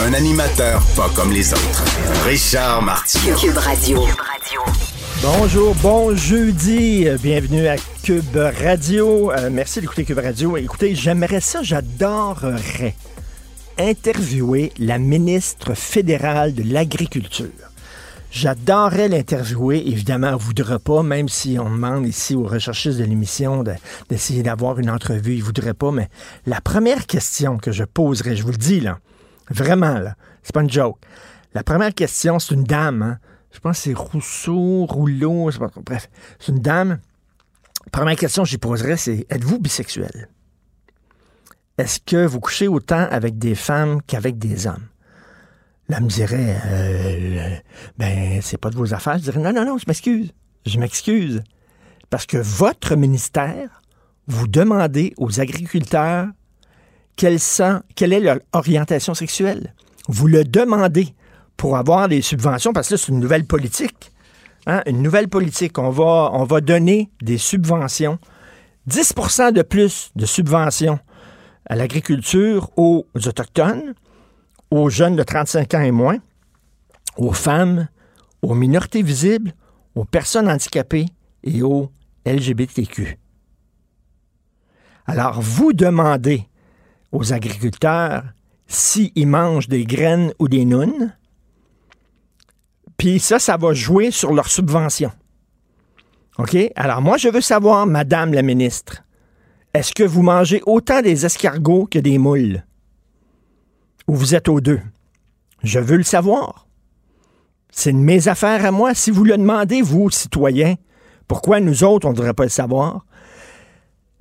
[0.00, 1.84] Un animateur pas comme les autres.
[2.24, 3.36] Richard Martineau.
[3.36, 4.00] Cube Radio.
[5.22, 9.30] Bonjour, bon jeudi, bienvenue à Cube Radio.
[9.32, 10.56] Euh, merci d'écouter Cube Radio.
[10.56, 12.94] Écoutez, j'aimerais ça, j'adorerais
[13.78, 17.46] interviewer la ministre fédérale de l'Agriculture.
[18.32, 19.86] J'adorerais l'interviewer.
[19.88, 23.74] Évidemment, elle ne voudra pas, même si on demande ici aux recherchistes de l'émission de-
[24.08, 25.34] d'essayer d'avoir une entrevue.
[25.34, 25.92] Il ne voudrait pas.
[25.92, 26.08] Mais
[26.46, 28.98] la première question que je poserais, je vous le dis, là,
[29.50, 30.98] vraiment, là, c'est pas une joke.
[31.54, 33.02] La première question, c'est une dame.
[33.02, 33.18] hein.
[33.52, 36.08] Je pense que c'est Rousseau, Rouleau, je sais pas bref.
[36.38, 36.98] C'est une dame.
[37.90, 40.28] Première question que j'y poserais, c'est êtes-vous bisexuel?
[41.78, 44.86] Est-ce que vous couchez autant avec des femmes qu'avec des hommes?
[45.88, 47.56] Là, me dirait, euh,
[47.98, 49.18] ben, c'est pas de vos affaires.
[49.18, 50.30] Je dirais, non, non, non, je m'excuse.
[50.64, 51.42] Je m'excuse.
[52.08, 53.82] Parce que votre ministère,
[54.28, 56.28] vous demandez aux agriculteurs
[57.94, 59.74] quelle, est leur orientation sexuelle.
[60.08, 61.14] Vous le demandez
[61.56, 64.10] pour avoir des subventions, parce que là, c'est une nouvelle politique.
[64.66, 65.78] Hein, Une nouvelle politique.
[65.78, 68.18] On va, on va donner des subventions.
[68.88, 70.98] 10% de plus de subventions
[71.66, 73.94] à l'agriculture aux Autochtones,
[74.70, 76.18] aux jeunes de 35 ans et moins,
[77.16, 77.88] aux femmes,
[78.40, 79.52] aux minorités visibles,
[79.94, 81.06] aux personnes handicapées
[81.44, 81.90] et aux
[82.26, 83.18] LGBTQ.
[85.06, 86.48] Alors, vous demandez
[87.12, 88.24] aux agriculteurs
[88.66, 91.14] s'ils mangent des graines ou des nounes,
[92.96, 95.12] puis ça, ça va jouer sur leur subvention.
[96.38, 96.56] OK?
[96.76, 99.04] Alors, moi, je veux savoir, Madame la ministre,
[99.74, 102.64] est-ce que vous mangez autant des escargots que des moules?
[104.08, 104.80] Ou vous êtes aux deux?
[105.62, 106.66] Je veux le savoir.
[107.70, 108.94] C'est une mes affaires à moi.
[108.94, 110.76] Si vous le demandez, vous, citoyens,
[111.26, 113.06] pourquoi nous autres, on ne devrait pas le savoir?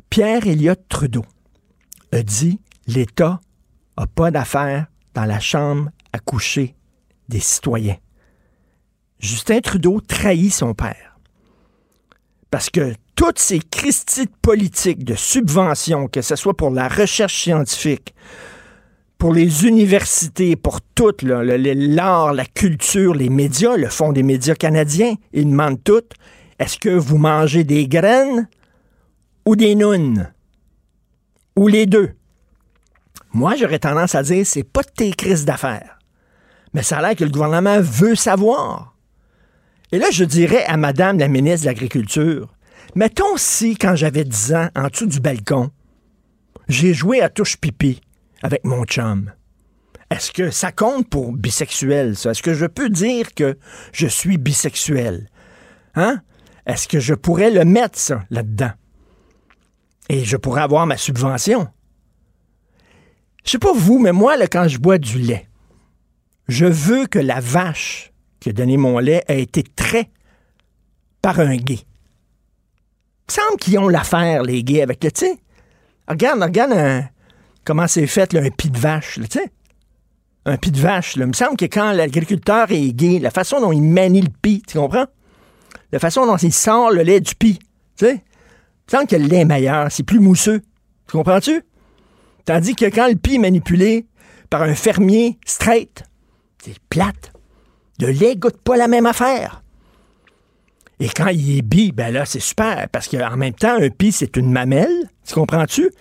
[0.10, 1.26] Pierre Elliott Trudeau
[2.12, 2.60] a dit
[2.92, 3.40] l'État
[3.98, 6.76] n'a pas d'affaires dans la chambre à coucher
[7.30, 7.98] des citoyens.
[9.20, 11.18] Justin Trudeau trahit son père.
[12.50, 17.44] Parce que toutes ces Christies de politiques de subventions, que ce soit pour la recherche
[17.44, 18.14] scientifique,
[19.18, 25.14] pour les universités, pour tout, l'art, la culture, les médias, le Fonds des médias canadiens,
[25.32, 26.02] ils demandent tout.
[26.58, 28.50] Est-ce que vous mangez des graines
[29.46, 30.32] ou des nounes?
[31.56, 32.16] Ou les deux?
[33.34, 36.00] Moi, j'aurais tendance à dire, c'est pas de tes crises d'affaires.
[36.74, 38.96] Mais ça a l'air que le gouvernement veut savoir.
[39.92, 42.54] Et là, je dirais à Madame la ministre de l'Agriculture,
[42.96, 45.72] mettons si, quand j'avais 10 ans, en dessous du balcon,
[46.68, 48.02] j'ai joué à touche pipi
[48.42, 49.32] avec mon chum.
[50.10, 52.32] Est-ce que ça compte pour bisexuel, ça?
[52.32, 53.58] Est-ce que je peux dire que
[53.94, 55.30] je suis bisexuel?
[55.96, 56.22] Hein?
[56.66, 58.72] Est-ce que je pourrais le mettre, là-dedans?
[60.10, 61.68] Et je pourrais avoir ma subvention.
[63.44, 65.48] Je sais pas vous, mais moi, quand je bois du lait,
[66.48, 70.10] je veux que la vache qui a donné mon lait ait été traite
[71.22, 71.80] par un gay.
[71.80, 75.26] Il me semble qu'ils ont l'affaire, les gays, avec le, tu.
[76.08, 77.06] Regarde, regarde
[77.64, 79.52] comment c'est fait, là, un pis de vache, tu sais.
[80.46, 81.26] Un pis de vache, là.
[81.26, 84.64] Il me semble que quand l'agriculteur est gay, la façon dont il manie le pis,
[84.68, 85.06] tu comprends?
[85.92, 87.60] La façon dont il sort le lait du pis,
[87.96, 88.14] tu sais.
[88.14, 90.62] Il me semble que le lait est meilleur, c'est plus mousseux.
[91.08, 91.64] Tu comprends-tu?
[92.52, 94.08] Tandis que quand le pis est manipulé
[94.50, 96.04] par un fermier straight,
[96.62, 97.32] c'est plate.
[97.98, 99.64] Le lait goûte pas la même affaire.
[101.00, 104.12] Et quand il est bi, ben là, c'est super, parce qu'en même temps, un pis,
[104.12, 105.92] c'est une mamelle, tu comprends-tu?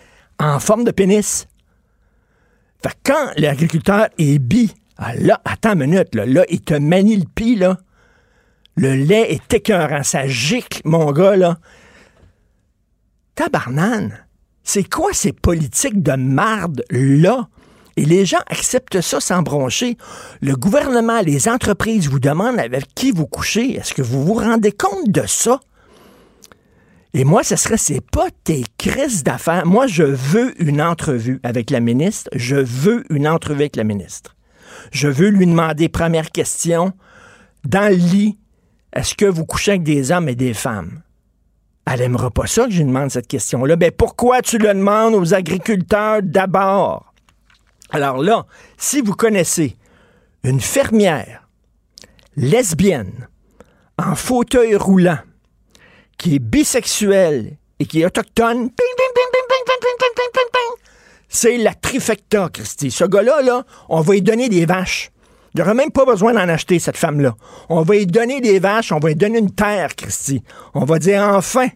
[0.41, 1.47] En forme de pénis.
[2.83, 6.75] Fait que quand l'agriculteur est bi, ah là, attends une minute, là, là, il te
[6.75, 7.79] manie le pis, là.
[8.75, 11.59] Le lait est écœurant, ça gicle, mon gars, là.
[13.37, 14.27] Tabarnane,
[14.71, 17.49] c'est quoi ces politiques de marde, là?
[17.97, 19.97] Et les gens acceptent ça sans broncher.
[20.41, 23.75] Le gouvernement, les entreprises vous demandent avec qui vous couchez.
[23.75, 25.59] Est-ce que vous vous rendez compte de ça?
[27.15, 29.67] Et moi, ce serait, c'est pas tes crises d'affaires.
[29.67, 32.31] Moi, je veux une entrevue avec la ministre.
[32.37, 34.37] Je veux une entrevue avec la ministre.
[34.93, 36.93] Je veux lui demander, première question,
[37.65, 38.39] dans le lit,
[38.93, 41.03] est-ce que vous couchez avec des hommes et des femmes?
[41.93, 43.75] Elle aimera pas ça que je lui demande cette question-là.
[43.75, 47.13] Ben, pourquoi tu le demandes aux agriculteurs d'abord?
[47.91, 48.47] Alors là,
[48.79, 49.77] si vous connaissez
[50.45, 51.49] une fermière
[52.37, 53.29] lesbienne
[53.99, 55.19] en fauteuil roulant
[56.17, 58.71] qui est bisexuelle et qui est autochtone,
[61.29, 62.93] c'est la trifecta, Christy.
[62.93, 65.11] Ce gars-là, là, on va lui donner des vaches.
[65.53, 67.35] Il n'y aura même pas besoin d'en acheter, cette femme-là.
[67.69, 70.43] On va lui donner des vaches, on va lui donner une terre, Christy.
[70.75, 71.67] On va dire enfin,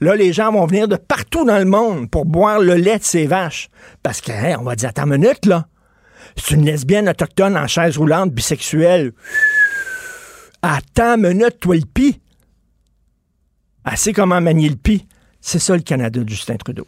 [0.00, 3.04] là, les gens vont venir de partout dans le monde pour boire le lait de
[3.04, 3.68] ces vaches.
[4.02, 5.66] Parce que, on va dire, attends une minute, là.
[6.36, 9.12] C'est une lesbienne autochtone en chaise roulante, bisexuelle.
[10.62, 12.20] Attends une minute, toi le pis.
[13.84, 15.06] Assez comment manier le pis.
[15.40, 16.86] C'est ça le Canada de Justin Trudeau.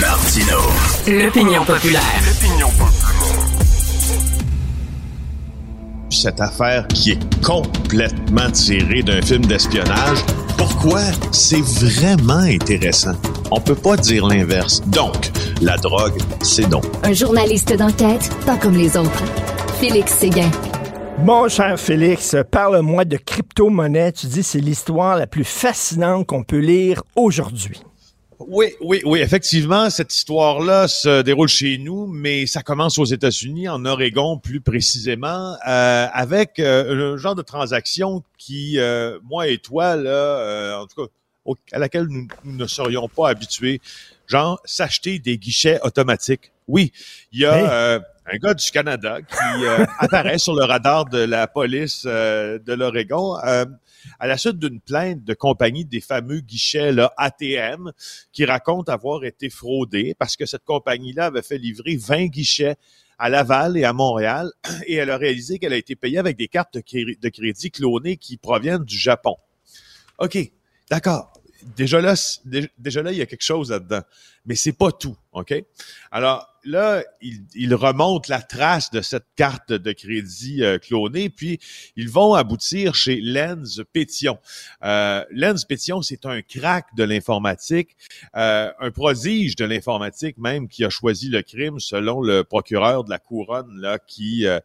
[0.00, 0.58] Martino.
[1.06, 2.02] L'opinion populaire.
[2.26, 2.68] L'opinion
[6.14, 10.18] Cette affaire qui est complètement tirée d'un film d'espionnage.
[10.56, 11.00] Pourquoi?
[11.32, 13.14] C'est vraiment intéressant?
[13.50, 14.80] On peut pas dire l'inverse.
[14.86, 15.30] Donc,
[15.60, 16.84] la drogue, c'est donc.
[17.02, 19.24] Un journaliste d'enquête, pas comme les autres.
[19.80, 20.50] Félix Séguin.
[21.18, 24.12] Mon cher Félix, parle-moi de crypto-monnaie.
[24.12, 27.82] Tu dis c'est l'histoire la plus fascinante qu'on peut lire aujourd'hui.
[28.40, 33.68] Oui, oui, oui, effectivement, cette histoire-là se déroule chez nous, mais ça commence aux États-Unis,
[33.68, 39.58] en Oregon plus précisément, euh, avec euh, un genre de transaction qui, euh, moi et
[39.58, 43.80] toi, là, en tout cas, à laquelle nous, ne serions pas habitués,
[44.26, 46.52] genre s'acheter des guichets automatiques.
[46.66, 46.92] Oui,
[47.32, 51.46] il y a un gars du Canada qui euh, apparaît sur le radar de la
[51.46, 53.64] police euh, de l'Oregon euh,
[54.18, 57.92] à la suite d'une plainte de compagnie des fameux guichets là, ATM
[58.32, 62.76] qui raconte avoir été fraudé parce que cette compagnie-là avait fait livrer 20 guichets
[63.18, 64.50] à Laval et à Montréal
[64.86, 68.36] et elle a réalisé qu'elle a été payée avec des cartes de crédit clonées qui
[68.36, 69.36] proviennent du Japon.
[70.18, 70.38] OK,
[70.90, 71.32] d'accord.
[71.76, 72.14] Déjà là,
[72.78, 74.02] déjà là, il y a quelque chose là-dedans.
[74.46, 75.54] Mais c'est pas tout, OK?
[76.10, 81.58] Alors, là, ils, remontent la trace de cette carte de crédit euh, clonée, puis
[81.96, 84.38] ils vont aboutir chez Lens Pétion.
[84.82, 87.96] Euh, Lens Pétion, c'est un crack de l'informatique,
[88.36, 93.10] euh, un prodige de l'informatique même qui a choisi le crime selon le procureur de
[93.10, 94.60] la couronne là qui euh,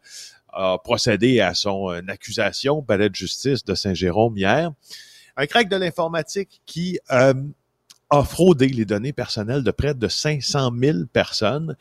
[0.52, 4.72] a procédé à son accusation palais de justice de Saint-Jérôme hier.
[5.36, 6.98] Un crack de l'informatique qui
[8.10, 11.76] a fraudé les données personnelles de près de 500 000 personnes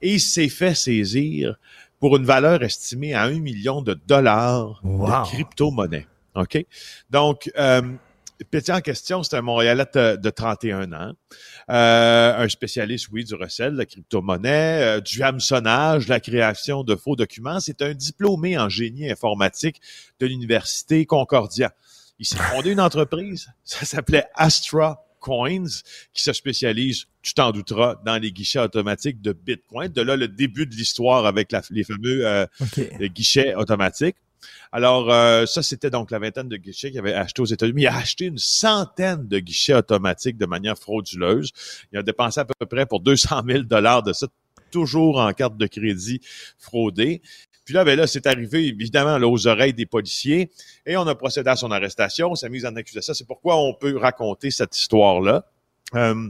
[0.00, 1.56] et s'est fait saisir
[1.98, 6.06] pour une valeur estimée à un million de dollars de crypto-monnaie.
[6.34, 6.64] OK?
[7.10, 7.82] Donc, euh,
[8.50, 11.12] Petit en question, c'est un Montréalais de 31 ans,
[11.70, 16.96] euh, un spécialiste, oui, du recel, de la crypto-monnaie, euh, du hameçonnage, la création de
[16.96, 17.60] faux documents.
[17.60, 19.80] C'est un diplômé en génie informatique
[20.18, 21.72] de l'Université Concordia.
[22.18, 25.64] Il s'est fondé une entreprise, ça s'appelait Astra Coins,
[26.12, 29.90] qui se spécialise, tu t'en douteras, dans les guichets automatiques de Bitcoin.
[29.92, 32.46] De là, le début de l'histoire avec les fameux euh,
[33.08, 34.16] guichets automatiques.
[34.72, 37.82] Alors, euh, ça, c'était donc la vingtaine de guichets qu'il avait acheté aux États-Unis.
[37.82, 41.52] Il a acheté une centaine de guichets automatiques de manière frauduleuse.
[41.92, 44.26] Il a dépensé à peu près pour 200 000 dollars de ça,
[44.70, 46.20] toujours en carte de crédit
[46.58, 47.22] fraudée.
[47.64, 50.50] Puis là, ben là, c'est arrivé évidemment là, aux oreilles des policiers
[50.86, 53.14] et on a procédé à son arrestation, sa mise en accusation.
[53.14, 55.46] C'est pourquoi on peut raconter cette histoire-là.
[55.94, 56.28] Euh,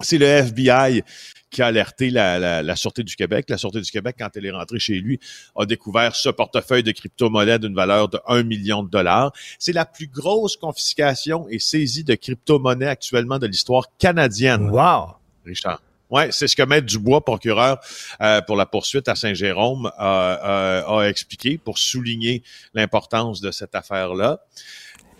[0.00, 1.02] c'est le FBI
[1.50, 3.46] qui a alerté la, la, la, Sûreté du Québec.
[3.48, 5.20] La Sûreté du Québec, quand elle est rentrée chez lui,
[5.54, 9.32] a découvert ce portefeuille de crypto-monnaie d'une valeur de 1 million de dollars.
[9.58, 14.70] C'est la plus grosse confiscation et saisie de crypto-monnaie actuellement de l'histoire canadienne.
[14.70, 15.16] Wow!
[15.44, 15.82] Richard.
[16.12, 17.80] Ouais, c'est ce que Maître Dubois, procureur
[18.20, 22.42] euh, pour la poursuite à Saint-Jérôme, a expliqué pour souligner
[22.74, 24.38] l'importance de cette affaire-là.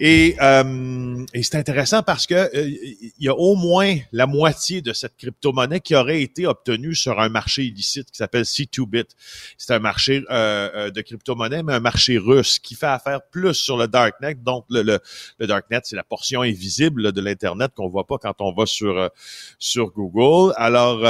[0.00, 4.82] Et, euh, et c'est intéressant parce que euh, il y a au moins la moitié
[4.82, 9.11] de cette crypto-monnaie qui aurait été obtenue sur un marché illicite qui s'appelle C2Bit.
[9.58, 13.54] C'est un marché euh, euh, de crypto-monnaie, mais un marché russe qui fait affaire plus
[13.54, 14.34] sur le darknet.
[14.34, 14.99] Donc le, le,
[15.38, 19.11] le darknet, c'est la portion invisible de l'internet qu'on voit pas quand on va sur
[19.58, 20.54] sur Google.
[20.56, 21.04] Alors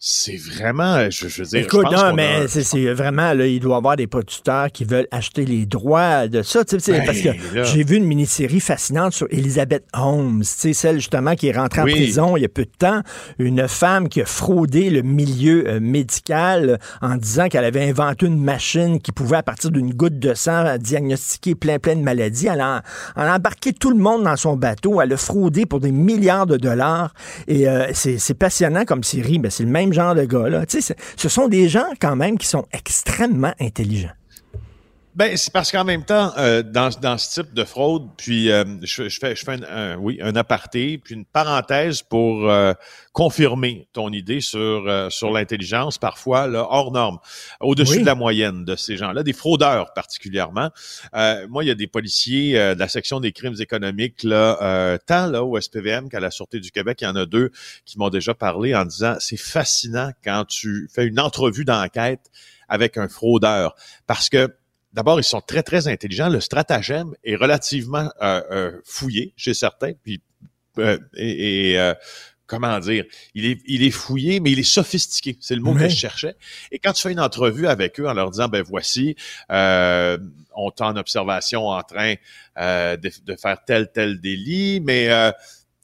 [0.00, 1.64] c'est vraiment, je, veux dire.
[1.64, 5.44] Écoute, non, mais c'est vraiment, là, il doit y avoir des producteurs qui veulent acheter
[5.44, 6.64] les droits de ça.
[6.64, 10.72] Tu sais, parce que ben, j'ai vu une mini-série fascinante sur Elizabeth Holmes, tu sais,
[10.72, 13.02] celle justement qui est rentrée en prison il y a peu de temps.
[13.40, 18.40] Une femme qui a fraudé le milieu euh, médical en disant qu'elle avait inventé une
[18.40, 22.46] machine qui pouvait, à partir d'une goutte de sang, diagnostiquer plein, plein de maladies.
[22.46, 22.84] Elle a,
[23.16, 25.00] embarqué tout le monde dans son bateau.
[25.00, 27.14] Elle a fraudé pour des milliards de dollars.
[27.48, 29.40] Et euh, c'est passionnant comme série.
[29.40, 30.64] mais c'est le même genre de gars-là.
[30.68, 34.10] Ce sont des gens quand même qui sont extrêmement intelligents.
[35.18, 38.64] Ben, c'est parce qu'en même temps, euh, dans, dans ce type de fraude, puis euh,
[38.82, 42.72] je, je, fais, je fais un, oui, un aparté, puis une parenthèse pour euh,
[43.12, 47.18] confirmer ton idée sur, sur l'intelligence, parfois là, hors norme,
[47.58, 50.70] au-dessus de la moyenne de ces gens-là, des fraudeurs particulièrement.
[51.48, 55.42] moi, il y a des policiers de la section des crimes économiques, là, tant là,
[55.42, 57.50] au SPVM qu'à la Sûreté du Québec, il y en a deux
[57.84, 62.30] qui m'ont déjà parlé en disant, c'est fascinant quand tu fais une entrevue d'enquête
[62.68, 63.74] avec un fraudeur,
[64.06, 64.48] parce que
[64.98, 66.28] D'abord, ils sont très, très intelligents.
[66.28, 69.92] Le stratagème est relativement euh, euh, fouillé chez certains.
[70.02, 70.20] Puis,
[70.78, 71.78] euh, et,
[72.48, 75.38] comment dire, il est, il est fouillé, mais il est sophistiqué.
[75.40, 76.34] C'est le mot que je cherchais.
[76.72, 79.14] Et quand tu fais une entrevue avec eux en leur disant, ben voici,
[79.48, 82.16] on t'a en observation en train
[82.56, 85.08] de, de, faire tel, tel délit, mais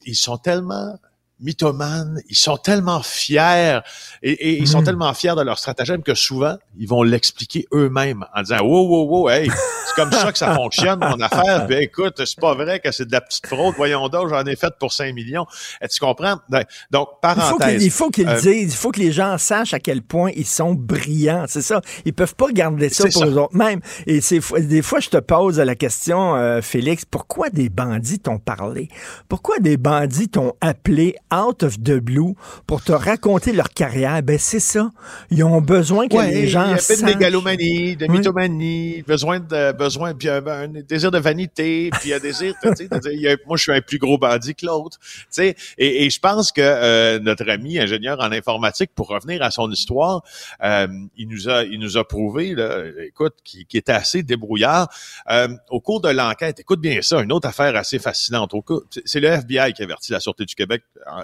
[0.04, 0.98] ils sont tellement
[1.44, 3.80] mythomanes, ils sont tellement fiers
[4.22, 4.84] et, ils sont hmm.
[4.84, 9.08] tellement fiers de leur stratagème que souvent, ils vont l'expliquer eux-mêmes en disant Wow, wow,
[9.08, 9.50] wow, hey,
[9.86, 11.66] c'est comme ça que ça fonctionne, mon affaire.
[11.66, 13.74] Puis écoute, c'est pas vrai que c'est de la petite fraude.
[13.76, 15.46] Voyons donc, j'en ai fait pour 5 millions.
[15.80, 16.38] Et tu comprends?
[16.48, 17.84] Ben, donc, parenthèse.
[17.84, 18.72] Il faut qu'ils le euh, disent.
[18.72, 21.44] Il faut que les gens sachent à quel point ils sont brillants.
[21.48, 21.80] C'est ça.
[22.04, 23.80] Ils peuvent pas garder ça pour eux autres même.
[24.06, 28.38] Et c'est des fois, je te pose la question, euh, Félix, pourquoi des bandits t'ont
[28.38, 28.88] parlé?
[29.28, 32.34] Pourquoi des bandits t'ont appelé out of the blue
[32.66, 34.90] pour te raconter leur carrière, ben c'est ça.
[35.30, 37.00] Ils ont besoin que les gens Il y a sachent.
[37.00, 42.54] de mégalomanie, de mythomanie, besoin de besoin puis un, désir de vanité, puis un désir,
[42.62, 42.88] tu sais,
[43.46, 45.56] moi je suis un plus gros bandit que l'autre, tu sais.
[45.78, 50.22] Et, je pense que euh, notre ami ingénieur en informatique, pour revenir à son histoire,
[50.62, 50.86] euh,
[51.16, 54.88] il nous a il nous a prouvé, là, écoute, qui, qui était assez débrouillard
[55.30, 56.60] euh, au cours de l'enquête.
[56.60, 58.52] Écoute bien ça, une autre affaire assez fascinante.
[59.04, 60.82] C'est le FBI qui a averti la Sûreté du Québec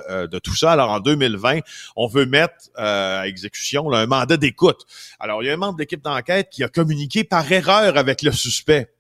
[0.09, 0.73] euh, de tout ça.
[0.73, 1.61] Alors, en 2020,
[1.97, 4.87] on veut mettre euh, à exécution un mandat d'écoute.
[5.18, 8.23] Alors, il y a un membre de l'équipe d'enquête qui a communiqué par erreur avec
[8.23, 8.92] le suspect.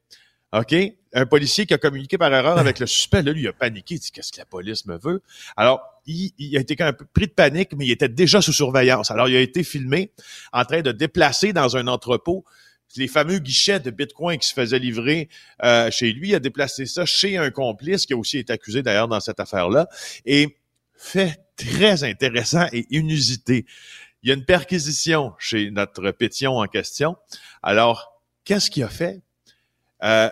[0.52, 0.74] OK?
[1.12, 3.96] Un policier qui a communiqué par erreur avec le suspect, là, lui, il a paniqué.
[3.96, 5.22] Il dit, qu'est-ce que la police me veut?
[5.56, 9.10] Alors, il, a été un peu pris de panique, mais il était déjà sous surveillance.
[9.10, 10.12] Alors, il a été filmé
[10.52, 12.44] en train de déplacer dans un entrepôt
[12.96, 15.28] les fameux guichets de Bitcoin qui se faisaient livrer
[15.62, 16.30] euh, chez lui.
[16.30, 19.40] Il a déplacé ça chez un complice qui a aussi été accusé d'ailleurs dans cette
[19.40, 19.88] affaire-là.
[20.24, 20.56] Et
[21.00, 23.64] fait très intéressant et inusité.
[24.22, 27.16] Il y a une perquisition chez notre pétion en question.
[27.62, 29.22] Alors, qu'est-ce qu'il a fait?
[30.02, 30.28] Euh,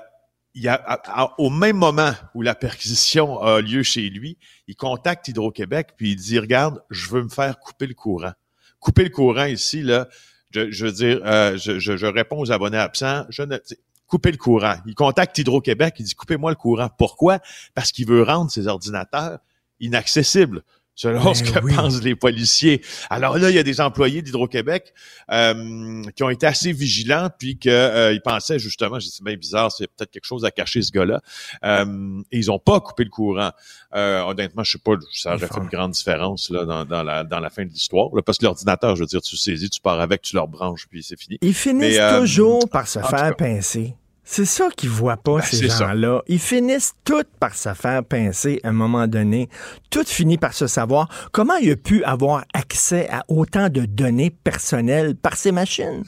[0.55, 5.95] il a, au même moment où la perquisition a lieu chez lui, il contacte Hydro-Québec
[5.97, 8.33] puis il dit, regarde, je veux me faire couper le courant.
[8.79, 10.09] Couper le courant ici, là,
[10.51, 13.27] je, veux dire, euh, je, je, réponds aux abonnés absents,
[14.07, 14.75] couper le courant.
[14.87, 16.91] Il contacte Hydro-Québec, il dit, coupez-moi le courant.
[16.99, 17.39] Pourquoi?
[17.75, 19.39] Parce qu'il veut rendre ses ordinateurs
[19.81, 20.63] inaccessible
[20.99, 22.83] selon ben ce que pensent les policiers.
[23.09, 24.93] Alors là, il y a des employés d'Hydro-Québec
[25.31, 29.87] euh, qui ont été assez vigilants, puis qu'ils euh, pensaient justement, c'est bien bizarre, c'est
[29.87, 31.21] peut-être quelque chose à cacher ce gars-là.
[31.65, 33.53] Euh, et ils ont pas coupé le courant.
[33.95, 37.23] Euh, honnêtement, je sais pas, ça aurait fait une grande différence là dans, dans, la,
[37.23, 38.09] dans la fin de l'histoire.
[38.27, 41.05] Parce que l'ordinateur, je veux dire, tu saisis, tu pars avec, tu leur branches, puis
[41.05, 41.39] c'est fini.
[41.43, 43.95] Ils finissent toujours par se faire pincer.
[44.31, 46.21] C'est ça qu'ils voient pas, ben, ces gens-là.
[46.29, 49.49] Ils finissent tout par se faire pincer à un moment donné.
[49.89, 51.09] Tout finit par se savoir.
[51.33, 55.17] Comment il a pu avoir accès à autant de données personnelles?
[55.17, 56.05] Par ces machines?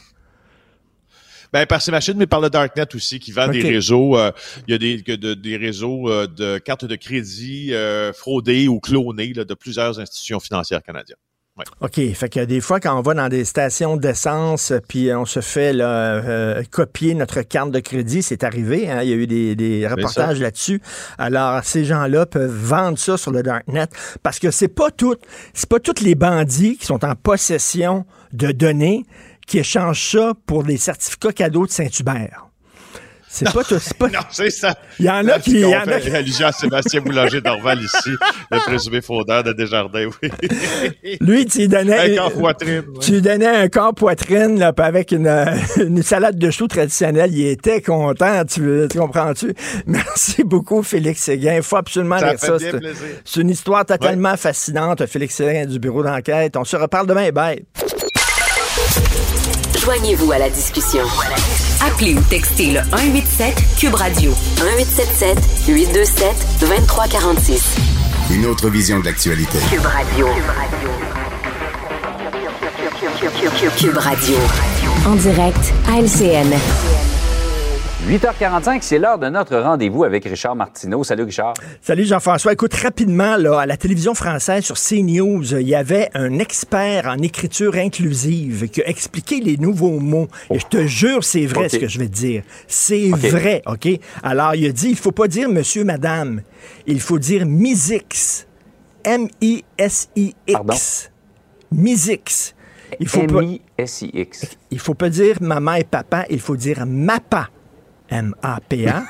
[1.54, 4.18] Ben, par ces machines, mais par le Darknet aussi, qui vend des réseaux.
[4.18, 4.32] Euh,
[4.68, 9.32] il y a des, des réseaux euh, de cartes de crédit euh, fraudées ou clonées
[9.32, 11.16] de plusieurs institutions financières canadiennes.
[11.80, 12.00] OK.
[12.14, 15.72] Fait que des fois, quand on va dans des stations d'essence, puis on se fait
[15.78, 18.90] euh, copier notre carte de crédit, c'est arrivé.
[18.90, 20.80] Hein, il y a eu des, reportages là-dessus.
[21.18, 23.86] Alors, ces gens-là peuvent vendre ça sur le Darknet
[24.22, 25.16] parce que c'est pas tout,
[25.54, 29.04] c'est pas tous les bandits qui sont en possession de données
[29.46, 32.49] qui échangent ça pour des certificats cadeaux de Saint-Hubert.
[33.32, 33.78] C'est pas tout.
[33.96, 34.08] Pas...
[34.08, 34.74] non, c'est ça.
[34.98, 35.52] Il y en a qui.
[35.52, 36.10] Il y en a qui...
[36.10, 38.10] allusion à Sébastien Boulanger d'Orval ici,
[38.50, 40.30] le présumé faudeur de Desjardins, oui.
[41.20, 42.12] Lui, tu lui donnais.
[42.12, 42.82] Un corps poitrine.
[43.00, 45.28] Tu lui donnais un corps poitrine, là, avec une,
[45.76, 47.32] une, salade de choux traditionnelle.
[47.32, 49.54] Il était content, tu, tu comprends-tu?
[49.86, 51.54] Merci beaucoup, Félix Séguin.
[51.56, 52.56] Il faut absolument ça lire ça.
[53.24, 56.56] C'est une histoire totalement fascinante, Félix Séguin du bureau d'enquête.
[56.56, 57.30] On se reparle demain.
[57.30, 57.64] Bye.
[59.78, 61.04] Joignez-vous à la discussion.
[61.86, 67.76] Appelez ou textez le 187 Cube Radio 1877 827 2346.
[68.30, 69.58] Une autre vision de l'actualité.
[69.70, 70.28] Cube Radio.
[73.78, 74.36] Cube Radio.
[75.06, 76.54] En direct à LCN.
[78.08, 81.04] 8h45, c'est l'heure de notre rendez-vous avec Richard Martineau.
[81.04, 81.52] Salut Richard.
[81.82, 82.54] Salut Jean-François.
[82.54, 87.18] Écoute, rapidement, là, à la télévision française sur CNews, il y avait un expert en
[87.18, 90.28] écriture inclusive qui a expliqué les nouveaux mots.
[90.50, 92.42] Et je te jure, c'est vrai ce que je vais te dire.
[92.66, 93.86] C'est vrai, OK?
[94.22, 96.40] Alors, il a dit, il faut pas dire monsieur, madame.
[96.86, 98.46] Il faut dire misix.
[99.04, 101.10] M-I-S-I-X.
[101.70, 102.54] Misix.
[102.98, 103.42] Il faut pas...
[103.42, 104.46] M-I-S-I-X.
[104.70, 107.50] Il faut pas dire maman et papa, il faut dire MAPA.
[108.10, 109.04] M-A-P-A.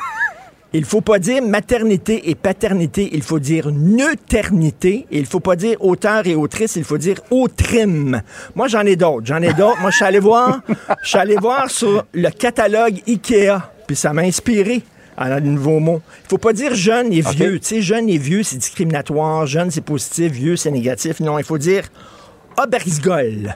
[0.73, 5.07] il faut pas dire maternité et paternité, il faut dire neuternité.
[5.11, 8.23] Et il faut pas dire auteur et autrice, il faut dire autrime.
[8.55, 9.27] Moi, j'en ai d'autres.
[9.27, 9.81] J'en ai d'autres.
[9.81, 10.61] Moi, je suis allé voir,
[11.03, 14.83] je suis allé voir sur le catalogue IKEA, puis ça m'a inspiré.
[15.17, 16.01] à un nouveau mot.
[16.25, 17.59] Il faut pas dire jeune et vieux.
[17.59, 19.47] Tu sais, jeune et vieux, c'est discriminatoire.
[19.47, 20.33] Jeune, c'est positif.
[20.33, 21.21] Vieux, c'est négatif.
[21.21, 21.85] Non, il faut dire
[22.57, 23.55] Obersgol.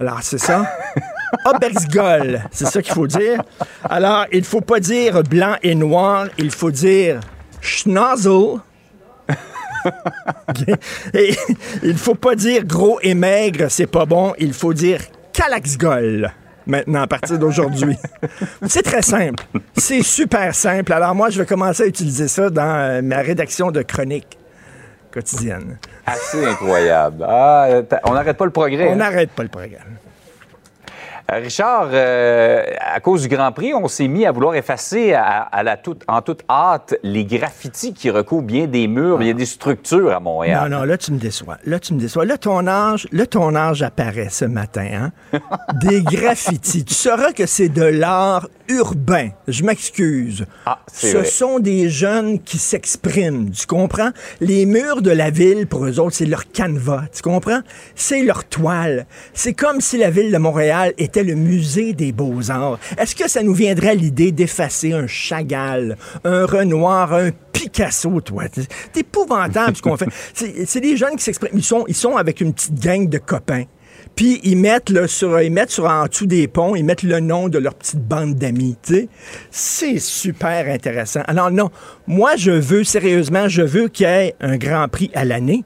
[0.00, 0.66] Alors, c'est ça.
[1.44, 3.42] Obersgol, c'est ça qu'il faut dire.
[3.88, 7.20] Alors, il faut pas dire blanc et noir, il faut dire
[7.60, 8.60] schnozzle.
[11.14, 11.34] et
[11.82, 15.00] il faut pas dire gros et maigre, c'est pas bon, il faut dire
[15.32, 16.32] calaxgol.
[16.66, 17.96] Maintenant, à partir d'aujourd'hui.
[18.66, 19.44] c'est très simple.
[19.76, 20.92] C'est super simple.
[20.92, 24.36] Alors, moi, je vais commencer à utiliser ça dans euh, ma rédaction de chronique
[25.12, 25.78] quotidienne.
[26.04, 27.24] Assez incroyable.
[27.28, 28.88] Ah, t'as- on n'arrête pas le progrès.
[28.88, 28.96] On hein?
[28.96, 29.95] n'arrête pas le programme.
[31.32, 35.40] Euh, Richard, euh, à cause du Grand Prix, on s'est mis à vouloir effacer à,
[35.42, 39.46] à la toute, en toute hâte les graffitis qui recouvrent bien des murs, bien des
[39.46, 40.70] structures à Montréal.
[40.70, 41.58] Non, non, là, tu me déçois.
[41.64, 42.24] Là, tu me déçois.
[42.26, 45.40] Là, ton âge, là, ton âge apparaît ce matin, hein?
[45.82, 46.84] Des graffitis.
[46.84, 49.30] Tu sauras que c'est de l'art urbain.
[49.48, 50.46] Je m'excuse.
[50.64, 51.26] Ah, c'est Ce vrai.
[51.26, 53.50] sont des jeunes qui s'expriment.
[53.50, 54.10] Tu comprends?
[54.40, 57.04] Les murs de la ville, pour eux autres, c'est leur canevas.
[57.12, 57.60] Tu comprends?
[57.96, 59.06] C'est leur toile.
[59.34, 62.78] C'est comme si la ville de Montréal était le musée des beaux-arts.
[62.98, 68.44] Est-ce que ça nous viendrait l'idée d'effacer un Chagall, un Renoir, un Picasso, toi?
[68.52, 70.08] C'est épouvantable ce qu'on fait.
[70.66, 71.56] C'est des jeunes qui s'expriment.
[71.56, 73.64] Ils sont, ils sont avec une petite gang de copains.
[74.16, 77.20] Puis ils mettent, là, sur, ils mettent sur en dessous des ponts, ils mettent le
[77.20, 78.76] nom de leur petite bande d'amis.
[79.50, 81.20] C'est super intéressant.
[81.26, 81.70] Alors non,
[82.06, 85.64] moi je veux, sérieusement, je veux qu'il y ait un Grand Prix à l'année,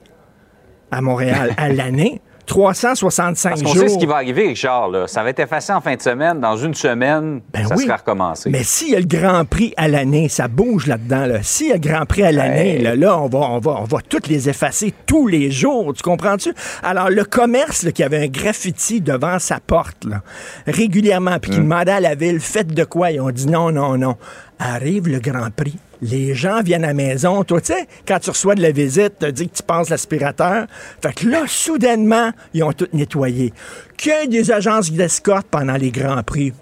[0.91, 2.21] à Montréal, à l'année.
[2.47, 3.73] 365 Parce jours.
[3.75, 4.89] sait ce qui va arriver, Richard.
[4.89, 5.07] Là.
[5.07, 6.41] Ça va être effacé en fin de semaine.
[6.41, 7.85] Dans une semaine, Ben ça oui.
[7.85, 8.51] sera recommencé.
[8.51, 11.27] Mais s'il y a le Grand Prix à l'année, ça bouge là-dedans.
[11.27, 11.43] Là.
[11.43, 12.83] S'il y a le Grand Prix à l'année, Hey.
[12.83, 15.95] là, là, on va, on, va, on va toutes les effacer tous les jours.
[15.95, 16.53] Tu comprends-tu?
[16.83, 20.23] Alors, le commerce là, qui avait un graffiti devant sa porte, là,
[20.67, 23.11] régulièrement, puis qui demandait à la ville, faites de quoi?
[23.13, 24.17] Ils ont dit non, non, non.
[24.59, 25.77] Arrive le Grand Prix.
[26.03, 27.45] Les gens viennent à la maison.
[27.45, 30.67] Toi, tu sais, quand tu reçois de la visite, tu dis que tu passes l'aspirateur.
[31.03, 33.53] Fait que là, soudainement, ils ont tout nettoyé.
[33.99, 36.53] Que des agences d'escorte pendant les Grands Prix.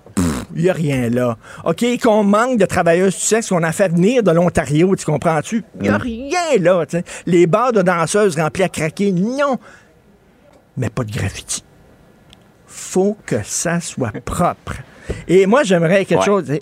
[0.56, 1.36] Il n'y a rien là.
[1.64, 5.62] OK, qu'on manque de travailleuses du sexe, qu'on a fait venir de l'Ontario, tu comprends-tu?
[5.76, 6.84] Il n'y a rien là.
[7.26, 9.58] Les bars de danseuses remplis à craquer, non.
[10.76, 11.62] Mais pas de graffiti.
[12.66, 14.74] Faut que ça soit propre.
[15.28, 16.26] Et moi, j'aimerais quelque Ouais.
[16.26, 16.52] chose.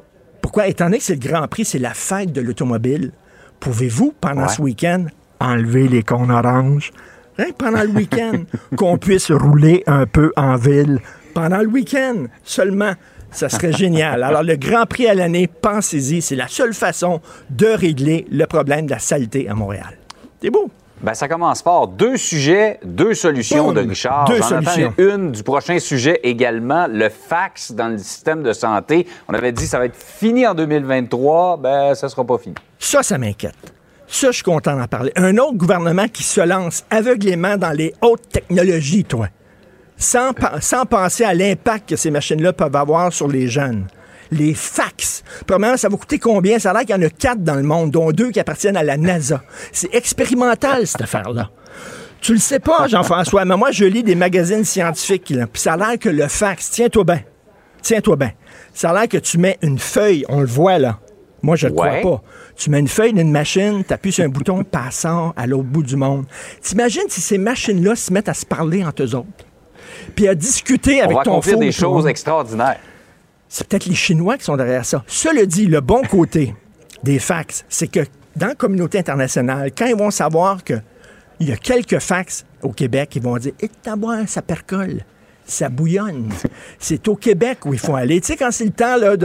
[0.47, 0.69] Pourquoi?
[0.69, 3.11] Étant donné que c'est le Grand Prix, c'est la fête de l'automobile,
[3.59, 4.49] pouvez-vous, pendant Ouais.
[4.49, 5.07] ce week-end,
[5.41, 6.93] enlever les cônes oranges?
[7.37, 8.45] Hein, pendant le week-end,
[8.77, 11.01] qu'on puisse rouler un peu en ville.
[11.35, 12.93] Pendant le week-end seulement.
[13.33, 14.23] Ça serait génial.
[14.23, 18.87] Alors, le Grand Prix à l'année, pensez-y, c'est la seule façon de régler le problème
[18.87, 19.99] de la saleté à Montréal.
[20.41, 20.71] C'est beau.
[21.03, 21.89] Ben, ça commence fort.
[21.89, 23.75] Deux sujets, deux solutions Boum.
[23.75, 24.25] de Richard.
[24.25, 24.95] Deux J'en solutions.
[24.99, 29.07] une du prochain sujet également, le fax dans le système de santé.
[29.29, 31.59] On avait dit que ça va être fini en 2023.
[31.59, 32.55] Ben, ça sera pas fini.
[32.79, 33.55] Ça, ça m'inquiète.
[34.09, 35.13] Ça, je suis content d'en parler.
[35.17, 39.29] Un autre gouvernement qui se lance aveuglément dans les hautes technologies, toi,
[39.97, 43.87] sans, pa- sans penser à l'impact que ces machines-là peuvent avoir sur les jeunes.
[44.31, 45.23] Les fax.
[45.47, 46.59] Premièrement, ça va coûter combien?
[46.59, 48.77] Ça a l'air qu'il y en a quatre dans le monde, dont deux qui appartiennent
[48.77, 49.43] à la NASA.
[49.73, 51.51] C'est expérimental, cette affaire-là.
[52.21, 55.75] Tu le sais pas, Jean-François, mais moi, je lis des magazines scientifiques, là, puis ça
[55.75, 57.21] a l'air que le fax, tiens-toi bien,
[57.83, 58.33] tiens-toi bien,
[58.75, 60.99] ça a l'air que tu mets une feuille, on le voit là.
[61.43, 62.01] Moi, je ne Ouais.
[62.01, 62.23] crois pas.
[62.57, 65.83] Tu mets une feuille d'une machine, tu appuies sur un bouton, sort à l'autre bout
[65.85, 66.25] du monde.
[66.63, 69.47] T'imagines si ces machines-là se mettent à se parler entre eux autres,
[70.17, 72.81] puis à discuter On avec va ton faux des choses extraordinaires.
[73.49, 75.05] C'est peut-être les Chinois qui sont derrière ça.
[75.07, 76.55] Cela dit, le bon côté
[77.03, 78.01] des fax, c'est que
[78.35, 80.83] dans la communauté internationale, quand ils vont savoir qu'il
[81.41, 85.03] y a quelques fax au Québec, ils vont dire Eh, t'as boire, ça percole.
[85.49, 86.29] Ça bouillonne.
[86.79, 88.21] C'est au Québec où il faut aller.
[88.21, 89.17] Tu sais, quand c'est le temps là,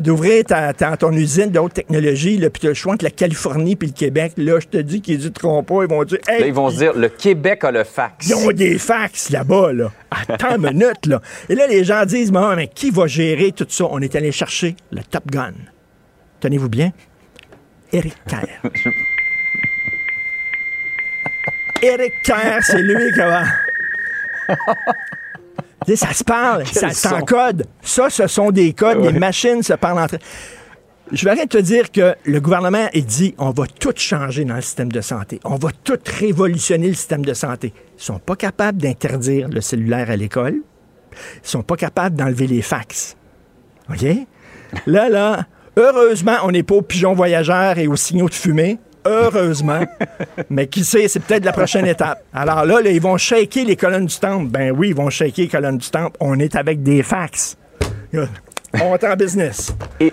[0.00, 3.10] d'ouvrir ta, ta- ton usine de haute technologie, puis tu as le choix entre la
[3.10, 5.82] Californie puis le Québec, là, je te dis qu'ils n'hésiteront pas.
[5.82, 8.28] Ils vont dire, hey, Là, ils vont se dire, le Québec a le fax.
[8.28, 9.90] ils ont des fax là-bas, là.
[10.10, 11.20] Attends une minute, là.
[11.48, 13.84] Et là, les gens disent, Bon, mais qui va gérer tout ça?
[13.90, 15.54] On est allé chercher le Top Gun.
[16.40, 16.92] Tenez-vous bien?
[17.92, 18.70] Éric Kerr.
[21.82, 23.44] Éric Kerr, c'est lui qui va...
[25.94, 27.66] Ça se parle, ça s'encode.
[27.82, 29.12] Ça, ce sont des codes, Ouais.
[29.12, 30.16] les machines se parlent entre
[31.12, 34.56] je vais rien te dire que le gouvernement est dit on va tout changer dans
[34.56, 35.38] le système de santé.
[35.44, 37.72] On va tout révolutionner le système de santé.
[37.96, 40.56] Ils sont pas capables d'interdire le cellulaire à l'école.
[41.12, 43.16] Ils sont pas capables d'enlever les fax.
[43.88, 44.04] OK?
[44.86, 45.46] Là, là,
[45.76, 48.78] heureusement, on n'est pas aux pigeons voyageurs et aux signaux de fumée.
[49.06, 49.80] Heureusement.
[50.50, 52.22] Mais qui sait, c'est peut-être la prochaine étape.
[52.34, 54.46] Alors là, là, ils vont shaker les colonnes du temple.
[54.50, 56.16] Ben oui, ils vont shaker les colonnes du temple.
[56.20, 57.56] On est avec des fax.
[58.82, 59.74] On est en business.
[60.00, 60.12] Et,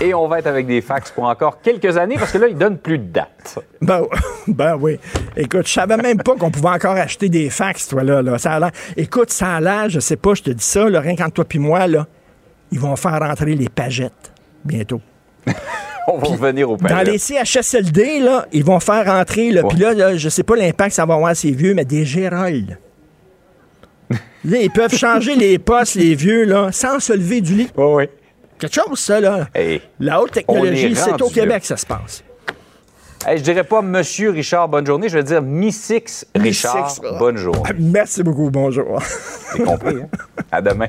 [0.00, 2.56] et on va être avec des fax pour encore quelques années parce que là, ils
[2.56, 3.58] donnent plus de date.
[3.80, 4.02] Ben,
[4.48, 4.98] ben oui.
[5.36, 8.20] Écoute, je savais même pas qu'on pouvait encore acheter des fax, toi, là.
[8.22, 8.38] là.
[8.38, 11.00] Ça a l'air- Écoute, ça a l'air, je sais pas, je te dis ça, là,
[11.00, 12.06] rien qu'entre toi puis moi, là,
[12.72, 14.32] ils vont faire rentrer les pagettes
[14.64, 15.00] bientôt.
[16.08, 17.12] On va revenir au Dans palais.
[17.12, 20.90] les CHSLD, là, ils vont faire rentrer, là, puis là, là, je sais pas l'impact
[20.90, 22.76] que ça va avoir à ces vieux, mais des gérolds.
[24.44, 27.70] Là, ils peuvent changer les postes, les vieux, là, sans se lever du lit.
[27.74, 28.04] Oui, oui.
[28.58, 29.48] Quelque chose, ça, là.
[29.54, 29.80] Hey.
[29.98, 32.22] La haute technologie, c'est au Québec que ça se passe.
[33.26, 35.08] Hey, je dirais pas Monsieur Richard, bonne journée.
[35.08, 37.18] Je vais dire Missix Richard, ah.
[37.18, 37.70] bonne journée.
[37.78, 39.00] Merci beaucoup, bonjour.
[39.02, 40.08] C'est compris, hein?
[40.52, 40.88] À demain.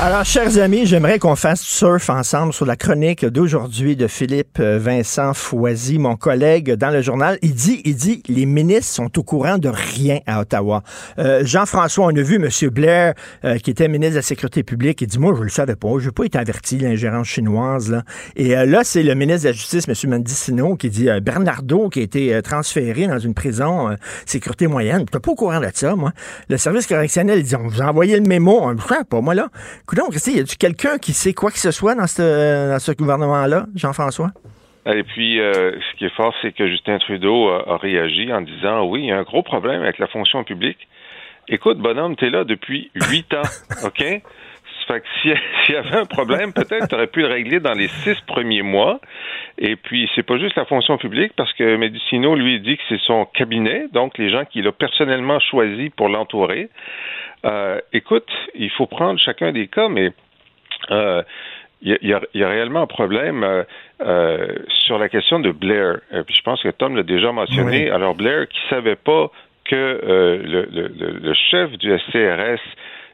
[0.00, 4.78] Alors, chers amis, j'aimerais qu'on fasse surf ensemble sur la chronique d'aujourd'hui de Philippe euh,
[4.78, 7.36] Vincent Foisy, mon collègue dans le journal.
[7.42, 10.84] Il dit, il dit, les ministres sont au courant de rien à Ottawa.
[11.18, 12.48] Euh, Jean-François, on a vu M.
[12.70, 15.74] Blair, euh, qui était ministre de la Sécurité publique, il dit, moi, je le savais
[15.74, 17.90] pas, je n'ai pas été averti l'ingérence chinoise.
[17.90, 18.04] Là.
[18.36, 20.10] Et euh, là, c'est le ministre de la Justice, M.
[20.10, 25.06] Mendicino, qui dit, Bernardo, qui a été transféré dans une prison sécurité moyenne.
[25.10, 26.12] Tu pas au courant de ça, moi.
[26.48, 28.72] Le service correctionnel, dit, on vous a envoyé le mémo.
[28.72, 29.48] Ne pas, moi, là.
[29.88, 33.64] Coudon, y a-tu quelqu'un qui sait quoi que ce soit dans ce, dans ce gouvernement-là,
[33.74, 34.28] Jean-François?
[34.84, 38.42] Et puis, euh, ce qui est fort, c'est que Justin Trudeau a, a réagi en
[38.42, 40.76] disant oui, il y a un gros problème avec la fonction publique.
[41.48, 43.48] Écoute, bonhomme, t'es là depuis huit ans,
[43.86, 44.04] OK?
[44.86, 45.32] Ça fait que si-
[45.64, 48.60] s'il y avait un problème, peut-être tu aurais pu le régler dans les six premiers
[48.62, 49.00] mois.
[49.56, 53.00] Et puis, c'est pas juste la fonction publique, parce que Medicino, lui, dit que c'est
[53.00, 56.68] son cabinet, donc les gens qu'il a personnellement choisis pour l'entourer.
[57.44, 60.10] Euh, écoute, il faut prendre chacun des cas, mais
[60.90, 61.22] euh,
[61.82, 63.62] il y, a- il y réellement un problème euh,
[64.00, 65.98] euh, sur la question de Blair.
[66.26, 67.84] Puis je pense que Tom l'a déjà mentionné.
[67.84, 67.90] Oui.
[67.90, 69.30] Alors Blair, qui savait pas
[69.64, 72.60] que euh, le, le- le- le chef du SCRS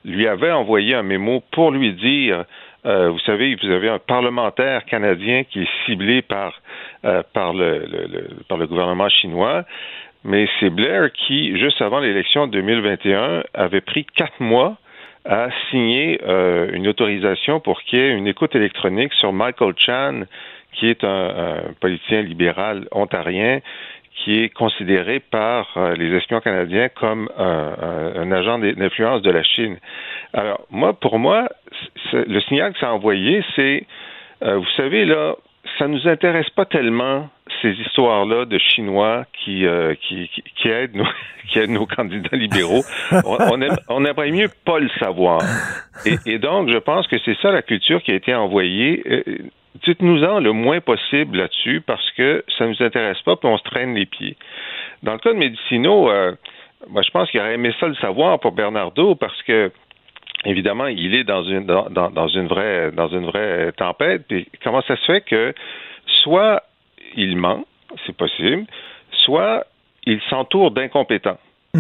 [0.06, 2.44] lui avait envoyé un mémo pour lui dire,
[2.84, 6.60] vous savez, vous avez un parlementaire canadien qui est ciblé par
[7.32, 9.64] par le, le- le- par le gouvernement chinois.
[10.24, 14.76] Mais c'est Blair qui, juste avant l'élection de 2021, avait pris quatre mois
[15.26, 20.22] à signer euh, une autorisation pour qu'il y ait une écoute électronique sur Michael Chan,
[20.72, 23.60] qui est un, un politicien libéral ontarien
[24.16, 27.72] qui est considéré par euh, les espions canadiens comme un,
[28.16, 29.76] un- agent d'influence de la Chine.
[30.32, 31.48] Alors, moi, pour moi,
[32.12, 33.84] le signal que ça a envoyé, c'est,
[34.42, 35.34] euh, vous savez, là,
[35.79, 37.29] ça nous intéresse pas tellement
[37.62, 41.07] ces histoires-là de Chinois qui, euh, qui, qui, qui aident nos,
[41.48, 42.83] qui aident nos candidats libéraux.
[43.24, 45.40] On, on, aime- on aimerait mieux pas le savoir.
[46.07, 49.03] Et, et donc, je pense que c'est ça la culture qui a été envoyée.
[49.07, 49.22] Euh,
[49.85, 53.94] Dites-nous-en le moins possible là-dessus parce que ça nous intéresse pas puis on se traîne
[53.94, 54.37] les pieds.
[55.03, 56.33] Dans le cas de Medicino, euh,
[56.88, 59.72] moi, je pense qu'il aurait aimé ça le savoir pour Bernardo parce que
[60.44, 64.26] évidemment, il est dans une dans, une vraie dans une vraie tempête.
[64.28, 65.54] Puis comment ça se fait que
[66.22, 66.62] soit
[67.16, 67.64] il ment,
[68.07, 68.64] c'est possible,
[69.12, 69.66] soit
[70.07, 71.38] il s'entoure d'incompétents.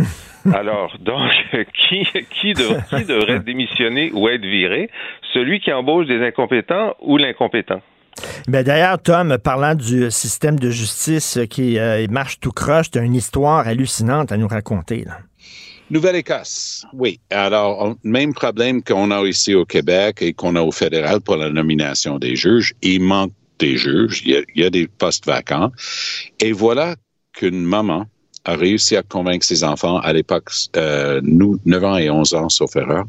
[0.52, 1.30] Alors, donc,
[1.74, 4.90] qui, qui, dev- qui devrait démissionner ou être viré?
[5.32, 7.80] Celui qui embauche des incompétents ou l'incompétent?
[8.46, 13.02] Ben D'ailleurs, Tom, parlant du système de justice qui euh, marche tout croche, tu as
[13.02, 15.04] une histoire hallucinante à nous raconter.
[15.04, 15.18] Là.
[15.90, 17.20] Nouvelle-Écosse, oui.
[17.30, 21.50] Alors, même problème qu'on a ici au Québec et qu'on a au fédéral pour la
[21.50, 22.74] nomination des juges.
[22.82, 24.22] Il manque des juges.
[24.24, 25.70] Il y a, il y a des postes vacants.
[26.40, 26.96] Et voilà
[27.32, 28.06] qu'une maman
[28.44, 32.48] a réussi à convaincre ses enfants, à l'époque, euh, nous, 9 ans et 11 ans,
[32.48, 33.04] sauf erreur,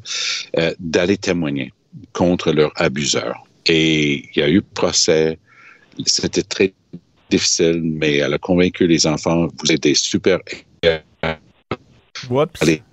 [0.58, 1.74] euh, d'aller témoigner
[2.14, 3.44] contre leur abuseur.
[3.66, 5.38] Et il y a eu procès.
[6.06, 6.74] C'était très
[7.30, 10.40] difficile, mais elle a convaincu les enfants, vous êtes des super
[12.30, 12.62] Oups.
[12.62, 12.84] Allez.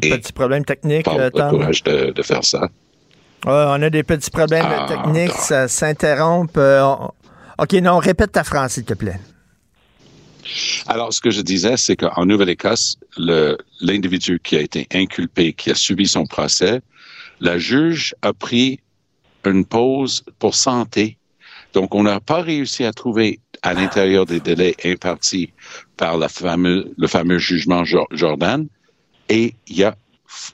[0.00, 1.50] Petit problème technique, Pas euh, le Tom?
[1.50, 2.68] courage de, de faire ça.
[3.44, 6.56] On a des petits problèmes Ah, techniques, ça s'interrompt.
[6.56, 6.94] euh,
[7.58, 9.18] OK, non, répète ta phrase, s'il te plaît.
[10.86, 15.70] Alors, ce que je disais, c'est qu'en Nouvelle-Écosse, le- l'individu qui a été inculpé, qui
[15.70, 16.80] a subi son procès,
[17.40, 18.80] la juge a pris
[19.44, 21.16] une pause pour santé.
[21.74, 25.52] Donc, on n'a pas réussi à trouver à l'intérieur des délais impartis
[25.96, 28.66] par la fameux, le fameux jugement Jo- Jordan,
[29.28, 29.94] et il y a,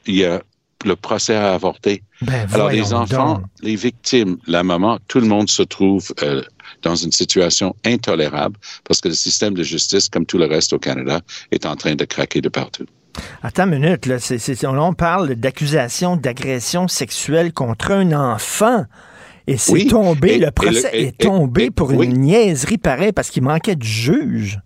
[0.06, 0.42] il y a
[0.84, 2.04] le procès a avorté.
[2.22, 3.44] Ben, Alors, les enfants, donc.
[3.62, 6.42] les victimes, la maman, tout le monde se trouve euh,
[6.82, 10.78] dans une situation intolérable parce que le système de justice, comme tout le reste au
[10.78, 12.86] Canada, est en train de craquer de partout.
[13.42, 14.18] Attends une minute, là,
[14.64, 18.84] on, on parle d'accusation d'agression sexuelle contre un enfant.
[19.48, 22.06] Et c'est Oui, tombé, et- le et procès le- et- est tombé pour oui.
[22.06, 24.60] une niaiserie pareille parce qu'il manquait de juge.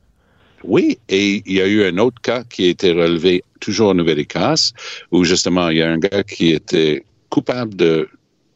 [0.64, 3.94] Oui, et il y a eu un autre cas qui a été relevé toujours en
[3.94, 4.72] Nouvelle-Écosse,
[5.10, 8.08] où justement, il y a un gars qui était coupable de,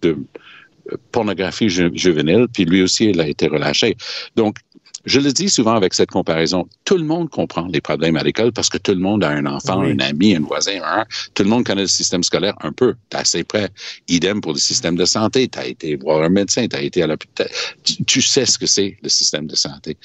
[0.02, 0.16] de
[1.10, 3.96] pornographie ju- juvénile, puis lui aussi, il a été relâché.
[4.36, 4.58] Donc,
[5.06, 8.52] je le dis souvent avec cette comparaison, tout le monde comprend les problèmes à l'école
[8.52, 9.92] parce que tout le monde a un enfant, Oui.
[9.92, 13.16] un ami, un voisin, un, tout le monde connaît le système scolaire un peu, t'es
[13.18, 13.70] assez près.
[14.08, 17.02] Idem pour le système de santé, tu as été voir un médecin, tu as été
[17.02, 17.48] à l'hôpital,
[17.84, 19.96] tu, tu sais ce que c'est le système de santé.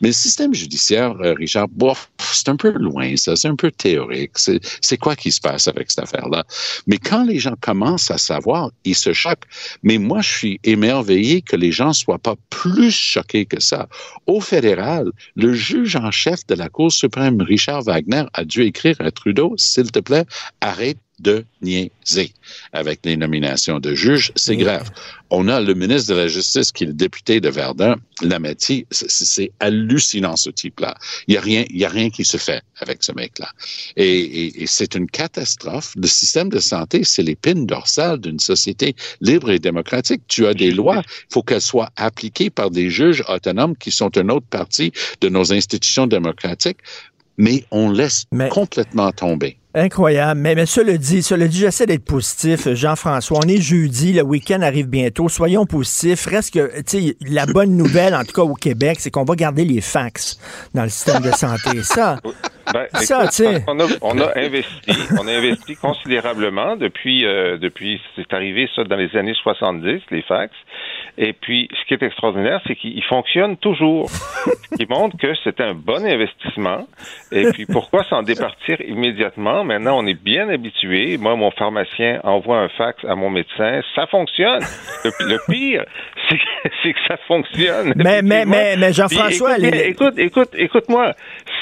[0.00, 3.70] Mais le système judiciaire, euh, Richard, bof, c'est un peu loin, ça, c'est un peu
[3.70, 4.32] théorique.
[4.36, 6.44] C'est c'est quoi qui se passe avec cette affaire-là?
[6.86, 9.44] Mais quand les gens commencent à savoir, ils se choquent.
[9.82, 13.88] Mais moi, je suis émerveillé que les gens soient pas plus choqués que ça.
[14.26, 18.96] Au fédéral, le juge en chef de la Cour suprême, Richard Wagner, a dû écrire
[18.98, 20.24] à Trudeau, s'il te plaît,
[20.60, 22.32] arrête de niaiser
[22.72, 24.32] avec les nominations de juges.
[24.36, 24.90] C'est grave.
[25.30, 28.86] On a le ministre de la Justice qui est le député de Verdun, Lametti.
[28.90, 30.96] C'est- hallucinant, ce type-là.
[31.28, 33.48] Il y a rien, il y a rien qui se fait avec ce mec-là.
[33.96, 35.92] Et, et- et c'est une catastrophe.
[35.96, 40.22] Le système de santé, c'est l'épine dorsale d'une société libre et démocratique.
[40.26, 44.10] Tu as des lois, il faut qu'elles soient appliquées par des juges autonomes qui sont
[44.10, 46.78] une autre partie de nos institutions démocratiques,
[47.36, 49.58] mais on laisse Mais- complètement tomber.
[49.74, 50.40] Incroyable.
[50.40, 53.38] Mais, mais cela dit, cela dit, j'essaie d'être positif, Jean-François.
[53.44, 55.28] On est jeudi, le week-end arrive bientôt.
[55.28, 56.26] Soyons positifs.
[56.26, 59.36] Reste que, tu sais, la bonne nouvelle, en tout cas au Québec, c'est qu'on va
[59.36, 60.38] garder les fax
[60.74, 61.82] dans le système de santé.
[61.82, 62.18] Ça,
[62.72, 63.64] Ben, Ça, tu sais.
[63.68, 68.82] on, a, on a investi, on a investi considérablement depuis, euh, depuis, c'est arrivé ça
[68.84, 70.52] dans les années 70, les fax.
[71.18, 74.08] Et puis, ce qui est extraordinaire, c'est qu'il fonctionne toujours.
[74.10, 76.86] Ce qui montre que c'est un bon investissement.
[77.32, 79.64] Et puis, pourquoi s'en départir immédiatement?
[79.64, 81.18] Maintenant, on est bien habitué.
[81.18, 83.80] Moi, mon pharmacien envoie un fax à mon médecin.
[83.94, 84.62] Ça fonctionne.
[85.04, 85.84] Le, le pire,
[86.28, 87.92] c'est que, ça fonctionne.
[87.96, 91.12] Mais- mais- mais- mais Jean-François, écoute, écoute, écoute, écoute-moi.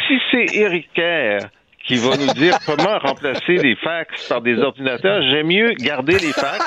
[0.06, 1.38] Si c'est Éric Kerr
[1.86, 6.32] qui va nous dire comment remplacer les fax par des ordinateurs, j'aime mieux garder les
[6.32, 6.58] fax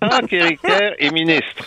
[0.00, 1.64] tant qu'Éric Kerr est ministre.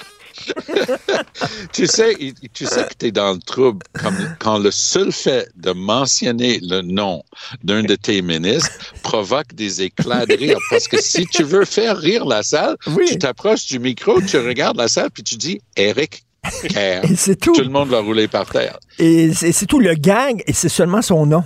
[1.73, 2.15] tu sais,
[2.53, 6.59] tu sais que tu es dans le trouble comme, quand le seul fait de mentionner
[6.61, 7.23] le nom
[7.63, 8.69] d'un de tes ministres
[9.03, 10.57] provoque des éclats de rire.
[10.69, 13.05] Parce que si tu veux faire rire la salle, Oui.
[13.07, 16.23] tu t'approches du micro, tu regardes la salle, puis tu dis Eric
[16.69, 17.03] Kerr.
[17.03, 17.53] et c'est tout.
[17.53, 18.77] Tout le monde va rouler par terre.
[18.97, 21.43] Et c'est tout le gag, et c'est seulement son nom.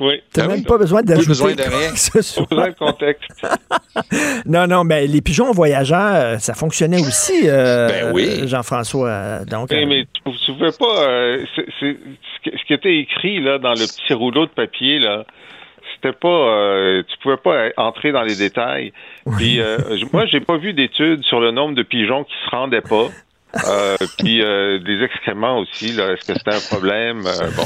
[0.00, 0.22] Oui.
[0.32, 0.62] T'as Ah même oui.
[0.64, 1.90] pas besoin d'ajouter besoin de quoi rien.
[1.92, 2.46] que ce soit.
[2.46, 3.30] Pour le contexte.
[4.46, 8.46] Non, non, mais les pigeons voyageurs, ça fonctionnait aussi, euh, Ben oui.
[8.48, 9.40] Jean-François.
[9.44, 11.02] Donc, euh, mais tu ne pouvais pas.
[11.02, 11.96] euh, c'est- c'est-
[12.44, 15.24] ce, qui- ce qui était écrit là dans le petit rouleau de papier là,
[15.94, 16.28] c'était pas.
[16.28, 18.92] euh, tu pouvais pas entrer dans les détails.
[19.36, 19.78] Puis euh,
[20.12, 23.08] moi, j'ai pas vu d'études sur le nombre de pigeons qui se rendaient pas.
[23.66, 25.92] Euh, puis euh, des excréments aussi.
[25.92, 27.22] Là, est-ce que c'était un problème?
[27.26, 27.64] Euh, Bon.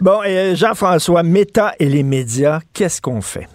[0.00, 3.46] Bon, et Jean-François, Meta et les médias, qu'est-ce qu'on fait?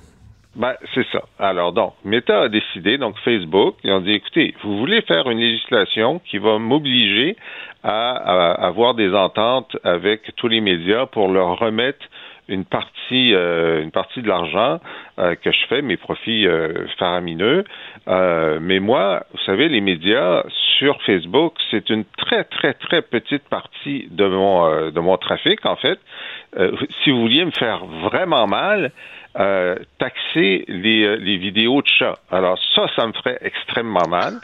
[0.56, 1.22] Ben, c'est ça.
[1.40, 5.40] Alors, donc, Meta a décidé, donc Facebook, ils ont dit, écoutez, vous voulez faire une
[5.40, 7.36] législation qui va m'obliger
[7.84, 12.06] à, à avoir des ententes avec tous les médias pour leur remettre
[12.48, 14.80] une partie, euh, une partie de l'argent
[15.20, 17.64] euh, que je fais, mes profits euh, faramineux.
[18.08, 20.44] Euh, mais moi, vous savez, les médias
[20.78, 25.66] sur Facebook, c'est une très, très, très petite partie de mon, euh, de mon trafic,
[25.66, 26.00] en fait.
[27.04, 28.92] Si vous vouliez me faire vraiment mal,
[29.34, 32.18] taxer les, les vidéos de chats.
[32.32, 34.36] Alors ça, ça me ferait extrêmement mal.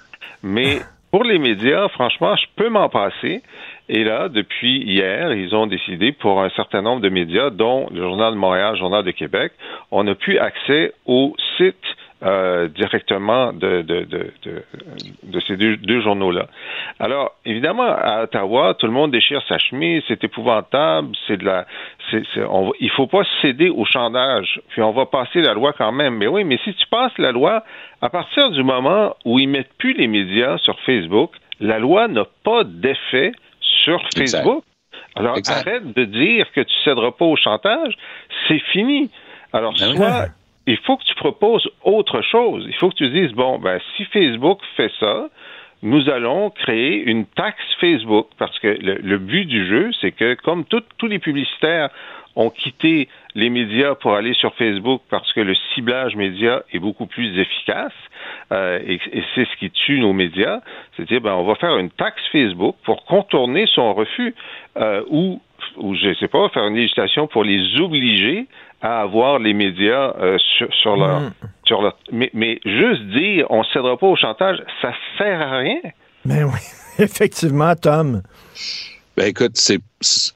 [0.44, 0.80] Mais
[1.12, 3.42] pour les médias, franchement, je peux m'en passer.
[3.90, 8.02] Et là, depuis hier, ils ont décidé pour un certain nombre de médias, dont le
[8.02, 9.52] Journal de Montréal, le Journal de Québec,
[9.92, 11.76] on n'a plus accès au site
[12.24, 14.32] euh, directement de, de, de,
[15.24, 16.48] de, ces deux, journaux-là.
[17.00, 21.66] Alors, évidemment, à Ottawa, tout le monde déchire sa chemise, c'est épouvantable, c'est de la,
[22.12, 25.92] c'est, on, il faut pas céder au chandage, puis on va passer la loi quand
[25.92, 26.18] même.
[26.18, 27.64] Mais oui, mais si tu passes la loi,
[28.02, 32.26] à partir du moment où ils mettent plus les médias sur Facebook, la loi n'a
[32.44, 33.32] pas d'effet
[33.62, 34.64] sur Facebook.
[35.16, 37.96] Alors, arrête de dire que tu céderas pas au chantage,
[38.48, 39.10] c'est fini.
[39.54, 40.28] Alors, ben soit
[40.68, 42.66] il faut que tu proposes autre chose.
[42.68, 45.30] Il faut que tu dises, bon, ben, si Facebook fait ça,
[45.84, 50.66] nous allons créer une taxe Facebook parce que le, but du jeu, c'est que comme
[50.66, 51.90] tous les publicitaires
[52.36, 57.06] ont quitté les médias pour aller sur Facebook parce que le ciblage média est beaucoup
[57.06, 57.94] plus efficace
[58.52, 59.00] euh, et,
[59.36, 60.62] c'est ce qui tue nos médias,
[60.96, 64.36] c'est à dire ben on va faire une taxe Facebook pour contourner son refus
[64.78, 65.42] euh, ou
[65.78, 68.48] ou je sais pas faire une législation pour les obliger
[68.82, 70.38] à avoir les médias euh,
[70.82, 71.34] sur, leur, mm.
[71.66, 75.58] sur leur mais, mais juste dire on ne cédera pas au chantage, ça sert à
[75.60, 75.80] rien.
[76.26, 76.60] Mais ben oui,
[77.04, 78.22] effectivement, Tom.
[79.18, 79.60] Ben écoute,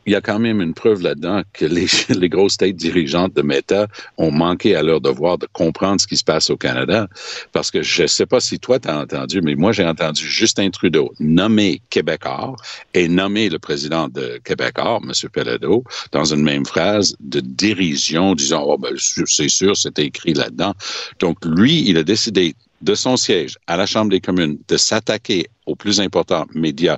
[0.05, 3.41] il y a quand même une preuve là-dedans que les, les grosses têtes dirigeantes de
[3.41, 7.07] Meta ont manqué à leur devoir de comprendre ce qui se passe au Canada.
[7.53, 10.69] Parce que je ne sais pas si toi t'as entendu, mais moi j'ai entendu Justin
[10.71, 12.57] Trudeau nommer Québécois
[12.93, 15.29] et nommer le président de Québécois, M.
[15.31, 20.73] Pelledo, dans une même phrase de dérision, disant oh ben c'est sûr, c'était écrit là-dedans.
[21.19, 25.47] Donc lui, il a décidé de son siège à la Chambre des communes de s'attaquer
[25.65, 26.97] aux plus importants médias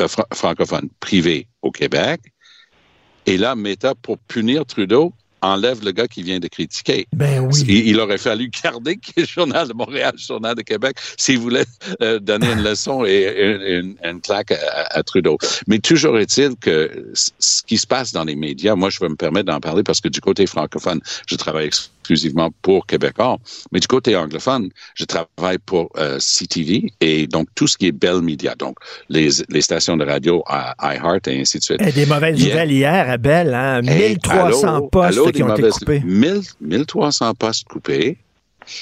[0.00, 2.20] euh, francophone privé au Québec.
[3.26, 7.06] Et là, Meta, pour punir Trudeau, enlève le gars qui vient de critiquer.
[7.12, 7.64] Ben oui.
[7.68, 11.64] Il, aurait fallu garder le Journal de Montréal, le Journal de Québec, s'il voulait
[12.02, 15.38] euh, donner une leçon et une, claque à, Trudeau.
[15.66, 19.16] Mais toujours est-il que ce qui se passe dans les médias, moi, je vais me
[19.16, 21.70] permettre d'en parler parce que du côté francophone, je travaille
[22.06, 23.36] exclusivement pour Québécois,
[23.72, 27.92] mais du côté anglophone, je travaille pour euh, CTV et donc tout ce qui est
[27.92, 28.76] Bell Media, donc
[29.08, 31.82] les, les stations de radio à iHeart et ainsi de suite.
[31.82, 33.82] Et des mauvaises nouvelles hier à Bell, hein?
[33.82, 36.02] 1300 postes qui ont été coupés.
[36.60, 38.18] 1300 postes coupés.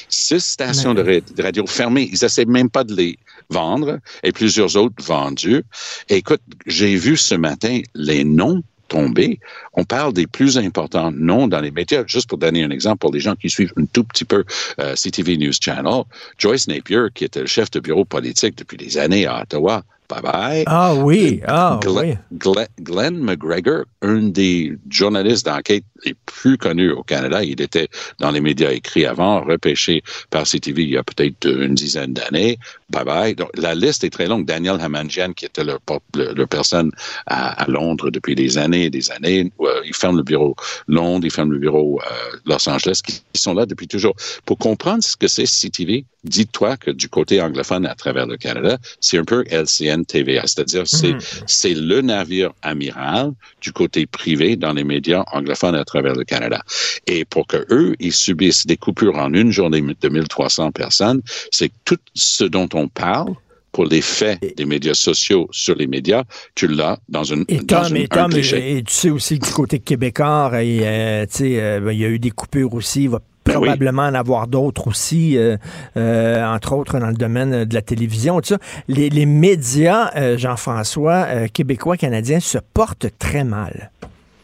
[0.09, 2.09] Six stations de, radio fermées.
[2.11, 3.19] Ils essaient même pas de les
[3.51, 5.63] vendre et plusieurs autres vendus.
[6.09, 8.63] écoute, j'ai vu ce matin les noms
[8.95, 9.41] tomber.
[9.73, 12.05] On parle des plus importants noms dans les médias.
[12.07, 14.45] Juste pour donner un exemple pour les gens qui suivent un tout petit peu
[14.81, 16.05] euh, CTV News Channel,
[16.39, 20.21] Joyce Napier, qui était le chef de bureau politique depuis des années à Ottawa, Bye
[20.21, 20.65] bye.
[20.67, 22.15] Ah oui, ah oui.
[22.37, 28.43] Glenn, McGregor, un des journalistes d'enquête les plus connus au Canada, il était dans les
[28.43, 32.59] médias écrits avant, repêché par CTV il y a peut-être une dizaine d'années.
[32.95, 33.35] Bye bye.
[33.35, 34.47] Donc, la liste est très longue.
[34.47, 35.79] Daniel Hamanjian, qui était le,
[36.15, 36.93] le, personne
[37.27, 40.55] à, Londres depuis des années et des années, euh, il ferme le bureau
[40.87, 44.15] Londres, il ferme le bureau euh, Los Angeles, qui, sont là depuis toujours.
[44.47, 48.79] Pour comprendre ce que c'est CTV, dis-toi que du côté anglophone à travers le Canada,
[49.01, 51.21] c'est un peu LCN TVA, c'est-à-dire c'est mhm.
[51.47, 56.63] c'est le navire amiral du côté privé dans les médias anglophones à travers le Canada.
[57.07, 61.73] Et pour que eux, ils subissent des coupures en une journée de 1300 personnes, c'est
[61.85, 63.35] tout ce dont on parle
[63.75, 66.23] pour les faits des médias sociaux sur les médias,
[66.55, 69.81] tu l'as dans une et Tom, et, Tom, et, tu sais aussi que du côté
[69.81, 73.05] québécois, et, euh, euh, ben, il y a eu des coupures aussi.
[73.05, 75.57] Il va ben probablement en avoir d'autres aussi, euh,
[75.97, 78.41] entre autres dans le domaine de la télévision.
[78.41, 78.59] Tout ça.
[78.89, 83.91] Les, les médias, Jean-François, québécois, canadiens, se portent très mal.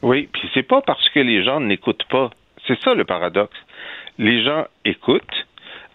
[0.02, 2.30] Oui, puis c'est pas parce que les gens n'écoutent pas.
[2.66, 3.56] C'est ça le paradoxe.
[4.18, 5.46] Les gens écoutent,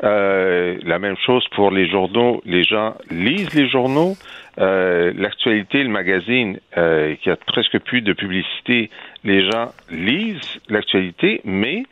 [0.03, 2.41] euh, la même chose pour les journaux.
[2.45, 4.15] Les gens lisent les journaux.
[4.57, 8.89] Euh, l'actualité, le magazine, euh, qui a presque plus de publicité,
[9.23, 11.83] les gens lisent l'actualité, mais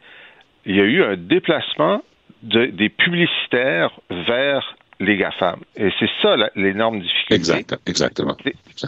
[0.65, 2.01] il y a eu un déplacement
[2.41, 5.59] des publicitaires vers les GAFAM.
[5.75, 7.35] Et c'est ça l'énorme difficulté.
[7.35, 8.35] Exact, exactement.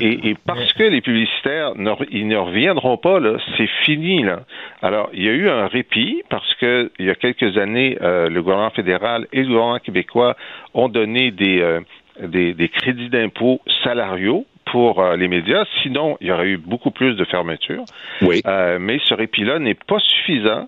[0.02, 1.74] Et, parce que les publicitaires,
[2.12, 4.24] ils ne reviendront pas, là, c'est fini.
[4.24, 4.42] Là.
[4.82, 8.30] Alors, il y a eu un répit parce que il y a quelques années, euh,
[8.30, 10.36] le gouvernement fédéral et le gouvernement québécois
[10.74, 11.82] ont donné des, euh,
[12.22, 15.66] des, crédits d'impôt salariaux pour euh, les médias.
[15.84, 17.86] Sinon, il y aurait eu beaucoup plus de fermetures.
[18.22, 18.42] Oui.
[18.80, 20.68] mais ce répit-là n'est pas suffisant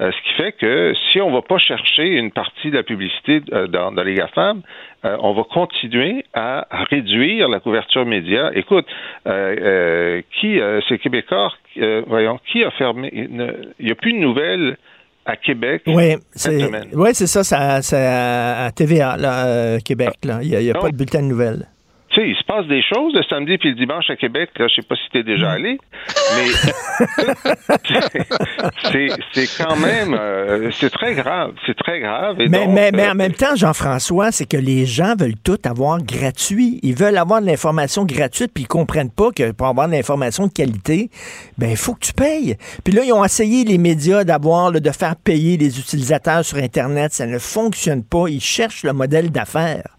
[0.00, 2.82] euh, ce qui fait que si on ne va pas chercher une partie de la
[2.84, 4.62] publicité euh, dans, les GAFAM,
[5.04, 8.50] euh, on va continuer à réduire la couverture média.
[8.54, 8.86] Écoute,
[10.40, 11.52] qui, c'est Québécois,
[12.06, 14.76] voyons, qui a fermé, il n'y a plus de nouvelles
[15.26, 15.82] à Québec.
[15.86, 16.88] Oui, cette c'est semaine?
[16.94, 20.14] ouais, c'est ça, ça- c'est à, à TVA, là, euh, Québec.
[20.24, 20.38] Là.
[20.42, 20.80] Il n'y a, il y a Ah.
[20.80, 21.66] pas de bulletin de nouvelles.
[22.18, 24.50] Tu sais, il se passe des choses le samedi puis le dimanche à Québec.
[24.58, 25.78] Là, je sais pas si tu es déjà allé,
[26.34, 26.48] mais
[29.32, 32.40] c'est quand même euh, c'est très grave, c'est très grave.
[32.40, 35.38] Et Mais, donc, mais, mais euh, en même temps, Jean-François, c'est que les gens veulent
[35.44, 36.80] tout avoir gratuit.
[36.82, 40.48] Ils veulent avoir de l'information gratuite, puis ils comprennent pas que pour avoir de l'information
[40.48, 41.10] de qualité,
[41.56, 42.56] ben il faut que tu payes.
[42.82, 47.12] Puis là, ils ont essayé les médias d'avoir, de faire payer les utilisateurs sur Internet.
[47.12, 48.24] Ça ne fonctionne pas.
[48.28, 49.97] Ils cherchent le modèle d'affaires.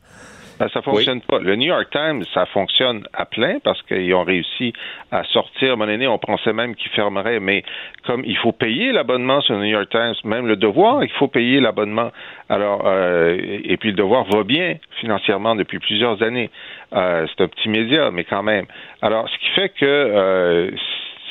[0.59, 1.39] Ben, ça fonctionne pas.
[1.39, 4.73] Le New York Times, ça fonctionne à plein parce qu'ils ont réussi
[5.09, 5.77] à sortir.
[5.77, 7.63] Mon aîné, on pensait même qu'ils fermeraient, mais
[8.05, 11.29] comme il faut payer l'abonnement sur le New York Times, même le devoir, il faut
[11.29, 12.11] payer l'abonnement.
[12.49, 16.49] Alors, euh, et puis le devoir va bien financièrement depuis plusieurs années.
[16.93, 18.65] Euh, c'est un petit média, mais quand même.
[19.01, 20.71] Alors, ce qui fait que euh,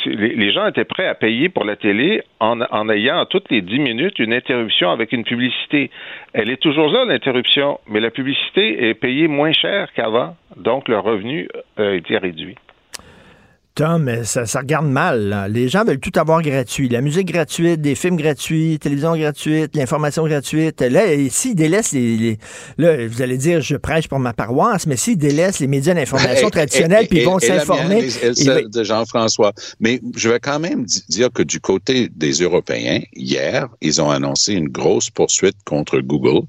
[0.07, 4.19] les, gens étaient prêts à payer pour la télé en, ayant toutes les 10 minutes
[4.19, 5.91] une interruption avec une publicité.
[6.33, 10.99] Elle est toujours là, l'interruption, mais la publicité est payée moins cher qu'avant, donc le
[10.99, 12.57] revenu euh, a été réduit.
[13.79, 15.29] Tom, mais ça, ça regarde mal.
[15.29, 15.47] là.
[15.47, 16.89] Les gens veulent tout avoir gratuit.
[16.89, 20.81] La musique gratuite, des films gratuits, télévision gratuite, l'information gratuite.
[20.81, 22.39] Là, s'ils délaissent les, les-
[22.77, 26.51] Là, vous allez dire, je prêche pour ma paroisse, mais s'ils délaissent les médias d'information
[26.59, 28.05] traditionnels, puis ils vont s'informer.
[28.05, 29.53] et- celle de Jean-François.
[29.79, 34.11] Mais je vais quand même di- dire que du côté des Européens, hier, ils ont
[34.11, 36.45] annoncé une grosse poursuite contre Google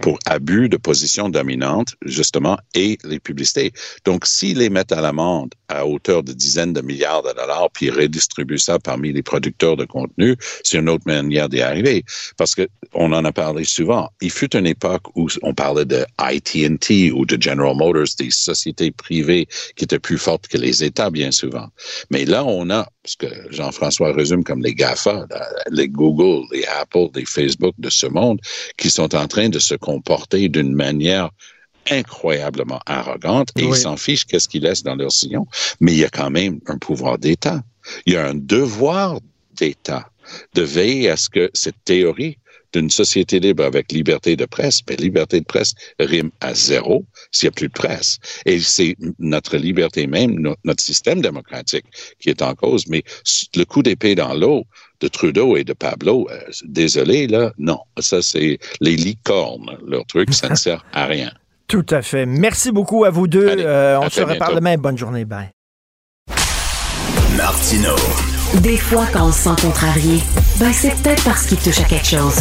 [0.00, 3.72] pour abus de position dominante, justement, et les publicités.
[4.04, 7.86] Donc, s'ils les mettent à l'amende à hauteur de dizaines de milliards de dollars, puis
[7.86, 12.04] ils redistribuent ça parmi les producteurs de contenu, c'est une autre manière d'y arriver.
[12.36, 14.08] Parce que on en a parlé souvent.
[14.20, 18.90] Il fut une époque où on parlait de AT&T ou de General Motors, des sociétés
[18.90, 21.68] privées qui étaient plus fortes que les États, bien souvent.
[22.10, 25.26] Mais là, on a, ce que Jean-François résume comme les GAFA,
[25.70, 28.40] les Google, les Apple, les Facebook de ce monde,
[28.76, 31.30] qui sont en train de se comporter d'une manière
[31.90, 33.70] incroyablement arrogante et Oui.
[33.76, 35.46] ils s'en fichent qu'est-ce qu'ils laissent dans leur sillon.
[35.80, 37.62] Mais il y a quand même un pouvoir d'État.
[38.06, 39.20] Il y a un devoir
[39.60, 40.10] d'État
[40.54, 42.36] de veiller à ce que cette théorie
[42.72, 47.46] d'une société libre avec liberté de presse, ben, liberté de presse rime à zéro s'il
[47.46, 48.18] n'y a plus de presse.
[48.44, 51.86] Et c'est notre liberté même, no- notre système démocratique
[52.20, 52.82] qui est en cause.
[52.88, 53.02] Mais
[53.54, 54.64] le coup d'épée dans l'eau
[55.00, 57.80] de Trudeau et de Pablo, euh, désolé, là, non.
[57.98, 59.76] Ça, c'est les licornes.
[59.86, 61.30] Leur truc, ça ne sert à rien.
[61.68, 62.26] Tout à fait.
[62.26, 63.48] Merci beaucoup à vous deux.
[63.48, 64.76] Allez, Euh, on se reparle demain.
[64.76, 65.24] Bonne journée.
[65.24, 65.50] Bye.
[67.36, 67.94] Martino.
[68.62, 70.20] Des fois, quand on se sent contrarié,
[70.58, 72.36] ben c'est peut-être parce qu'il touche à quelque chose.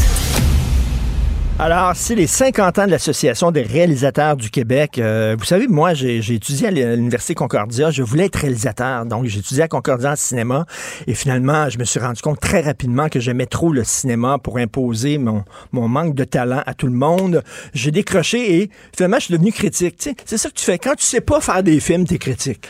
[1.57, 4.99] Alors, c'est les 50 ans de l'Association des réalisateurs du Québec.
[4.99, 7.91] Euh, vous savez, moi, j'ai étudié à l'Université Concordia.
[7.91, 9.05] Je voulais être réalisateur.
[9.05, 10.65] Donc, j'ai étudié à Concordia en cinéma.
[11.07, 14.57] Et finalement, je me suis rendu compte très rapidement que j'aimais trop le cinéma pour
[14.57, 17.41] imposer mon, mon manque de talent à tout le monde.
[17.73, 19.95] J'ai décroché et finalement, je suis devenu critique.
[19.97, 20.77] Tu sais, c'est ça que tu fais.
[20.77, 22.67] Quand tu sais pas faire des films, t'es critique.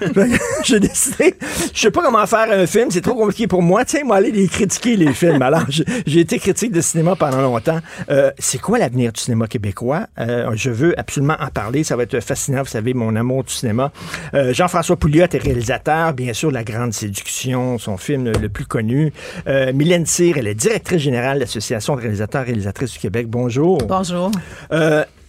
[0.00, 0.20] Que
[0.64, 1.34] j'ai décidé,
[1.74, 3.82] je sais pas comment faire un film, c'est trop compliqué pour moi.
[3.86, 5.42] Sais, moi, aller les critiquer, les films.
[5.42, 7.80] Alors, j'ai j'ai été critique de cinéma pendant longtemps.
[8.08, 10.06] Euh, c'est quoi l'avenir du cinéma québécois?
[10.18, 11.84] Euh, je veux absolument en parler.
[11.84, 12.62] Ça va être fascinant.
[12.62, 13.92] Vous savez, mon amour du cinéma.
[14.34, 19.12] Euh, Jean-François Pouliot est réalisateur, bien sûr, La Grande Séduction, son film le, plus connu.
[19.46, 23.26] Euh, Mylène Cyr, elle est directrice générale de l'Association de réalisateurs et réalisatrices du Québec.
[23.28, 23.78] Bonjour.
[23.78, 24.30] Bonjour.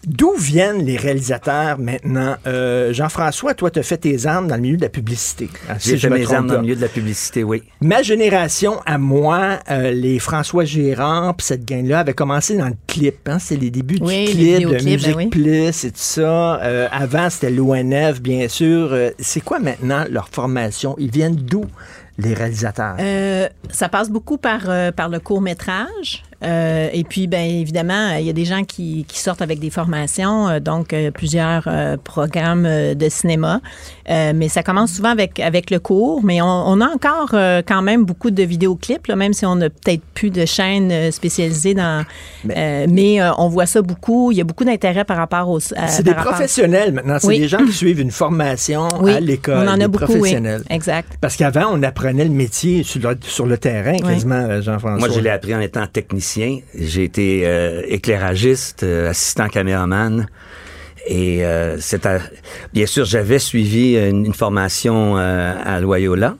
[0.06, 2.36] D'où viennent les réalisateurs maintenant?
[2.46, 5.50] Euh, Jean-François, toi, tu as fait tes armes dans le milieu de la publicité.
[5.70, 7.64] Ah, si J'ai je fait me mes armes dans le milieu de la publicité, oui.
[7.80, 12.76] Ma génération, à moi, euh, les François Gérard, puis cette gang-là, avait commencé dans le
[12.88, 13.30] clip.
[13.30, 13.40] Hein?
[13.40, 15.28] C'est les débuts Oui, du clip, de Musique ben oui.
[15.28, 16.62] Plus et tout ça.
[16.62, 18.90] Euh, avant, c'était l'ONF, bien sûr.
[18.92, 20.96] Euh, c'est quoi maintenant leur formation?
[21.00, 21.66] Ils viennent d'où,
[22.18, 22.96] les réalisateurs?
[23.00, 26.24] Euh, ça passe beaucoup par, euh, par le court métrage.
[26.46, 29.70] Euh, et puis, bien évidemment, il y a des gens qui, qui sortent avec des
[29.70, 32.64] formations, euh, donc euh, plusieurs euh, programmes
[32.96, 33.62] de cinéma.
[34.10, 36.22] Euh, mais ça commence souvent avec, avec le cours.
[36.24, 39.56] Mais on, on a encore euh, quand même beaucoup de vidéoclips, là, même si on
[39.56, 42.04] n'a peut-être plus de chaînes spécialisées dans.
[42.50, 44.32] euh, mais euh, on voit ça beaucoup.
[44.32, 45.60] Il y a beaucoup d'intérêt par rapport aux.
[45.76, 47.18] à- c'est des professionnels maintenant.
[47.20, 47.40] C'est Oui.
[47.40, 49.66] des gens qui suivent une formation Oui, à l'école.
[49.66, 50.36] on en des a beaucoup, oui.
[50.70, 51.14] Exact.
[51.22, 55.00] Parce qu'avant, on apprenait le métier sur le, sur le terrain, quasiment, Jean-François.
[55.08, 56.33] Moi, je l'ai appris en étant technicien.
[56.36, 60.28] J'ai été euh, éclairagiste, euh, assistant caméraman.
[61.06, 61.78] Et euh,
[62.74, 66.38] bien sûr, j'avais suivi une, une formation à Loyola.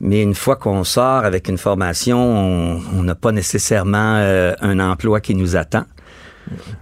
[0.00, 4.16] Mais une fois qu'on sort avec une formation, on n'a pas nécessairement
[4.60, 5.84] un emploi qui nous attend.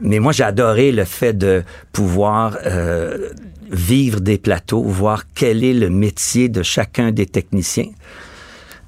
[0.00, 2.58] Mais moi, j'ai adoré le fait de pouvoir
[3.70, 7.90] vivre des plateaux, voir quel est le métier de chacun des techniciens.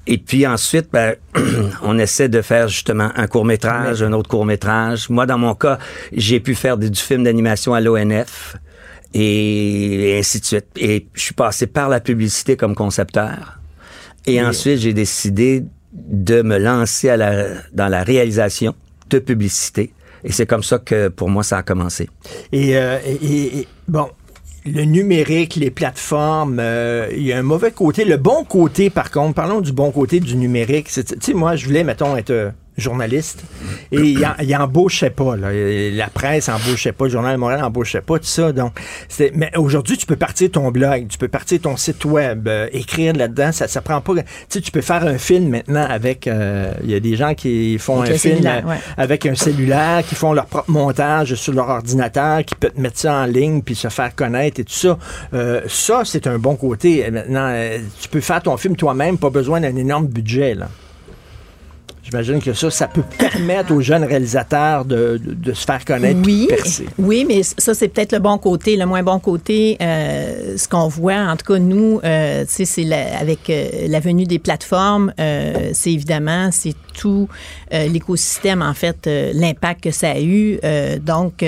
[0.07, 1.15] Et puis ensuite, ben,
[1.81, 5.09] on essaie de faire justement un court métrage, un autre court métrage.
[5.09, 5.79] Moi, dans mon cas,
[6.13, 8.55] j'ai pu faire du, film d'animation à l'ONF
[9.13, 10.65] et ainsi de suite.
[10.77, 13.59] Et je suis passé par la publicité comme concepteur.
[14.27, 18.75] Et ensuite, j'ai décidé de me lancer à la, dans la réalisation
[19.09, 19.93] de publicité.
[20.23, 22.09] Et c'est comme ça que pour moi, ça a commencé.
[22.51, 24.09] Et, euh, et- et- bon,
[24.65, 28.03] le numérique, les plateformes, euh, il y a un mauvais côté.
[28.03, 30.87] Le bon côté, par contre, parlons du bon côté du numérique.
[30.87, 33.43] Tu sais, moi, je voulais, mettons, être euh, journaliste
[33.91, 35.35] et il, il embauchait pas.
[35.35, 35.49] là.
[35.51, 38.51] La presse embauchait pas, le Journal de Montréal embauchait pas, tout ça.
[38.51, 38.73] Donc,
[39.33, 43.13] mais aujourd'hui, tu peux partir ton blog, tu peux partir ton site web, euh, écrire
[43.13, 43.51] là-dedans.
[43.51, 44.13] Ça, ça prend pas.
[44.15, 46.27] Tu sais, tu peux faire un film maintenant avec.
[46.27, 48.77] euh, Il y a des gens qui font Avec un film euh, ouais.
[48.97, 52.99] avec un cellulaire, qui font leur propre montage sur leur ordinateur, qui peut te mettre
[52.99, 54.97] ça en ligne puis se faire connaître et tout ça.
[55.33, 57.09] Euh, ça, c'est un bon côté.
[57.11, 57.53] Maintenant,
[58.01, 60.55] tu peux faire ton film toi-même, pas besoin d'un énorme budget.
[60.55, 60.67] Là.
[62.05, 66.19] J'imagine que ça, ça peut permettre aux jeunes réalisateurs de, de- de se faire connaître
[66.23, 66.85] Oui, de percer.
[66.99, 68.77] oui, mais ça, c'est peut-être le bon côté.
[68.77, 72.65] Le moins bon côté, euh, ce qu'on voit, en tout cas, nous, euh, tu sais,
[72.65, 77.27] c'est la- avec euh, la venue des plateformes, euh, c'est évidemment, c'est tout
[77.73, 80.59] euh, l'écosystème, en fait, euh, l'impact que ça a eu.
[80.63, 81.43] Euh, donc,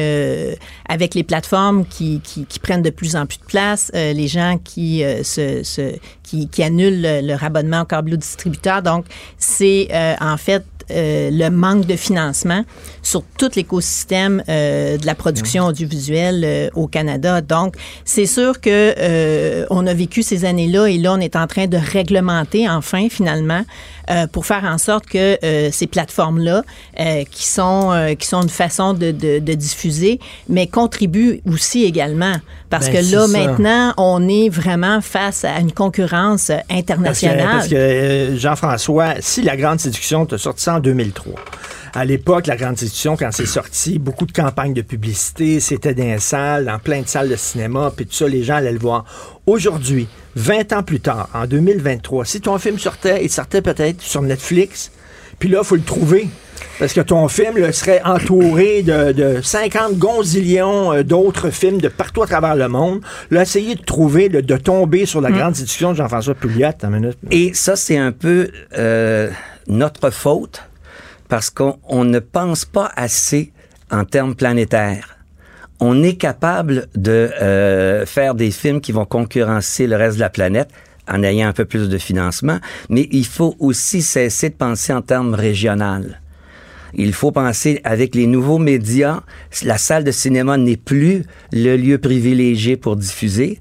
[0.87, 2.21] avec les plateformes qui,
[2.61, 7.43] prennent de plus en plus de place, les gens qui, se, qui, annulent le- leur
[7.43, 8.81] abonnement au câble distributeur.
[8.81, 9.05] Donc,
[9.37, 9.87] c'est
[10.19, 12.63] en fait le manque de financement
[13.07, 17.39] sur tout l'écosystème euh, de la production audiovisuelle euh, au Canada.
[17.39, 21.47] Donc, c'est sûr que euh, on a vécu ces années-là et là, on est en
[21.47, 23.61] train de réglementer enfin, finalement,
[24.31, 25.37] pour faire en sorte que
[25.69, 26.63] ces plateformes-là,
[27.29, 32.35] qui sont qui sont une façon de, de, de diffuser, mais contribuent aussi également,
[32.69, 33.37] parce Ben, que là, ça.
[33.37, 37.47] maintenant, on est vraiment face à une concurrence Parce que, internationale.
[37.51, 41.33] parce que, Jean-François, si La Grande Séduction t'a sorti ça en 2003,
[41.93, 46.03] à l'époque, La Grande Séduction, quand c'est sorti, beaucoup de campagnes de publicité, c'était dans
[46.03, 48.79] les salles, dans plein de salles de cinéma, puis tout ça, les gens allaient le
[48.79, 49.05] voir.
[49.45, 54.21] Aujourd'hui, 20 ans plus tard, en 2023, si ton film sortait, il sortait peut-être sur
[54.21, 54.91] Netflix,
[55.39, 56.27] puis là, il faut le trouver.
[56.79, 61.87] Parce que ton film là, serait entouré de, de 50 gonzillions euh, d'autres films de
[61.87, 63.01] partout à travers le monde.
[63.31, 66.69] Là, essayer de trouver, de tomber sur la grande séduction de Jean-François Pouliot.
[67.31, 69.29] Et ça, c'est un peu euh,
[69.67, 70.63] notre faute
[71.27, 73.51] parce qu'on on ne pense pas assez
[73.91, 75.17] en termes planétaires.
[75.79, 80.29] On est capable de euh, faire des films qui vont concurrencer le reste de la
[80.29, 80.69] planète
[81.07, 82.59] en ayant un peu plus de financement,
[82.89, 86.07] mais il faut aussi cesser de penser en termes régionaux.
[86.93, 89.21] Il faut penser avec les nouveaux médias,
[89.63, 93.59] la salle de cinéma n'est plus le lieu privilégié pour diffuser,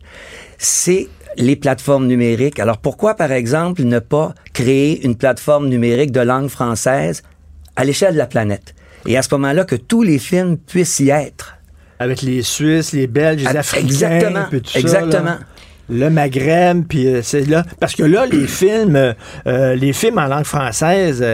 [0.59, 2.59] c'est les plateformes numériques.
[2.59, 7.23] Alors pourquoi, par exemple, ne pas créer une plateforme numérique de langue française
[7.77, 8.75] à l'échelle de la planète?
[9.07, 11.57] Et à ce moment-là, que tous les films puissent y être.
[11.99, 15.37] Avec les Suisses, les Belges, les Africains, exactement, tout exactement.
[15.89, 17.65] Le Maghreb, puis euh, c'est là.
[17.81, 19.13] Parce que là, les films, euh,
[19.47, 21.25] euh, les films en langue française,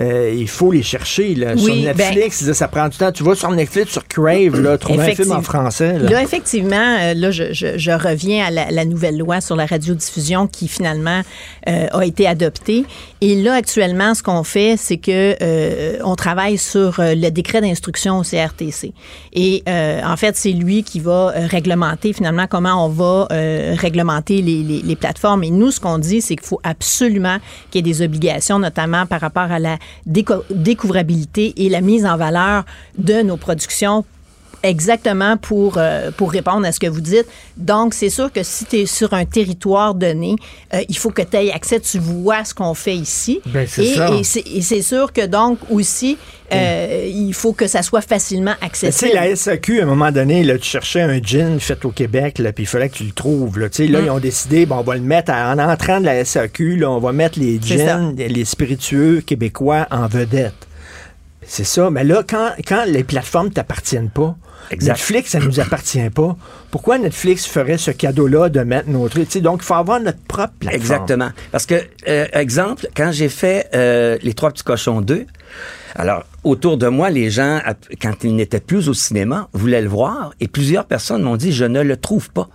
[0.00, 1.34] euh, il faut les chercher.
[1.34, 1.56] Là.
[1.56, 3.10] sur ben- Netflix, là, ça prend du temps.
[3.12, 5.98] Tu vas sur Netflix, sur Crave, là, trouver un film en français.
[5.98, 6.10] Là.
[6.10, 10.46] Là, effectivement, là, je, je- je reviens à la, la nouvelle loi sur la radiodiffusion
[10.46, 11.22] qui finalement
[11.68, 12.84] euh, a été adoptée.
[13.20, 18.22] Et là, actuellement, ce qu'on fait, c'est que on travaille sur le décret d'instruction au
[18.22, 18.92] CRTC.
[19.32, 23.74] Et en fait, c'est lui qui va réglementer finalement comment on va euh,
[24.42, 25.44] les, plateformes.
[25.44, 27.38] Et nous, ce qu'on dit, c'est qu'il faut absolument
[27.70, 32.06] qu'il y ait des obligations, notamment par rapport à la déco- découvrabilité et la mise
[32.06, 32.64] en valeur
[32.98, 34.04] de nos productions
[34.62, 37.26] Exactement pour, euh, pour répondre à ce que vous dites.
[37.56, 40.36] Donc, c'est sûr que si tu es sur un territoire donné,
[40.74, 43.40] euh, il faut que tu aies accès, tu vois ce qu'on fait ici.
[43.68, 44.10] C'est et ça.
[44.46, 46.18] et c'est sûr que donc aussi,
[46.52, 49.12] euh, il faut que ça soit facilement Mais Tu sais, accessible.
[49.14, 52.52] la SAQ, à un moment donné, là, tu cherchais un gin fait au Québec, là,
[52.52, 53.58] puis il fallait que tu le trouves.
[53.58, 53.84] Là, Mm.
[54.04, 56.90] ils ont décidé, bon, on va le mettre à- en entrant de la SAQ, là,
[56.90, 60.54] on va mettre les gins, les spiritueux québécois en vedette.
[61.48, 61.90] C'est ça.
[61.90, 64.34] Mais là, quand, quand les plateformes t'appartiennent pas,
[64.70, 64.94] Exact.
[64.94, 66.36] Netflix, ça nous appartient pas.
[66.70, 68.88] Pourquoi Netflix ferait ce cadeau-là de mettre
[69.28, 70.82] sais, donc, il faut avoir notre propre plateforme.
[70.82, 71.30] Exactement.
[71.52, 71.74] Parce que,
[72.08, 75.26] euh, exemple, quand j'ai fait euh, Les Trois Petits Cochons 2,
[75.94, 77.60] alors, autour de moi, les gens,
[78.02, 81.64] quand ils n'étaient plus au cinéma, voulaient le voir et plusieurs personnes m'ont dit, je
[81.64, 82.48] ne le trouve pas.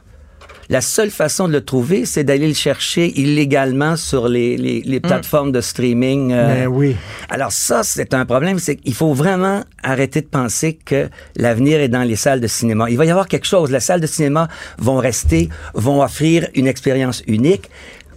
[0.71, 4.99] La seule façon de le trouver, c'est d'aller le chercher illégalement sur les, les, les
[5.01, 6.31] plateformes de streaming.
[6.31, 6.47] euh.
[6.47, 6.95] Ben oui.
[7.29, 8.57] Alors ça, c'est un problème.
[8.57, 12.89] C'est qu'il faut vraiment arrêter de penser que l'avenir est dans les salles de cinéma.
[12.89, 13.69] Il va y avoir quelque chose.
[13.69, 14.47] Les salles de cinéma
[14.79, 17.69] vont rester, vont offrir une expérience unique.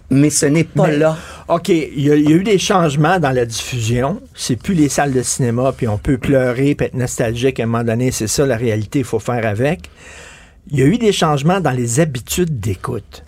[0.09, 1.17] mais ce n'est pas Mais- là.
[1.49, 4.21] OK, il y, y a eu des changements dans la diffusion.
[4.33, 7.65] C'est plus les salles de cinéma, puis on peut pleurer, puis être nostalgique à un
[7.65, 8.11] moment donné.
[8.11, 9.89] C'est ça la réalité, il faut faire avec.
[10.71, 13.23] Il y a eu des changements dans les habitudes d'écoute.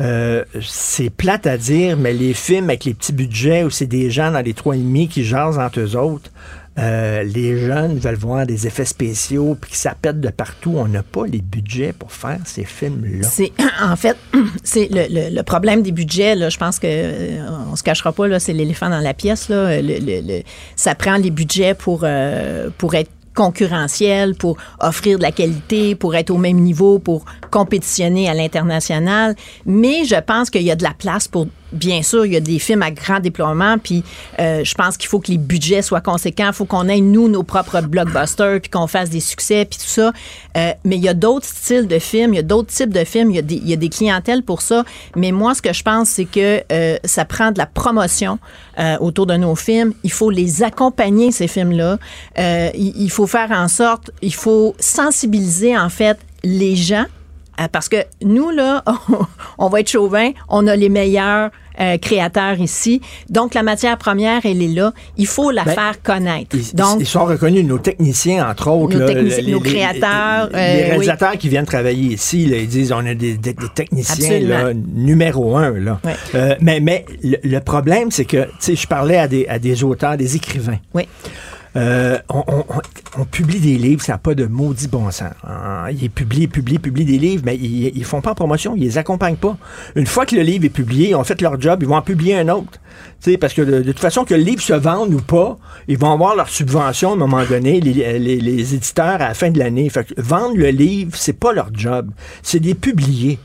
[0.00, 4.10] Euh, c'est plate à dire, mais les films avec les petits budgets où c'est des
[4.10, 6.30] gens dans les trois et demi qui jasent entre eux autres,
[6.78, 10.72] euh, les jeunes veulent voir des effets spéciaux puis que ça pète de partout.
[10.76, 13.28] On n'a pas les budgets pour faire ces films-là.
[13.28, 13.52] C'est
[13.82, 14.16] en fait
[14.64, 16.48] c'est le, le- problème des budgets.
[16.48, 19.50] Je pense que euh, on se cachera pas là, c'est l'éléphant dans la pièce.
[19.50, 19.80] Là.
[20.76, 22.06] Ça prend les budgets pour
[22.78, 23.10] pour être
[23.40, 29.34] concurrentiel, pour offrir de la qualité, pour être au même niveau, pour compétitionner à l'international.
[29.64, 32.40] Mais je pense qu'il y a de la place pour Bien sûr, il y a
[32.40, 34.02] des films à grand déploiement, puis
[34.40, 36.48] euh, je pense qu'il faut que les budgets soient conséquents.
[36.48, 39.86] Il faut qu'on ait, nous, nos propres blockbusters, puis qu'on fasse des succès, puis tout
[39.90, 40.12] ça.
[40.56, 43.04] Euh, mais il y a d'autres styles de films, il y a d'autres types de
[43.04, 44.84] films, il y, a des, il y a des clientèles pour ça.
[45.14, 48.38] Mais moi, ce que je pense, c'est que euh, ça prend de la promotion
[48.78, 49.92] euh, autour de nos films.
[50.02, 51.98] Il faut les accompagner, ces films-là.
[52.38, 57.04] Euh, il, il faut faire en sorte, il faut sensibiliser, en fait, les gens
[57.68, 58.82] parce que nous, là,
[59.58, 61.50] on va être chauvin, on a les meilleurs
[61.80, 63.00] euh, créateurs ici.
[63.30, 64.92] Donc, la matière première, elle est là.
[65.16, 66.54] Il faut la Ben, faire connaître.
[66.56, 68.98] Ils, Donc, ils sont reconnus, nos techniciens, entre autres.
[68.98, 72.68] Nos là, les- nos créateurs, Les, euh, les réalisateurs qui viennent travailler ici, là, ils
[72.68, 75.70] disent on a des, des- des techniciens là, numéro un.
[75.78, 76.00] Là.
[76.34, 79.58] Euh, mais mais le, le problème, c'est que tu sais, je parlais à des, à
[79.58, 80.78] des auteurs, des écrivains.
[80.94, 81.08] oui.
[81.76, 85.30] Euh, on, publie des livres, ça n'a pas de maudit bon sens.
[85.44, 88.98] Ah, Ils publient, publient, publient des livres, mais ils, font pas en promotion, ils les
[88.98, 89.56] accompagnent pas.
[89.94, 92.02] Une fois que le livre est publié, ils ont fait leur job, ils vont en
[92.02, 92.80] publier un autre.
[93.22, 95.98] Tu sais, parce que de, toute façon, que le livre se vende ou pas, ils
[95.98, 99.90] vont avoir leur subvention à un moment donné, les, éditeurs à la fin de l'année.
[100.16, 102.10] Vendre le livre, c'est pas leur job,
[102.42, 103.38] c'est de les publier.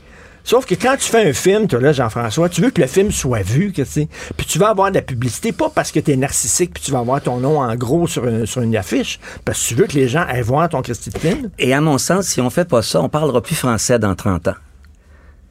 [0.46, 3.10] Sauf que quand tu fais un film, toi là, Jean-François, tu veux que le film
[3.10, 6.12] soit vu, que, tu puis tu vas avoir de la publicité, pas parce que tu
[6.12, 9.68] es narcissique, puis tu vas avoir ton nom en gros sur une affiche, parce que
[9.68, 11.50] tu veux que les gens aillent voir ton Christy de film.
[11.58, 14.46] Et à mon sens, si on fait pas ça, on parlera plus français dans 30
[14.46, 14.54] ans.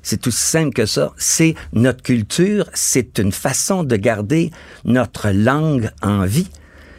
[0.01, 1.11] C'est aussi simple que ça.
[1.17, 4.49] C'est notre culture, c'est une façon de garder
[4.85, 6.47] notre langue en vie.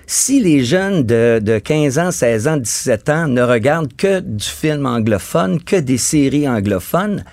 [0.07, 4.45] Si les jeunes de, de 15 ans, 16 ans, 17 ans ne regardent que du
[4.45, 7.25] film anglophone, que des séries anglophones,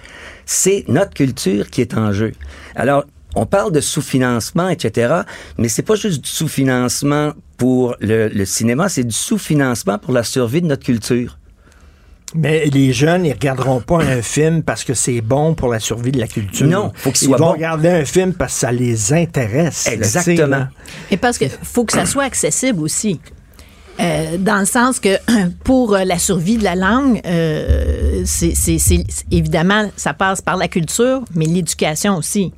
[0.45, 2.31] c'est notre culture qui est en jeu.
[2.75, 5.21] Alors, on parle de sous-financement, etc.,
[5.57, 10.23] mais c'est pas juste du sous-financement pour le, le cinéma, c'est du sous-financement pour la
[10.23, 11.37] survie de notre culture.
[12.35, 16.11] Mais les jeunes, ils regarderont pas un film parce que c'est bon pour la survie
[16.11, 16.65] de la culture.
[16.65, 17.51] Non, faut qu'il Ils vont bon.
[17.51, 19.87] regarder un film parce que ça les intéresse.
[19.87, 20.47] Exactement.
[20.47, 20.69] là.
[21.11, 23.19] Et parce que faut que ça soit accessible aussi.
[23.99, 25.17] Euh, dans le sens que
[25.63, 28.53] pour euh, la survie de la langue, euh, c'est
[29.31, 32.53] évidemment, ça passe par la culture, mais l'éducation aussi.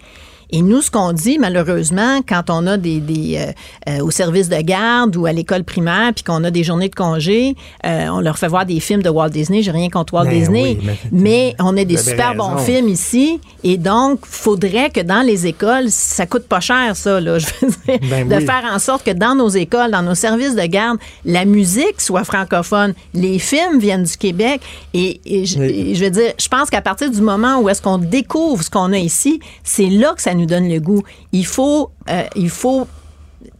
[0.52, 4.50] Et nous, ce qu'on dit, malheureusement, quand on a des, des euh, euh, au service
[4.50, 8.20] de garde ou à l'école primaire, puis qu'on a des journées de congé, euh, on
[8.20, 9.62] leur fait voir des films de Walt Disney.
[9.62, 12.52] J'ai rien contre Walt Ben Disney, oui, mais- mais on a des super raison.
[12.52, 17.20] bons films ici, et donc faudrait que dans les écoles, ça coûte pas cher ça,
[17.20, 18.46] là, je veux dire, Ben de oui.
[18.46, 22.24] faire en sorte que dans nos écoles, dans nos services de garde, la musique soit
[22.24, 24.62] francophone, les films viennent du Québec,
[24.94, 25.66] et, et je, Oui.
[25.92, 28.70] et je veux dire, je pense qu'à partir du moment où est-ce qu'on découvre ce
[28.70, 31.02] qu'on a ici, c'est là que ça nous donne le goût.
[31.32, 32.88] Il faut, euh, il faut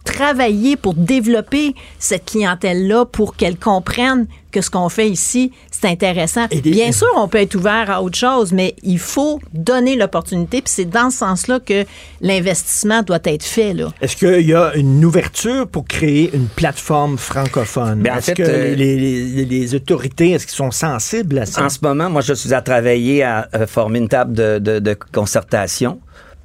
[0.04, 6.46] travailler pour développer cette clientèle-là pour qu'elle comprenne que ce qu'on fait ici, c'est intéressant.
[6.48, 10.62] Des- Bien sûr, on peut être ouvert à autre chose, mais il faut donner l'opportunité.
[10.62, 11.84] Puis c'est dans ce sens-là que
[12.22, 13.74] l'investissement doit être fait.
[13.74, 13.90] Là.
[14.02, 18.02] Est-ce qu'il y a une ouverture pour créer une plateforme francophone?
[18.02, 21.46] Ben, en est-ce fait, que euh, les, les- les autorités, est-ce qu'ils sont sensibles à
[21.46, 21.66] ça?
[21.66, 24.80] En ce moment, moi, je suis à travailler à, euh, former une table de, de-
[24.80, 26.00] de concertation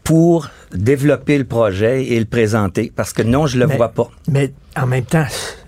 [0.04, 4.10] pour développer le projet et le présenter, parce que non, je le Mais- vois pas.
[4.28, 5.26] Mais en même temps,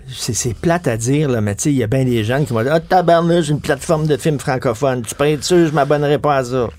[0.09, 2.53] c'est, plate à dire, là, mais tu sais, il y a bien des jeunes qui
[2.53, 5.03] vont dire Ah, tabarnouche, une plateforme de films francophones.
[5.03, 6.69] Tu être sûr, je m'abonnerai pas à ça.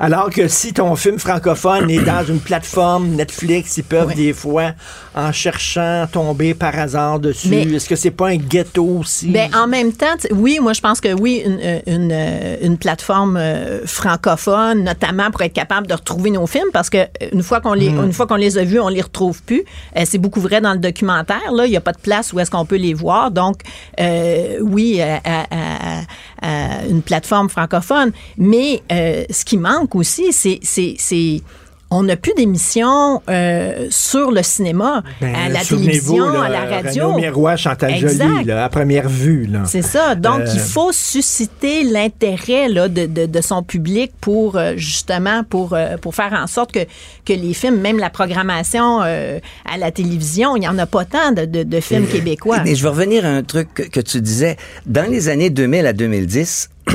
[0.00, 4.14] Alors que si ton film francophone est dans une plateforme Netflix, ils peuvent Oui.
[4.14, 4.72] des fois,
[5.14, 7.54] en cherchant, tomber par hasard dessus.
[7.54, 9.28] Est-ce que c'est pas un ghetto aussi?
[9.30, 12.78] Ben, en même temps, oui, moi, je pense que oui, une, euh, une, euh, une
[12.78, 17.42] plateforme euh, francophone, notamment pour être capable de retrouver nos films, parce que euh, une
[17.42, 19.64] fois qu'on les, une fois qu'on les a vus, on les retrouve plus.
[19.96, 21.52] Euh, c'est beaucoup vrai dans le documentaire.
[21.52, 23.30] Là, il n'y a pas de place où est-ce qu'on peut les voir.
[23.30, 23.60] Donc,
[24.00, 26.00] euh, oui, à, à- à-
[26.37, 28.12] à une plateforme francophone.
[28.36, 31.42] Mais euh, ce qui manque aussi, c'est
[31.90, 36.60] on n'a plus d'émissions euh, sur le cinéma, Ben, à la télévision, là, à la
[36.66, 37.08] radio.
[37.08, 38.28] Renaud Miroir, Chantal Exact.
[38.28, 39.46] Joly, là, à première vue.
[39.46, 39.62] Là.
[39.64, 40.14] C'est ça.
[40.14, 45.44] Donc, Euh, il faut susciter l'intérêt là, de, de, de son public pour euh, justement
[45.44, 46.80] pour, euh, pour faire en sorte que,
[47.24, 51.04] que les films, même la programmation euh, à la télévision, il n'y en a pas
[51.06, 52.58] tant de, de, de films québécois.
[52.64, 54.56] Mais je veux revenir à un truc que, que tu disais.
[54.86, 56.68] Dans les années 2000 à 2010,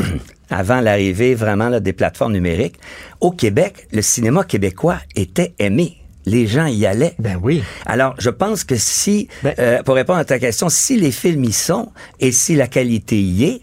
[0.53, 2.75] avant l'arrivée vraiment là, des plateformes numériques,
[3.21, 5.97] au Québec, le cinéma québécois était aimé.
[6.25, 7.15] Les gens y allaient.
[7.19, 7.61] Ben oui.
[7.85, 11.43] Alors, je pense que si, Ben- euh, pour répondre à ta question, si les films
[11.43, 11.91] y sont
[12.21, 13.61] et si la qualité y est,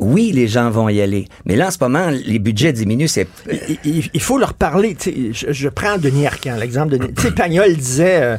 [0.00, 1.26] oui, les gens vont y aller.
[1.44, 3.06] Mais là, en ce moment, les budgets diminuent.
[3.06, 4.96] C'est il, il- il faut leur parler.
[5.04, 8.36] Je, je prends Denis Arcand, l'exemple de sais, Pagnol disait euh,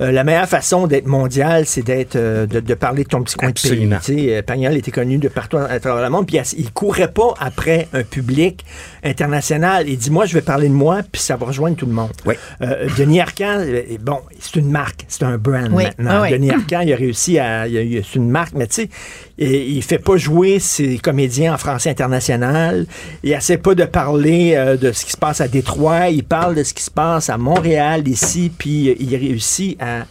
[0.00, 3.36] euh, la meilleure façon d'être mondial, c'est d'être euh, de, de parler de ton petit
[3.36, 3.96] coin Absolument.
[3.96, 4.16] de pays.
[4.16, 7.10] Tu sais, euh, Pagnol était connu de partout à travers le monde, puis il- courait
[7.12, 8.64] pas après un public
[9.02, 9.88] international.
[9.88, 12.12] Il dit moi, je vais parler de moi, puis ça va rejoindre tout le monde.
[12.26, 12.34] Oui.
[12.62, 16.10] Euh, Denis Arcand, euh, bon, c'est une marque, c'est un brand Oui, maintenant.
[16.12, 16.30] ah oui.
[16.30, 18.90] Denis Arcand, il a réussi à, c'est une marque, mais tu sais,
[19.38, 22.86] il, il fait pas jouer ses comédiens en français international.
[23.22, 26.08] Il essaie pas de parler euh, de ce qui se passe à Détroit.
[26.10, 30.06] Il parle de ce qui se passe à Montréal ici, puis euh, il réussit à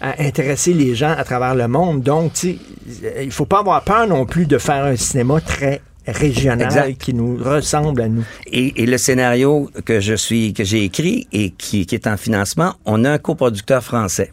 [0.00, 2.02] à intéresser les gens à travers le monde.
[2.02, 6.98] Donc, il faut pas avoir peur non plus de faire un cinéma très régional Exact.
[6.98, 8.24] qui nous ressemble à nous.
[8.46, 12.16] Et, et le scénario que je suis, que j'ai écrit et qui, qui est en
[12.16, 14.32] financement, on a un coproducteur français.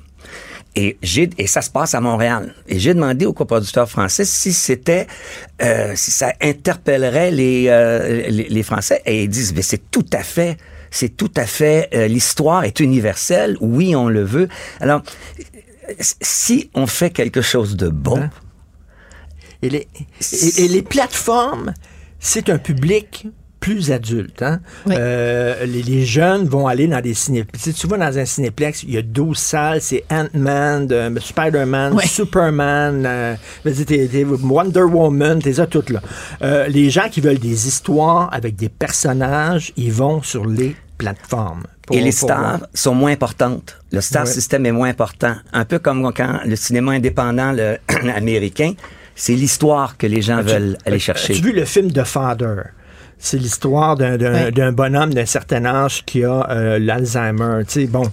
[0.75, 2.53] Et, j'ai, et ça se passe à Montréal.
[2.67, 5.07] Et j'ai demandé au coproducteur français si c'était,
[5.61, 9.01] euh, si ça interpellerait les, euh, les, Français.
[9.05, 10.57] Et ils disent, mais c'est tout à fait,
[10.91, 13.57] c'est tout à fait, euh, l'histoire est universelle.
[13.61, 14.49] Oui, on le veut.
[14.81, 15.01] Alors,
[15.99, 18.29] si on fait quelque chose de bon, Hein?
[19.61, 19.87] Et les,
[20.57, 21.73] et les plateformes,
[22.19, 23.25] c'est un public
[23.65, 24.43] plus adulte.
[24.43, 24.59] Hein?
[24.85, 24.93] Oui.
[24.97, 27.63] Euh, les, les jeunes vont aller dans des cinéplex.
[27.63, 31.93] Si tu vas dans un cinéplex, il y a 12 salles, c'est Ant-Man, de- Spider-Man,
[31.95, 32.07] Oui.
[32.07, 36.01] Superman, euh, t'es- t'es Wonder Woman, t'es ça toutes là.
[36.43, 41.63] Euh, les gens qui veulent des histoires avec des personnages, ils vont sur les plateformes.
[41.87, 43.77] pour- Et les stars sont moins importantes.
[43.91, 45.35] Le star system est moins important.
[45.53, 47.77] Un peu comme quand le cinéma indépendant le,
[48.15, 48.73] américain,
[49.15, 51.33] c'est l'histoire que les gens veulent aller chercher.
[51.33, 52.55] As-tu vu le film The Father?
[53.17, 54.51] C'est l'histoire d'un, d'un- Oui.
[54.51, 57.63] d'un bonhomme d'un certain âge qui a euh, l'Alzheimer.
[57.65, 58.03] Tu sais, bon,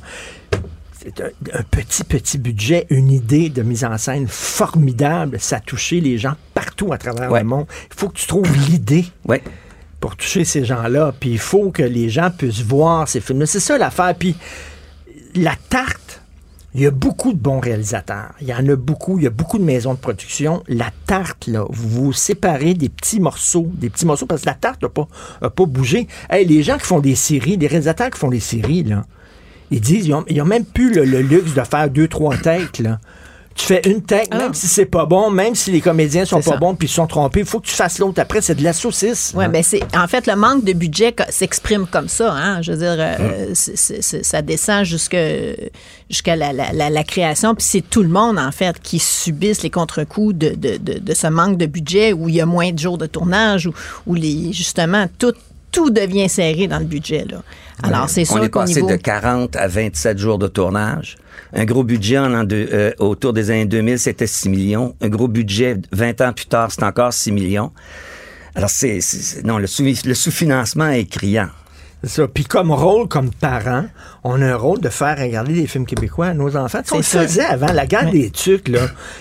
[1.05, 5.39] c'est un, un petit, petit budget, une idée de mise en scène formidable.
[5.41, 7.41] Ça a touché les gens partout à travers Ouais.
[7.41, 7.67] le monde.
[7.91, 9.43] Il faut que tu trouves l'idée Ouais.
[10.01, 11.13] pour toucher ces gens-là.
[11.19, 13.45] Puis il faut que les gens puissent voir ces films.
[13.45, 14.15] C'est ça l'affaire.
[14.19, 14.35] Puis
[15.35, 16.22] la tarte,
[16.75, 18.33] il y a beaucoup de bons réalisateurs.
[18.41, 19.19] Il y en a beaucoup.
[19.19, 20.63] Il y a beaucoup de maisons de production.
[20.69, 24.55] La tarte, là, vous vous séparez des petits morceaux, des petits morceaux, parce que la
[24.55, 26.09] tarte n'a pas, bougé.
[26.31, 29.05] Hey, les gens qui font des séries, les réalisateurs qui font des séries, là,
[29.71, 32.37] ils disent, ils ont, ils ont même plus le, le luxe de faire deux, trois
[32.37, 33.01] takes, là.
[33.55, 34.39] Tu fais une take, Ah.
[34.39, 36.57] même si c'est pas bon, même si les comédiens sont pas ça.
[36.57, 38.41] bons puis ils sont trompés, il faut que tu fasses l'autre après.
[38.41, 39.33] C'est de la saucisse.
[39.37, 39.49] Ouais, hein?
[39.49, 42.33] ben c'est en fait le manque de budget s'exprime comme ça.
[42.33, 42.63] Hein?
[42.63, 47.55] Je veux dire, euh, c'est- ça descend jusqu'à la, la, la, la création.
[47.55, 51.15] Puis c'est tout le monde en fait qui subissent les contre-coups de, de, de, de
[51.15, 53.73] ce manque de budget où il y a moins de jours de tournage où,
[54.07, 55.35] où les justement tout
[55.73, 57.43] tout devient serré dans le budget là.
[57.83, 61.17] Alors c'est On sûr est qu'au passé niveau de 40 à 27 jours de tournage.
[61.55, 64.95] Un gros budget en euh, autour des années 2000, c'était 6 millions.
[65.01, 67.73] Un gros budget 20 ans plus tard, c'est encore 6 millions.
[68.55, 69.01] Alors, c'est-
[69.45, 71.49] non, le, sous, le sous-financement est criant.
[72.05, 72.29] C'est ça.
[72.29, 73.87] Puis comme rôle, comme parent,
[74.25, 76.81] on a un rôle de faire regarder des films québécois à nos enfants.
[76.93, 78.81] On le faisait avant, la guerre des tucs, là.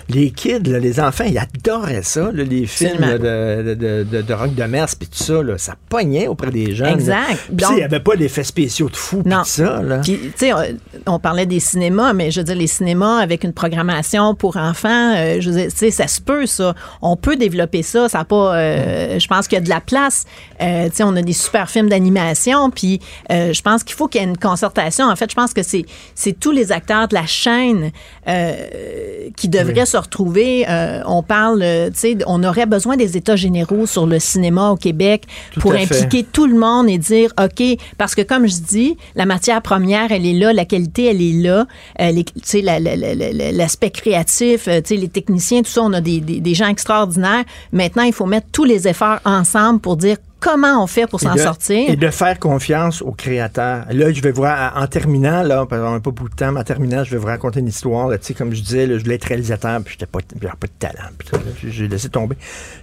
[0.10, 4.34] Les kids, là, les enfants, ils adoraient ça, là, les films là, de, de, de,
[4.34, 6.94] Rock de Mers, puis tout ça, là, ça pognait auprès des jeunes.
[6.94, 7.38] Exact.
[7.48, 9.40] Puis, il n'y avait pas d'effets spéciaux de fou, Non.
[9.40, 9.98] tout ça, là.
[10.00, 13.44] Puis, tu sais, on, on parlait des cinémas, mais je veux dire, les cinémas avec
[13.44, 16.76] une programmation pour enfants, euh, je veux dire, ça se peut, ça.
[17.02, 18.08] On peut développer ça.
[18.08, 18.56] Ça a pas.
[18.56, 20.26] euh, je pense qu'il y a de la place.
[20.62, 23.00] Euh, tu sais, on a des super films d'animation, puis
[23.30, 24.91] je pense qu'il faut qu'il y ait une concertation.
[25.00, 25.86] En fait, je pense que c'est
[26.16, 27.92] c'est tous les acteurs de la chaîne
[28.28, 30.66] euh, qui devraient se retrouver.
[30.70, 34.70] Euh, on parle, euh, tu sais, on aurait besoin des états généraux sur le cinéma
[34.70, 35.24] au Québec
[35.54, 35.84] Tout pour fait.
[35.84, 37.64] impliquer tout le monde et dire, OK,
[37.98, 41.42] parce que comme je dis, la matière première, elle est là, la qualité, elle est
[41.42, 41.66] là,
[42.00, 45.94] tu sais, la- la- la- la- l'aspect créatif, tu sais, les techniciens, tout ça, on
[45.94, 47.44] a des, des- des gens extraordinaires.
[47.72, 51.38] Maintenant, il faut mettre tous les efforts ensemble pour dire comment on fait pour s'en
[51.38, 51.90] sortir?
[51.90, 53.86] Et de faire confiance aux créateurs.
[53.90, 56.64] Là, je vais vous en terminant, là, qu'on n'a pas beaucoup de temps, mais en
[56.64, 58.10] terminant, je vais vous raconter une histoire.
[58.10, 60.74] Là, comme je disais, là, je voulais être réalisateur, puis j'étais pas, j'avais pas de
[60.78, 61.10] talent.
[61.18, 62.36] puis j'ai- laissé tomber.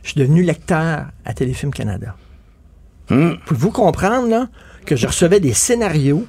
[0.03, 2.15] Je suis devenu lecteur à Téléfilm Canada.
[3.11, 3.33] Hmm.
[3.45, 4.49] Pouvez-vous comprendre là,
[4.87, 6.27] que je recevais des scénarios?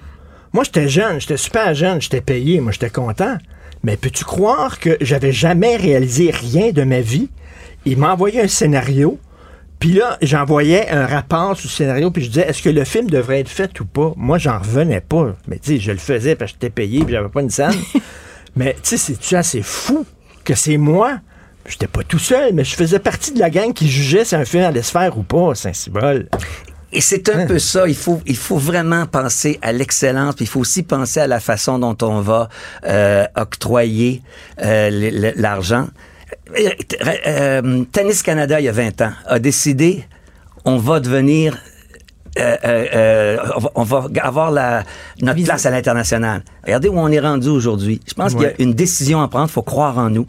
[0.52, 3.38] Moi, j'étais jeune, j'étais super jeune, j'étais payé, moi, j'étais content.
[3.84, 7.30] Mais peux-tu croire que j'avais jamais réalisé rien de ma vie?
[7.86, 9.20] Il m'a envoyé un scénario,
[9.80, 13.10] puis là, j'envoyais un rapport sur le scénario, puis je disais, est-ce que le film
[13.10, 14.14] devrait être fait ou pas?
[14.18, 15.36] Moi, j'en revenais pas.
[15.48, 17.74] Mais tu sais, je le faisais parce que j'étais payé, puis j'avais pas une scène.
[18.58, 20.06] mais tu sais, c'est-tu assez fou
[20.44, 21.20] que c'est moi?
[21.66, 24.44] J'étais pas tout seul, mais je faisais partie de la gang qui jugeait si un
[24.44, 26.28] film allait se faire ou pas, Saint-Cybole.
[26.92, 27.88] Et c'est un peu ça.
[27.88, 30.36] Il faut, il faut vraiment penser à l'excellence.
[30.36, 32.50] puis Il faut aussi penser à la façon dont on va
[32.86, 34.24] euh, octroyer
[34.64, 35.88] euh, l'argent.
[36.58, 36.70] Euh,
[37.28, 40.06] euh, Tennis Canada, il y a 20 ans, a décidé
[40.66, 41.58] on va devenir
[42.38, 43.38] euh,
[43.76, 44.84] on va- avoir la,
[45.22, 46.44] notre place à l'international.
[46.64, 48.00] Regardez où on est rendu aujourd'hui.
[48.08, 49.48] Je pense qu'il y a une décision à prendre.
[49.50, 50.26] Il faut croire en nous.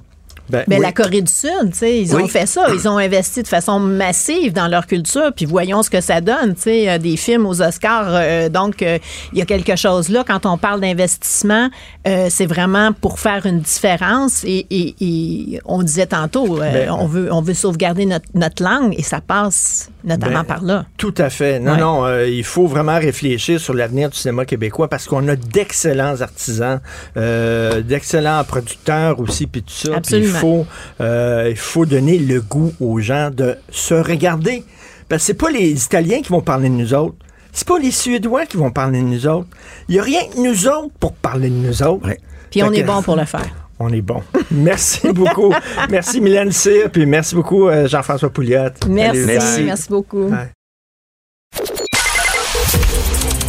[0.51, 0.83] Ben, Mais oui.
[0.83, 2.23] la Corée du Sud, tu sais, ils Oui.
[2.25, 2.67] ont fait ça.
[2.75, 5.33] Ils ont investi de façon massive dans leur culture.
[5.35, 8.09] Puis voyons ce que ça donne, tu sais, euh, des films aux Oscars.
[8.11, 8.99] euh, donc, euh,
[9.33, 10.25] il y a quelque chose là.
[10.27, 11.69] Quand on parle d'investissement,
[12.07, 14.43] euh, c'est vraiment pour faire une différence.
[14.45, 18.95] Et, et- et on disait tantôt, Ben, on veut on veut sauvegarder notre, notre langue
[18.99, 20.85] et ça passe notamment Ben, par là.
[20.97, 21.61] Tout à fait.
[21.61, 21.79] Non, Ouais.
[21.79, 26.81] non, il faut vraiment réfléchir sur l'avenir du cinéma québécois parce qu'on a d'excellents artisans,
[27.83, 29.97] d'excellents producteurs aussi, puis tout ça.
[29.97, 30.40] Absolument.
[30.41, 30.67] Faut,
[31.01, 34.65] euh, il faut donner le goût aux gens de se regarder.
[35.09, 37.17] Parce que c'est pas les Italiens qui vont parler de nous autres.
[37.53, 39.49] C'est pas les Suédois qui vont parler de nous autres.
[39.89, 42.07] Il y a rien que nous autres pour parler de nous autres.
[42.07, 42.19] Ouais.
[42.51, 43.47] Puis on est bon pour le faire.
[43.83, 44.23] On est bon.
[44.51, 45.55] Merci beaucoup.
[45.89, 48.69] merci Mylène Cyr, puis merci beaucoup euh, Jean-François Pouliot.
[48.87, 50.25] Merci, merci, beaucoup.
[50.25, 50.51] Ouais.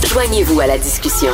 [0.08, 1.34] Joignez-vous à la discussion.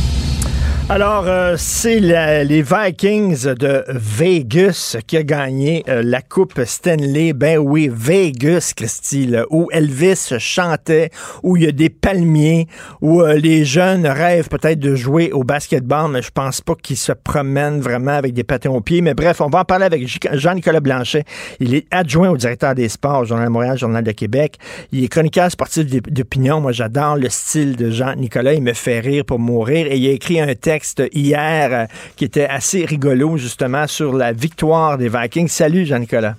[0.89, 7.31] Alors, euh, c'est les Vikings de Vegas qui a gagné euh, la Coupe Stanley.
[7.31, 11.09] Ben oui, Vegas, Christy, là, où Elvis chantait,
[11.43, 12.67] où il y a des palmiers,
[12.99, 16.97] où euh, les jeunes rêvent peut-être de jouer au basketball, mais je pense pas qu'ils
[16.97, 18.99] se promènent vraiment avec des patins aux pieds.
[19.01, 21.23] Mais bref, on va en parler avec Jean-Nicolas Blanchet.
[21.61, 24.57] Il est adjoint au directeur des sports, Journal de Montréal, Journal de Québec.
[24.91, 26.59] Il est chroniqueur sportif d'op- d'opinion.
[26.59, 28.55] Moi, j'adore le style de Jean-Nicolas.
[28.55, 29.87] Il me fait rire pour mourir.
[29.89, 30.70] Et il a écrit un texte
[31.13, 35.47] hier euh, qui était assez rigolo, justement, sur la victoire des Vikings.
[35.47, 36.35] Salut, Jean-Nicolas.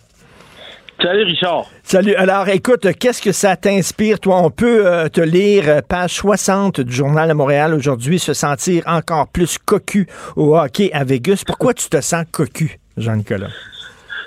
[1.01, 1.67] Salut Richard.
[1.83, 2.15] Salut.
[2.15, 4.41] Alors, écoute, qu'est-ce que ça t'inspire, toi?
[4.43, 8.85] On peut euh, te lire euh, page 60 du Journal de Montréal aujourd'hui, se sentir
[8.87, 10.07] encore plus cocu
[10.37, 11.43] au hockey à Vegas.
[11.45, 13.49] Pourquoi tu te sens cocu, Jean-Nicolas?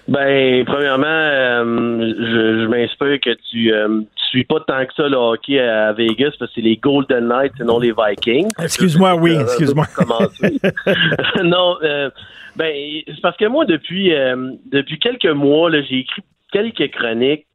[0.07, 5.07] Ben, premièrement, euh, je, je m'inspire que tu, euh, tu suis pas tant que ça
[5.07, 8.49] le hockey à Vegas parce que c'est les Golden Knights et non les Vikings.
[8.61, 9.85] Excuse-moi, oui, Euh, excuse-moi.
[11.43, 12.09] non, euh,
[12.55, 12.71] ben,
[13.07, 17.47] c'est parce que moi, depuis, euh, depuis quelques mois, là, j'ai écrit quelques chroniques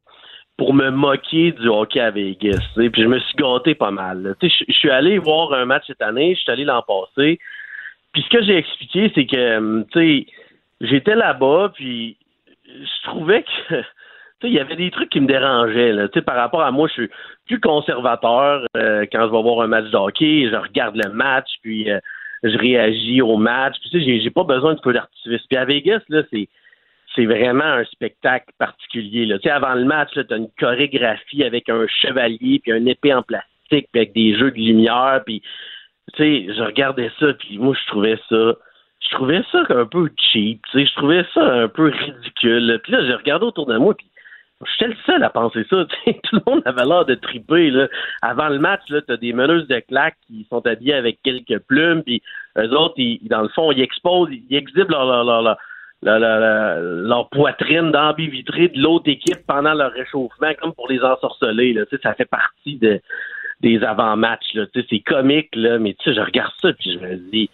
[0.57, 2.59] pour me moquer du hockey à Vegas.
[2.75, 4.21] tu sais, Puis je me suis gâté pas mal.
[4.23, 4.29] là.
[4.41, 7.39] Tu sais, Je suis allé voir un match cette année, je suis allé l'an passé.
[8.11, 10.25] Puis ce que j'ai expliqué, c'est que, tu sais,
[10.81, 12.17] j'étais là-bas, puis
[12.79, 13.75] je trouvais que,
[14.43, 16.07] il y avait des trucs qui me dérangeaient, là.
[16.25, 17.09] Par rapport à moi, je suis
[17.47, 21.49] plus conservateur euh, quand je vais voir un match de hockey, je regarde le match,
[21.61, 21.99] puis euh,
[22.43, 23.75] je réagis au match.
[23.79, 25.41] Puis, j'ai, pas besoin de peu d'artifice.
[25.47, 29.25] Puis à Vegas, là, c'est vraiment un spectacle particulier.
[29.25, 29.37] Là.
[29.53, 33.89] Avant le match, tu as une chorégraphie avec un chevalier, puis un épée en plastique,
[33.91, 35.41] puis avec des jeux de lumière, puis
[36.17, 38.55] je regardais ça, puis moi, je trouvais ça,
[39.01, 42.79] je trouvais ça un peu cheap, tu sais, je trouvais ça un peu ridicule.
[42.83, 44.07] Puis là, j'ai regardé autour de moi, puis
[44.65, 45.85] j'étais le seul à penser ça.
[45.89, 46.19] tu sais.
[46.23, 47.71] Tout le monde avait l'air de triper.
[47.71, 47.87] Là.
[48.21, 52.03] Avant le match, là, t'as des meneuses de claques qui sont habillées avec quelques plumes,
[52.03, 52.21] puis
[52.57, 55.57] eux autres, ils, dans le fond, ils exposent, ils exhibent leur, leur, leur,
[56.01, 61.73] leur, poitrine dans vitrée de l'autre équipe pendant leur réchauffement, comme pour les ensorceler.
[61.73, 61.85] Là.
[61.87, 63.01] Tu ça fait partie de,
[63.61, 64.57] des avant-matchs.
[64.73, 67.49] Tu C'est comique, là, mais tu je regarde ça puis je me dis,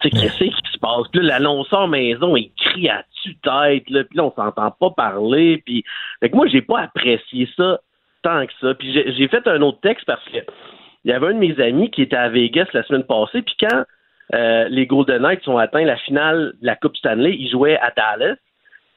[0.00, 1.08] tu sais, qu'est-ce qui se passe?
[1.12, 5.62] Puis là, l'annonceur maison, il crie à tue-tête, là, puis là, on s'entend pas parler.
[5.64, 5.84] Puis...
[6.20, 7.80] Fait que moi, j'ai pas apprécié ça
[8.22, 8.74] tant que ça.
[8.74, 10.38] Puis j'ai fait un autre texte parce que
[11.04, 13.54] il y avait un de mes amis qui était à Vegas la semaine passée, puis
[13.60, 13.84] quand
[14.34, 17.92] euh, les Golden Knights ont atteint la finale de la Coupe Stanley, ils jouaient à
[17.96, 18.36] Dallas.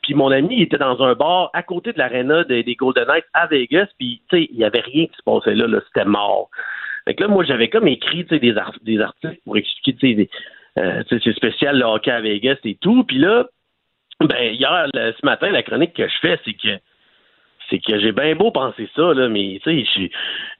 [0.02, 3.06] Puis mon ami il était dans un bar à côté de l'aréna des, des Golden
[3.08, 5.80] Knights à Vegas, puis tu sais, il y avait rien qui se passait là, là
[5.88, 6.49] c'était mort.
[7.06, 9.93] Fait que là, moi, j'avais comme écrit tu sais, des, ar- des articles pour expliquer,
[9.93, 10.30] tu sais, des-
[10.78, 13.03] euh, c'est spécial le hockey à Vegas et tout.
[13.03, 13.45] Puis là,
[14.19, 16.80] ben hier, ce matin, la chronique que je fais, c'est que
[17.69, 20.11] c'est que j'ai bien beau penser ça, là, mais tu sais,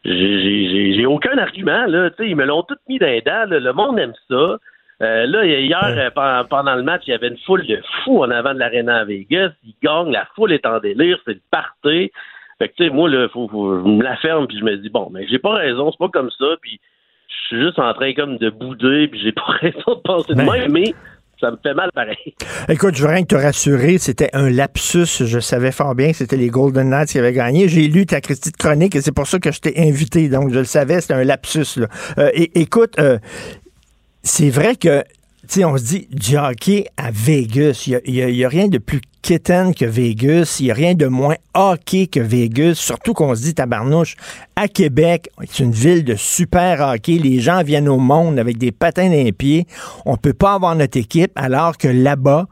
[0.06, 2.10] j'ai- aucun argument, là.
[2.20, 3.60] Ils me l'ont tout mis dans les dents, là.
[3.60, 4.58] Le monde aime ça.
[5.02, 8.24] Euh, là, hier, euh, pendant, pendant le match, il y avait une foule de fous
[8.24, 9.52] en avant de l'aréna à Vegas.
[9.64, 12.12] Ils gagnent, la foule est en délire, c'est le party.
[12.60, 14.78] Fait que, tu sais, moi, là, faut, faut, je me la ferme, puis je me
[14.78, 16.80] dis, bon, mais j'ai pas raison, c'est pas comme ça, puis
[17.32, 20.42] je suis juste en train comme de bouder, puis j'ai pas raison de penser de
[20.42, 20.94] même, mais
[21.40, 22.36] ça me fait mal pareil.
[22.70, 25.26] Écoute, je veux rien que te rassurer, c'était un lapsus.
[25.26, 27.68] Je savais fort bien que c'était les Golden Knights qui avaient gagné.
[27.68, 30.30] J'ai lu ta Christie de chronique et c'est pour ça que je t'ai invité.
[30.30, 31.80] Donc, je le savais, c'était un lapsus.
[31.80, 31.88] Là.
[32.20, 33.18] Euh, et, écoute, euh,
[34.24, 37.90] c'est vrai que, tu sais, on se dit du hockey à Vegas.
[38.06, 40.58] Il n'y a, a rien de plus quétaine que Vegas.
[40.60, 42.76] Il n'y a rien de moins hockey que Vegas.
[42.76, 44.16] Surtout qu'on se dit, tabarnouche,
[44.56, 47.14] à Québec, c'est une ville de super hockey.
[47.14, 49.66] Les gens viennent au monde avec des patins dans les pieds.
[50.06, 52.48] On peut pas avoir notre équipe, alors que là-bas,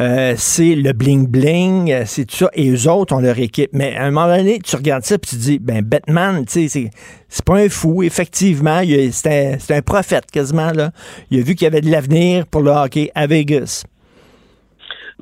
[0.00, 2.50] euh, c'est le bling-bling, euh, c'est tout ça.
[2.54, 3.70] Et eux autres ont leur équipe.
[3.72, 6.68] Mais à un moment donné, tu regardes ça puis tu dis, ben, Batman, tu sais,
[6.68, 6.90] c'est,
[7.28, 8.02] c'est pas un fou.
[8.02, 10.90] Effectivement, c'est un prophète quasiment, là.
[11.30, 13.84] Il a vu qu'il y avait de l'avenir pour le hockey à Vegas.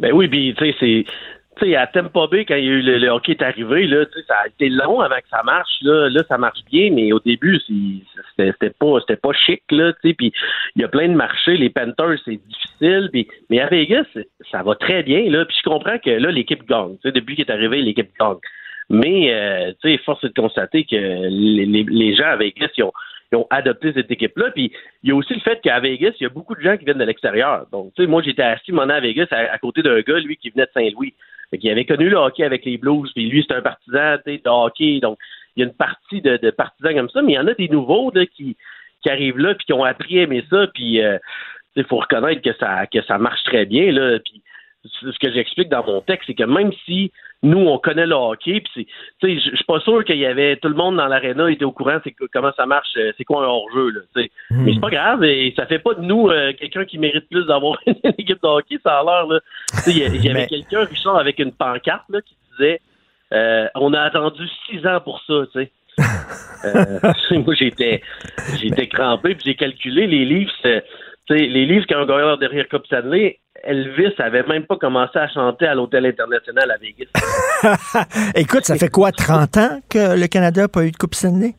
[0.01, 1.05] Ben oui, puis tu sais, c'est.
[1.61, 4.35] Sais, à Tampa Bay, quand il y a eu le, hockey est arrivé, là, ça
[4.45, 5.75] a été long avant que ça marche.
[5.83, 7.59] Là, là ça marche bien, mais au début,
[8.39, 9.93] c'était pas, pas chic, là.
[10.03, 10.33] Puis
[10.77, 11.59] il y a plein de marchés.
[11.59, 13.11] Les Panthers, c'est difficile.
[13.13, 14.07] Puis, mais à Vegas,
[14.51, 15.45] ça va très bien, là.
[15.45, 16.97] Puis je comprends que là, l'équipe gagne.
[17.05, 18.37] Depuis qu'il est arrivé, l'équipe gagne.
[18.89, 22.85] Mais, euh, sais, force est de constater que les, les- les gens à Vegas, ils
[22.85, 22.93] ont,
[23.33, 24.51] ils ont adopté cette équipe-là.
[24.51, 24.73] Puis
[25.03, 26.85] il y a aussi le fait qu'à Vegas, il y a beaucoup de gens qui
[26.85, 27.67] viennent de l'extérieur.
[27.71, 30.51] Donc, tu sais, moi, j'étais assis mon à Vegas à, côté d'un gars, lui, qui
[30.51, 31.15] venait de Saint-Louis.
[31.59, 35.01] Qu'il avait connu le hockey avec les Blues, puis lui, c'est un partisan de hockey.
[35.01, 35.19] Donc,
[35.57, 37.69] il y a une partie de, partisans comme ça, mais il y en a des
[37.69, 38.57] nouveaux là, qui,
[39.03, 40.69] qui arrivent là, puis qui ont appris à aimer ça.
[40.73, 41.19] Puis, euh,
[41.75, 43.91] il faut reconnaître que ça, que ça marche très bien.
[43.91, 44.43] Là, puis,
[44.85, 47.11] ce que j'explique dans mon texte, c'est que même si
[47.43, 48.85] nous, on connaît le hockey, puis c'est,
[49.29, 51.65] tu sais, je suis pas sûr qu'il y avait tout le monde dans l'aréna était
[51.65, 54.31] au courant, c'est comment ça marche, euh, c'est quoi un hors-jeu, là, sais.
[54.51, 57.47] Mais c'est pas grave, et ça fait pas de nous euh, quelqu'un qui mérite plus
[57.47, 59.41] d'avoir une équipe de hockey, ça a l'air, là.
[59.73, 62.81] Tu sais, il y avait Mais- quelqu'un, Richard, avec une pancarte, là, qui disait,
[63.33, 65.71] euh, on a attendu six ans pour ça, tu sais.
[66.63, 66.99] Euh,
[67.47, 68.03] moi, j'étais,
[68.61, 70.85] j'étais crampé, puis j'ai calculé les livres, c'est- sais,
[71.29, 75.29] les livres qui ont gagné leur dernière Coupe Stanley, Elvis avait même pas commencé à
[75.29, 77.11] chanter à l'Hôtel International à Vegas.
[78.35, 81.55] Écoute, ça fait quoi, 30 ans que le Canada n'a pas eu de Coupe Stanley?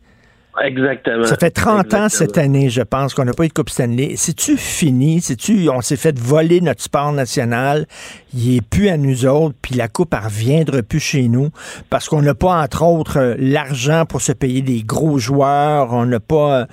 [0.61, 1.23] Exactement.
[1.25, 4.15] Ça fait 30 ans cette année, je pense, qu'on n'a pas eu de Coupe Stanley.
[4.17, 5.21] C'est-tu fini?
[5.21, 7.85] C'est-tu, on s'est fait voler notre sport national?
[8.33, 11.49] Il est plus à nous autres, puis la Coupe, elle reviendra plus chez nous
[11.89, 15.93] parce qu'on n'a pas, entre autres, euh, l'argent pour se payer des gros joueurs.
[15.93, 16.65] On n'a pas, euh,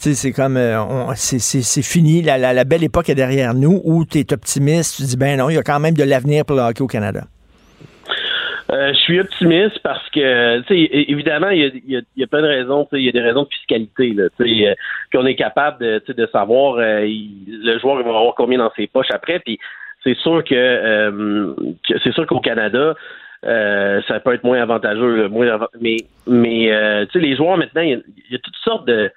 [0.00, 0.82] tu sais, c'est comme, euh,
[1.14, 2.22] c'est, fini.
[2.22, 4.96] La, la- la belle époque est derrière nous où tu es optimiste.
[4.96, 6.86] Tu dis, ben non, il y a quand même de l'avenir pour le hockey au
[6.86, 7.24] Canada.
[8.72, 12.24] Euh, je suis optimiste parce que, tu sais, évidemment, il y a, y a- y
[12.24, 12.86] a plein de raisons.
[12.92, 14.14] Il y a des raisons de fiscalité.
[14.38, 14.74] Tu sais, euh,
[15.12, 19.10] qu'on est capable de, de savoir euh, le joueur va avoir combien dans ses poches
[19.12, 19.38] après.
[19.38, 19.58] Puis
[20.02, 21.54] c'est sûr que, euh,
[22.02, 22.94] c'est sûr qu'au Canada,
[23.44, 25.28] euh, ça peut être moins avantageux.
[25.28, 29.10] Moins mais mais tu sais, les joueurs maintenant, il y, a, toutes sortes de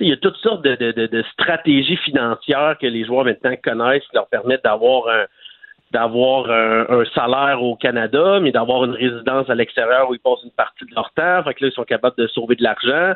[0.00, 4.02] il y a toutes sortes de, de- de stratégies financières que les joueurs maintenant connaissent
[4.02, 5.24] qui leur permettent d'avoir un
[5.94, 10.50] d'avoir un, salaire au Canada, mais d'avoir une résidence à l'extérieur où ils passent une
[10.50, 11.44] partie de leur temps.
[11.44, 13.14] Fait que là, ils sont capables de sauver de l'argent.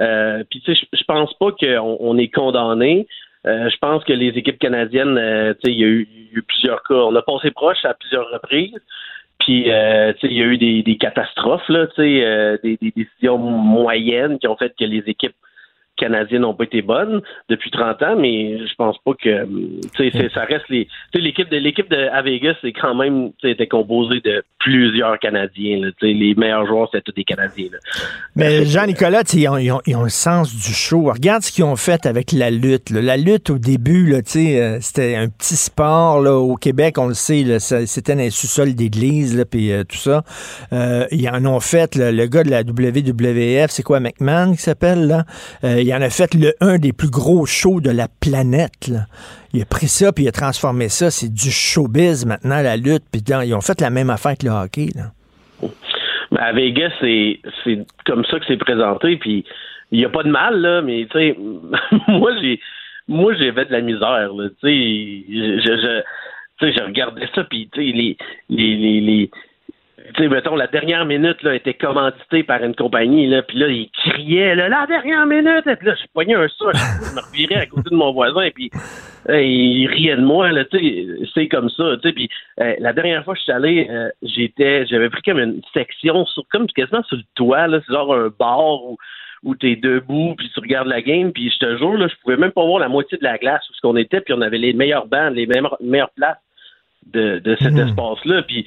[0.00, 3.06] Euh, Puis tu sais, je, pense pas qu'on on est condamné.
[3.46, 6.82] Euh, je pense que les équipes canadiennes, euh, tu sais, il y, a eu- plusieurs
[6.82, 6.94] cas.
[6.94, 8.74] On a passé proche à plusieurs reprises.
[9.38, 14.40] Puis, tu sais, il y a eu des, catastrophes, là, tu sais, des décisions moyennes
[14.40, 15.36] qui ont fait que les équipes
[15.98, 19.46] canadiennes n'ont pas été bonnes depuis 30 ans, mais je pense pas que
[19.96, 23.30] c'est- ça reste les tu sais l'équipe de l'équipe de à Vegas c'est quand même
[23.42, 27.78] était composée de plusieurs Canadiens là, les meilleurs joueurs c'était tous des Canadiens là.
[28.36, 31.02] Mais Jean-Nicolas, ils ont, ils ont- ils ont le sens du show.
[31.12, 32.90] Regarde ce qu'ils ont fait avec la lutte.
[32.90, 33.00] là.
[33.02, 34.20] La lutte, au début, euh,
[34.80, 36.20] c'était un petit sport.
[36.20, 40.22] Là, au Québec, on le sait, c'était dans les sous-sols d'église, puis euh, tout ça.
[40.72, 45.06] Euh, ils en ont fait, le gars de la WWF, c'est quoi, McMahon qui s'appelle,
[45.06, 45.24] là?
[45.64, 48.90] Euh, il en a fait le un des plus gros shows de la planète.
[49.52, 51.10] Il a pris ça, puis il a transformé ça.
[51.10, 53.04] C'est du showbiz maintenant, la lutte.
[53.10, 54.88] Puis ils ont fait la même affaire que le hockey.
[56.30, 57.40] Mais à Vegas c'est
[58.06, 59.44] comme ça que c'est présenté puis
[59.90, 61.36] il y a pas de mal là mais tu sais
[62.08, 62.60] moi j'ai
[63.08, 64.30] moi j'ai de la misère
[64.62, 66.02] je je,
[66.60, 68.16] je- regardais ça puis les
[68.50, 69.30] les les,
[70.18, 73.90] sais, mettons, la dernière minute, là, était commanditée par une compagnie, là, puis là, ils
[73.90, 77.62] criaient, là, la dernière minute, et puis là, je pognais un saut, je me revirais
[77.62, 78.70] à côté de mon voisin, et puis
[79.28, 82.28] euh, il riait de moi, là, tu sais, c'est comme ça, tu sais, puis
[82.60, 86.26] euh, la dernière fois que je suis allé, euh, j'étais, j'avais pris comme une section,
[86.26, 88.96] sur, comme quasiment sur le toit, là, c'est genre un bar où,
[89.44, 92.36] où t'es debout, puis tu regardes la game, puis je te jure, là, je pouvais
[92.36, 94.58] même pas voir la moitié de la glace où ce qu'on était, puis on avait
[94.58, 96.38] les meilleures bandes, les meilleures, meilleures places
[97.12, 98.66] de, de cet espace-là, puis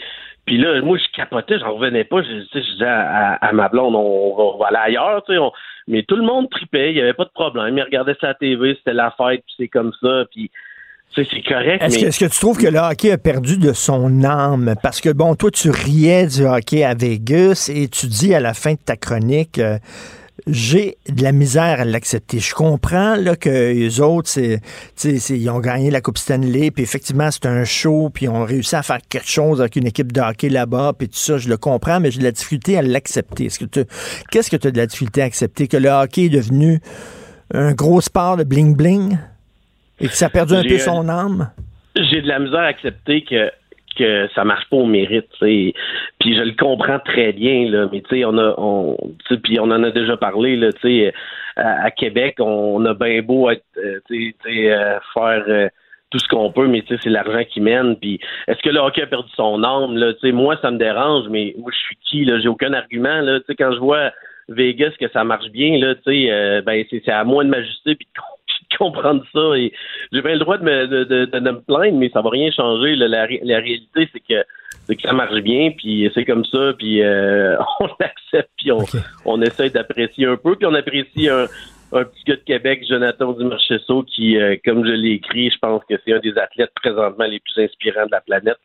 [0.52, 2.22] puis là, moi, je capotais, j'en revenais pas.
[2.22, 5.40] Je, je disais à, ma blonde, on, va, aller ailleurs, tu sais.
[5.88, 7.78] mais tout le monde tripait, il n'y avait pas de problème.
[7.78, 10.26] Ils regardaient sa TV, c'était la fête, puis c'est comme ça.
[10.30, 10.52] Puis
[11.16, 11.82] c'est correct.
[11.82, 14.76] Est-ce, que, tu trouves que le hockey a perdu de son âme?
[14.84, 18.54] Parce que, bon, toi, tu riais du hockey à Vegas et tu dis à la
[18.54, 19.78] fin de ta chronique, euh,
[20.48, 22.40] j'ai de la misère à l'accepter.
[22.40, 24.60] Je comprends là, que les autres, c'est,
[25.04, 28.76] ils ont gagné la Coupe Stanley, puis effectivement, c'est un show, puis ils ont réussi
[28.76, 31.58] à faire quelque chose avec une équipe de hockey là-bas, puis tout ça, je le
[31.58, 33.46] comprends, mais j'ai de la difficulté à l'accepter.
[33.46, 33.86] Est-ce que
[34.32, 35.68] qu'est-ce que tu as de la difficulté à accepter?
[35.68, 36.80] Que le hockey est devenu
[37.54, 39.18] un gros sport de bling-bling
[40.00, 41.52] et que ça a perdu un peu son âme?
[41.96, 43.52] J'ai de la misère à accepter que
[43.94, 45.74] que ça marche pas au mérite, Puis
[46.24, 48.98] je le comprends très bien, là, mais tu sais, on a on
[49.44, 51.14] puis on en a déjà parlé, là, tu sais,
[51.56, 55.68] à, Québec, on a bien beau être euh, euh, faire euh,
[56.10, 57.96] tout ce qu'on peut, mais c'est l'argent qui mène.
[57.98, 59.96] Puis est-ce que le hockey a perdu son âme?
[59.98, 60.14] Là?
[60.32, 62.26] moi, ça me dérange, mais moi, je suis qui?
[62.26, 62.40] Là?
[62.40, 63.22] J'ai aucun argument.
[63.22, 63.40] Là?
[63.58, 64.12] quand je vois
[64.50, 65.96] Vegas que ça marche bien, là,
[66.62, 68.08] ben, c'est à moi de m'ajuster puis
[68.78, 69.58] comprendre ça.
[69.58, 69.72] Et
[70.12, 72.96] j'ai bien le droit de me, de, de, me plaindre, mais ça va rien changer.
[72.96, 74.44] La, la, réalité, c'est que
[74.86, 78.84] c'est que ça marche bien, puis c'est comme ça, puis euh, on l'accepte, puis on,
[79.26, 81.46] on essaie d'apprécier un peu, puis on apprécie un,
[81.94, 85.82] un petit gars de Québec, Jonathan Dumarchesso, qui, euh, comme je l'ai écrit, je pense
[85.90, 88.58] que c'est un des athlètes présentement les plus inspirants de la planète.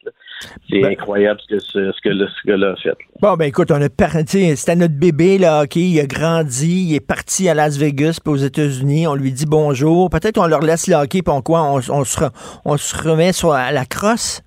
[0.71, 2.97] C'est ben- incroyable ce que ce, ce que le ce gars-là a fait.
[3.21, 3.89] Bon, ben écoute, on a
[4.27, 8.33] c'était notre bébé, là, OK, il a grandi, il est parti à Las Vegas, puis
[8.33, 10.11] aux États-Unis, on lui dit bonjour.
[10.11, 12.25] Peut-être on leur laisse le hockey, puis on quoi, on, on, se,
[12.65, 14.43] on se remet sur la crosse?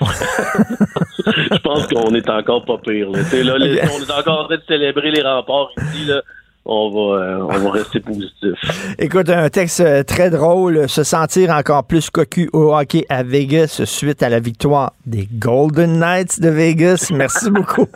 [0.00, 3.10] je pense qu'on est encore pas pire.
[3.10, 3.20] Là.
[3.20, 6.06] Là, on est encore en train de célébrer les remparts ici.
[6.06, 6.22] Là
[6.66, 8.54] on va, euh, on va rester positif.
[8.98, 13.82] Écoute, un texte euh, très drôle, se sentir encore plus cocu au hockey à Vegas
[13.84, 17.10] suite à la victoire des Golden Knights de Vegas.
[17.12, 17.86] Merci beaucoup,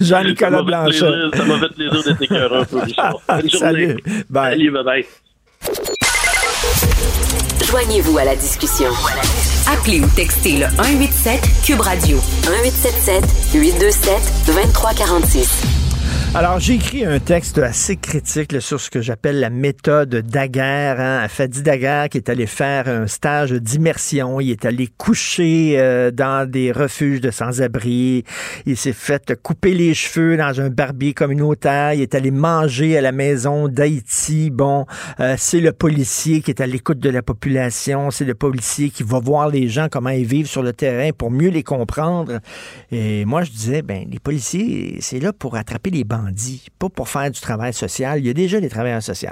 [0.00, 1.06] Jean-Nicolas Blanchet.
[1.34, 3.16] Ça m'a fait plaisir d'être écœuré un peu, Richard.
[3.58, 3.96] Salut.
[4.28, 4.52] Bye.
[4.52, 5.04] Salut, bye bye.
[7.66, 8.90] Joignez-vous à la discussion.
[9.66, 15.81] Appelez ou textez le 187 Cube Radio 1877 827 2346.
[16.34, 20.98] Alors, j'ai écrit un texte assez critique sur ce que j'appelle la méthode Daguerre.
[20.98, 21.28] Hein.
[21.28, 24.40] Fadi Daguerre qui est allé faire un stage d'immersion.
[24.40, 28.24] Il est allé coucher euh, dans des refuges de sans-abri.
[28.64, 31.92] Il s'est fait couper les cheveux dans un barbier communautaire.
[31.92, 34.48] Il est allé manger à la maison d'Haïti.
[34.48, 34.86] Bon,
[35.20, 38.10] euh, c'est le policier qui est à l'écoute de la population.
[38.10, 41.30] C'est le policier qui va voir les gens, comment ils vivent sur le terrain pour
[41.30, 42.40] mieux les comprendre.
[42.90, 46.21] Et moi, je disais, ben, les policiers, c'est là pour attraper les bandes
[46.78, 48.18] pas pour faire du travail social.
[48.18, 49.30] Il y a déjà des travailleurs sociaux.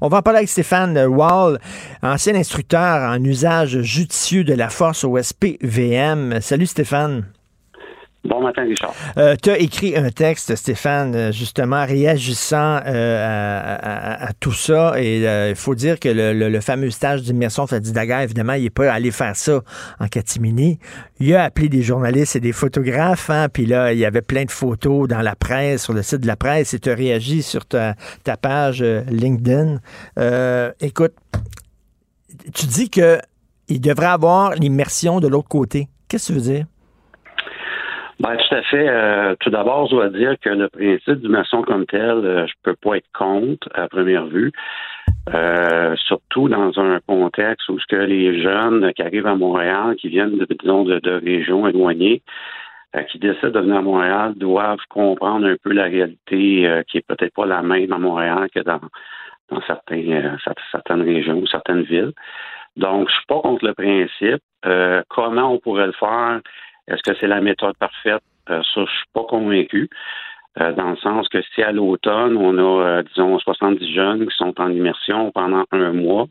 [0.00, 1.58] On va en parler avec Stéphane Wall,
[2.02, 6.40] ancien instructeur en usage judicieux de la force au SPVM.
[6.40, 7.24] Salut Stéphane.
[8.22, 8.94] Bon matin, Richard.
[9.16, 14.92] Euh, tu as écrit un texte, Stéphane, euh, justement, réagissant euh, à, tout ça.
[14.98, 18.92] Et il faut dire que le, fameux stage d'immersion Fadi Daguerre, évidemment, il n'est pas
[18.92, 19.62] allé faire ça
[19.98, 20.78] en catimini.
[21.18, 23.30] Il a appelé des journalistes et des photographes.
[23.30, 26.20] Hein, puis là, il y avait plein de photos dans la presse, sur le site
[26.20, 26.74] de la presse.
[26.74, 27.94] Et tu as réagi sur ta,
[28.42, 29.80] page LinkedIn.
[30.80, 31.14] écoute,
[32.54, 33.18] tu dis que
[33.68, 35.88] il devrait avoir l'immersion de l'autre côté.
[36.08, 36.66] Qu'est-ce que tu veux dire?
[38.20, 38.86] Ben, tout à fait.
[38.86, 42.74] Euh, tout d'abord, je dois dire que le principe d'immersion comme tel, euh, je peux
[42.74, 44.52] pas être contre à première vue.
[45.34, 50.08] Euh, surtout dans un contexte où ce que les jeunes qui arrivent à Montréal, qui
[50.08, 52.22] viennent de, disons, de, de régions éloignées,
[53.10, 57.32] qui décident de venir à Montréal, doivent comprendre un peu la réalité qui est peut-être
[57.34, 58.80] pas la même à Montréal que dans,
[59.48, 60.36] dans certains,
[60.72, 62.12] certaines régions ou certaines villes.
[62.76, 64.42] Donc, je suis pas contre le principe.
[65.08, 66.40] comment on pourrait le faire?
[66.90, 68.22] Est-ce que c'est la méthode parfaite?
[68.50, 69.88] Euh, ça, je suis pas convaincu.
[70.60, 74.36] Euh, dans le sens que si à l'automne, on a, euh, disons, 70 jeunes qui
[74.36, 76.26] sont en immersion pendant un mois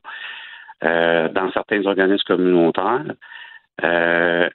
[0.81, 3.03] dans certains organismes communautaires,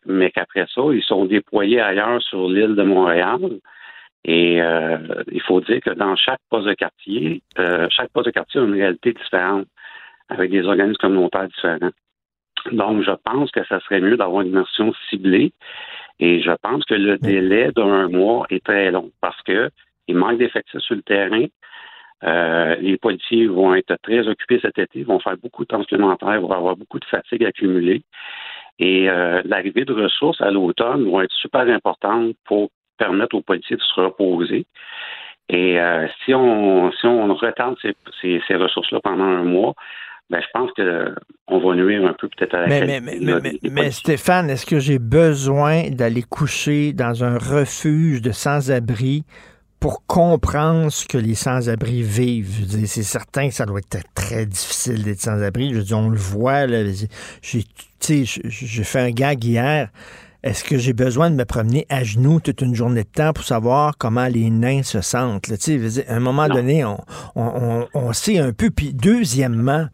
[0.07, 3.40] mais qu'après ça, ils sont déployés ailleurs sur l'île de Montréal.
[4.24, 7.42] Et il faut dire que dans chaque poste de quartier,
[7.90, 9.66] chaque poste de quartier a une réalité différente,
[10.30, 11.90] avec des organismes communautaires différents.
[12.72, 15.52] Donc, je pense que ça serait mieux d'avoir une immersion ciblée.
[16.20, 19.70] Et je pense que le délai d'un mois est très long parce que
[20.06, 21.47] il manque d'effectifs sur le terrain.
[22.22, 26.40] Euh, les policiers vont être très occupés cet été, vont faire beaucoup de temps supplémentaires,
[26.40, 28.02] vont avoir beaucoup de fatigue accumulée.
[28.78, 33.76] Et euh, l'arrivée de ressources à l'automne vont être super importantes pour permettre aux policiers
[33.76, 34.66] de se reposer.
[35.48, 37.94] Et euh, si on si on retarde ces,
[38.47, 39.74] ces ressources-là pendant un mois,
[40.30, 41.14] ben, je pense que
[41.48, 46.22] on va nuire un peu peut-être à la mais, Stéphane, est-ce que j'ai besoin d'aller
[46.22, 49.24] coucher dans un refuge de sans-abri
[49.80, 52.66] pour comprendre ce que les sans-abri vivent?
[52.86, 55.70] C'est certain que ça doit être très difficile d'être sans-abri.
[55.70, 56.66] Je veux dire, on le voit.
[57.42, 59.90] j'ai fait un gag hier.
[60.44, 63.44] Est-ce que j'ai besoin de me promener à genoux toute une journée de temps pour
[63.44, 65.48] savoir comment les nains se sentent?
[65.48, 65.56] là?
[66.06, 67.00] À un moment donné, on,
[67.34, 68.68] on, on- on sait un peu.
[68.70, 69.86] Puis deuxièmement,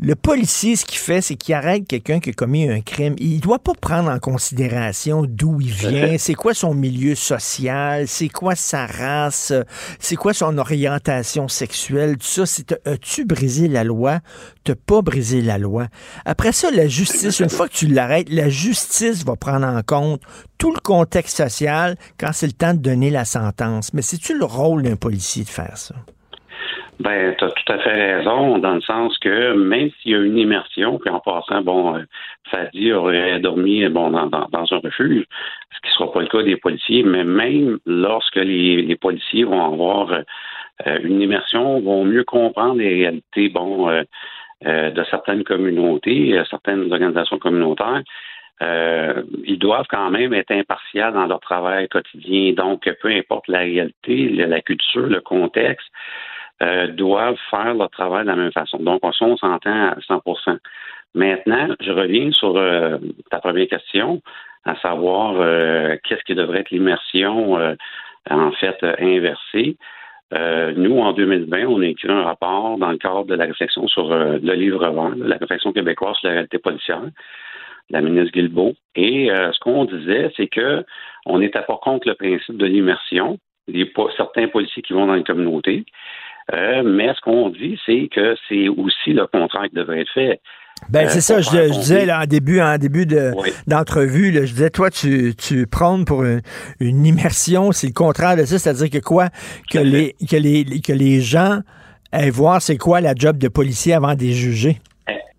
[0.00, 3.14] le policier, ce qu'il fait, c'est qu'il arrête quelqu'un qui a commis un crime.
[3.18, 8.08] Il ne doit pas prendre en considération d'où il vient, c'est quoi son milieu social,
[8.08, 9.52] c'est quoi sa race,
[10.00, 12.44] c'est quoi son orientation sexuelle, tout ça.
[12.44, 14.20] C'est as-tu brisé la loi,
[14.64, 15.86] t'as pas brisé la loi.
[16.24, 20.20] Après ça, la justice, une fois que tu l'arrêtes, la justice va prendre en compte
[20.58, 23.94] tout le contexte social quand c'est le temps de donner la sentence.
[23.94, 25.94] Mais c'est-tu le rôle d'un policier de faire ça?
[27.00, 30.18] Ben, tu as tout à fait raison, dans le sens que même s'il y a
[30.18, 32.02] une immersion, puis en passant, bon, euh,
[32.50, 35.24] Fadi aurait dormi bon, dans, un refuge,
[35.72, 39.64] ce qui ne sera pas le cas des policiers, mais même lorsque les, policiers vont
[39.64, 44.02] avoir euh, une immersion, vont mieux comprendre les réalités, bon, euh,
[44.62, 48.02] de certaines communautés, certaines organisations communautaires,
[48.62, 52.52] ils doivent quand même être impartials dans leur travail quotidien.
[52.54, 55.90] Donc, peu importe la réalité, la culture, le contexte,
[56.62, 58.78] euh, doivent faire leur travail de la même façon.
[58.78, 60.58] Donc, on, s'entend à 100%
[61.14, 62.98] Maintenant, je reviens sur euh,
[63.30, 64.20] ta première question,
[64.64, 67.74] à savoir euh, qu'est-ce qui devrait être l'immersion, euh,
[68.30, 69.76] en fait, euh, inversée.
[70.32, 73.86] Euh, nous, en 2020, on a écrit un rapport dans le cadre de la réflexion
[73.86, 77.02] sur le livre vert, la réflexion québécoise sur la réalité policière,
[77.90, 78.74] la ministre Guilbeault.
[78.96, 80.84] Et ce qu'on disait, c'est que
[81.26, 83.38] on n'était pas contre le principe de l'immersion.
[84.16, 85.84] Certains policiers qui vont dans les communautés.
[86.52, 90.40] Euh, mais ce qu'on dit, c'est que c'est aussi le contraire qui devrait être fait.
[90.90, 93.50] Ben, Euh, c'est ça, je, je disais là, en début, en début de, Oui.
[93.66, 96.42] d'entrevue, là, je disais, toi, tu, tu prônes pour une,
[96.80, 99.28] une immersion, c'est le contraire de ça, c'est-à-dire que quoi?
[99.70, 101.60] Que les, que les, que les gens
[102.12, 104.76] aillent voir c'est quoi la job de policier avant de les juger.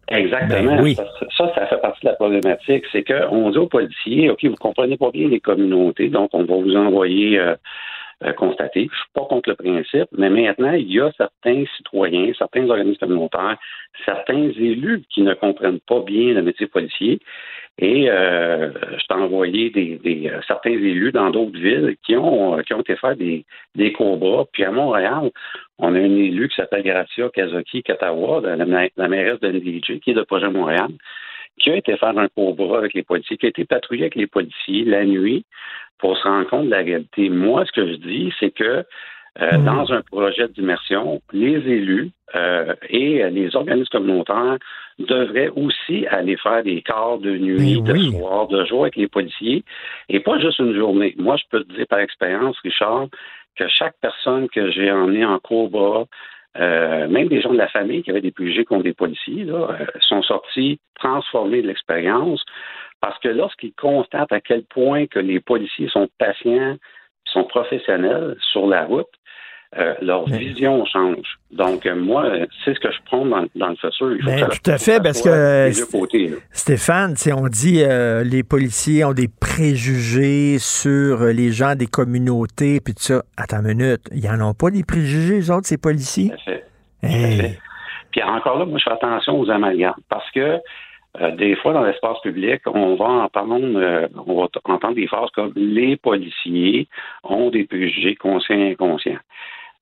[0.08, 0.76] Exactement.
[0.78, 0.96] Ben oui.
[1.38, 2.84] Ça, ça fait partie de la problématique.
[2.92, 6.56] C'est qu'on dit aux policiers, OK, vous comprenez pas bien les communautés, donc on va
[6.56, 7.56] vous envoyer euh,
[8.24, 8.88] euh, constater.
[8.92, 13.00] Je suis pas contre le principe, mais maintenant, il y a certains citoyens, certains organismes
[13.00, 13.58] communautaires,
[14.06, 17.20] certains élus qui ne comprennent pas bien le métier policier.
[17.78, 22.58] Et euh, je t'ai envoyé des, des, euh, certains élus dans d'autres villes qui ont,
[22.58, 23.44] euh, qui ont été faire des,
[23.76, 24.46] des combats.
[24.54, 25.30] Puis à Montréal,
[25.78, 30.14] on a un élu qui s'appelle Gracia Kazoki Katawa, la, mairesse de NDJ, qui est
[30.14, 30.88] de Projet Montréal,
[31.60, 34.28] qui a été faire un combat avec les policiers, qui a été patrouillé avec les
[34.28, 35.46] policiers la nuit
[35.98, 37.30] pour se rendre compte de la réalité.
[37.30, 38.84] Moi, ce que je dis, c'est que
[39.42, 39.66] euh, Mhm.
[39.66, 44.58] dans un projet d'immersion, les élus euh, et les organismes communautaires
[44.98, 48.12] devraient aussi aller faire des quarts de nuit, Ben de oui.
[48.12, 49.66] soir, de jour avec les policiers,
[50.08, 51.16] et pas juste une journée.
[51.18, 53.08] Moi, je peux te dire par expérience, Richard,
[53.58, 56.06] que chaque personne que j'ai emmenée en combat,
[56.58, 59.78] euh, même des gens de la famille qui avaient des préjugés contre des policiers, là,
[59.80, 62.44] euh, sont sortis transformés de l'expérience
[63.02, 66.78] parce que lorsqu'ils constatent à quel point que les policiers sont patients,
[67.26, 69.10] sont professionnels sur la route,
[69.78, 71.38] euh, leur Mais- vision change.
[71.52, 72.26] Donc, euh, moi,
[72.64, 74.16] c'est ce que je prends dans, dans le futur.
[74.16, 76.34] Il faut que tout à fait, parce que côtés.
[76.52, 82.80] Stéphane, on dit euh, les policiers ont des préjugés sur euh, les gens des communautés,
[82.80, 83.24] puis tout ça.
[83.38, 86.30] Attends une minute, ils en ont pas des préjugés, les autres, ces policiers?
[86.30, 86.64] Tout à fait.
[87.04, 87.38] Hey.
[87.40, 87.60] fait.
[88.12, 90.60] Puis encore là, moi, je fais attention aux amalgames parce que
[91.22, 95.30] euh, des fois, dans l'espace public, on va entendre, euh, on va entendre des phrases
[95.32, 96.88] comme les policiers
[97.24, 99.20] ont des préjugés conscients et inconscients.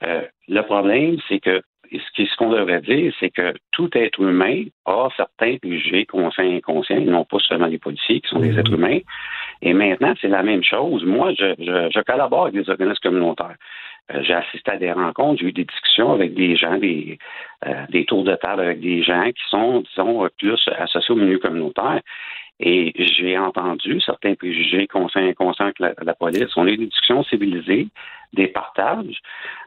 [0.05, 1.61] Euh, le problème, c'est que
[1.91, 6.97] ce qu'on devrait dire, c'est que tout être humain a certains préjugés conscients et inconscients,
[6.97, 8.59] et non pas seulement les policiers qui sont des Mhm.
[8.59, 8.99] êtres humains.
[9.61, 11.03] Et maintenant, c'est la même chose.
[11.05, 13.55] Moi, je, je, je collabore avec des organismes communautaires.
[14.11, 17.17] Euh, j'ai assisté à des rencontres, j'ai eu des discussions avec des gens, des,
[17.65, 21.39] euh, des tours de table avec des gens qui sont, disons, plus associés au milieu
[21.39, 22.01] communautaire.
[22.65, 26.55] Et j'ai entendu certains préjugés conscients et inconscients avec la, la police.
[26.55, 27.87] On a eu des discussions civilisées,
[28.31, 29.19] des partages.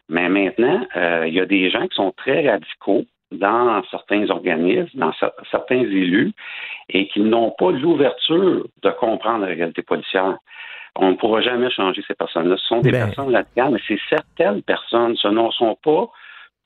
[0.09, 4.99] Mais maintenant, euh, il y a des gens qui sont très radicaux dans certains organismes,
[4.99, 6.33] dans cer- certains élus,
[6.89, 10.39] et qui n'ont pas l'ouverture de comprendre la réalité policière.
[10.95, 12.57] On ne pourra jamais changer ces personnes-là.
[12.57, 13.07] Ce sont des Ben.
[13.07, 15.17] personnes radicales, mais c'est certaines personnes.
[15.17, 16.09] Ce ne sont pas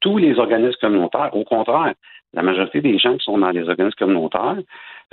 [0.01, 1.31] tous les organismes communautaires.
[1.35, 1.95] Au contraire,
[2.35, 4.59] la majorité des gens qui sont dans les organismes communautaires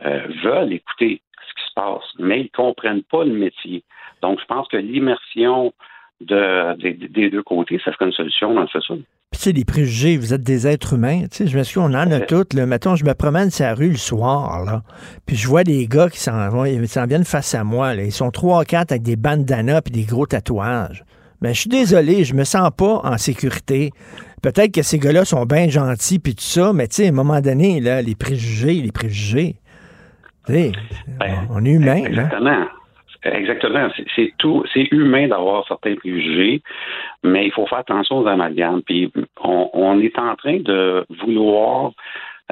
[0.06, 3.84] euh, veulent écouter ce qui se passe, mais ils ne comprennent pas le métier.
[4.22, 5.74] Donc, je pense que l'immersion
[6.22, 8.98] de, des- des deux côtés, ça serait une solution dans le futur.
[9.32, 11.24] Puis, tu sais, les préjugés, vous êtes des êtres humains.
[11.24, 12.54] Tu sais, je me suis on en a toutes.
[12.54, 12.66] Là.
[12.66, 14.84] Mettons, je me promène sur la rue le soir, là.
[15.26, 18.04] Puis, je vois des gars qui s'en vont, ils s'en viennent face à moi, là.
[18.04, 21.04] Ils sont trois, quatre avec des bandanas puis des gros tatouages.
[21.42, 23.92] Mais je suis désolé, je me sens pas en sécurité.
[24.42, 27.12] Peut-être que ces gars-là sont bien gentils puis tout ça, mais tu sais, à un
[27.12, 29.56] moment donné, là, les préjugés, les préjugés.
[31.50, 32.02] On est humain.
[32.04, 32.08] là.
[32.08, 32.66] Exactement.
[33.24, 33.90] Exactement.
[33.96, 34.64] C'est- C'est tout.
[34.74, 36.62] C'est humain d'avoir certains préjugés,
[37.24, 38.82] mais il faut faire attention aux amalgames.
[38.84, 39.12] Puis
[39.44, 41.92] on, on est en train de vouloir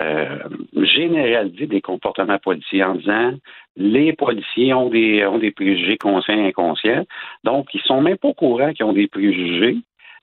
[0.02, 0.40] euh,
[0.76, 3.32] généraliser des comportements policiers en disant
[3.78, 7.06] les policiers ont des ont des préjugés conscients et inconscients.
[7.44, 9.78] Donc, ils sont même pas au courant qu'ils ont des préjugés.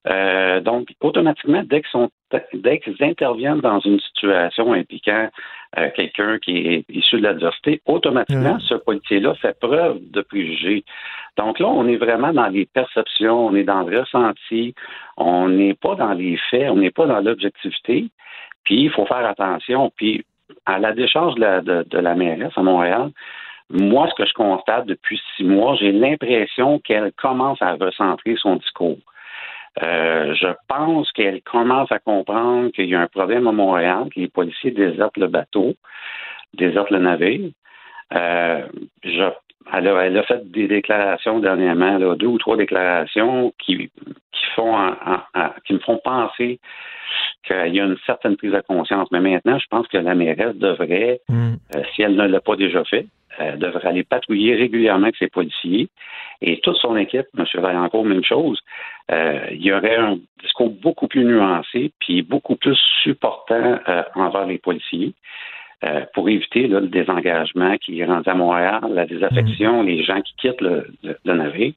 [0.09, 2.11] Euh, donc, automatiquement, dès qu'ils sont
[2.55, 5.29] dès qu'ils interviennent dans une situation impliquant
[5.79, 10.83] euh, quelqu'un qui est issu de l'adversité, automatiquement, ce policier-là fait preuve de préjugés.
[11.37, 14.75] Donc là, on est vraiment dans les perceptions, on est dans le ressenti,
[15.17, 18.07] on n'est pas dans les faits, on n'est pas dans l'objectivité.
[18.65, 19.93] Puis il faut faire attention.
[19.97, 20.25] Puis
[20.67, 23.11] à la décharge de la, de, de la mairesse à Montréal,
[23.71, 28.57] moi, ce que je constate depuis six mois, j'ai l'impression qu'elle commence à recentrer son
[28.57, 28.99] discours.
[29.83, 34.21] Euh, je pense qu'elle commence à comprendre qu'il y a un problème à Montréal, que
[34.21, 35.75] les policiers désertent le bateau,
[36.55, 37.51] désertent le navire.
[38.15, 38.67] Euh,
[39.03, 39.31] je,
[39.73, 43.91] elle, a, elle a fait des déclarations dernièrement, là, deux ou trois déclarations qui,
[44.33, 46.61] qui font en- en- en- qui me font penser
[47.47, 49.09] qu'il y a une certaine prise de conscience.
[49.11, 51.55] Mais maintenant, je pense que la mairesse devrait, Mm.
[51.77, 53.07] euh, si elle ne l'a pas déjà fait,
[53.41, 55.89] euh, devrait aller patrouiller régulièrement avec ses policiers.
[56.41, 57.45] Et toute son équipe, M.
[57.55, 58.61] Vaillancourt, même chose,
[59.11, 64.47] euh, il y aurait un discours beaucoup plus nuancé, puis beaucoup plus supportant euh, envers
[64.47, 65.15] les policiers.
[65.85, 70.21] Euh, pour éviter là, le désengagement qui est rendu à Montréal, la désaffection, les gens
[70.21, 71.73] qui quittent le, le- le navire.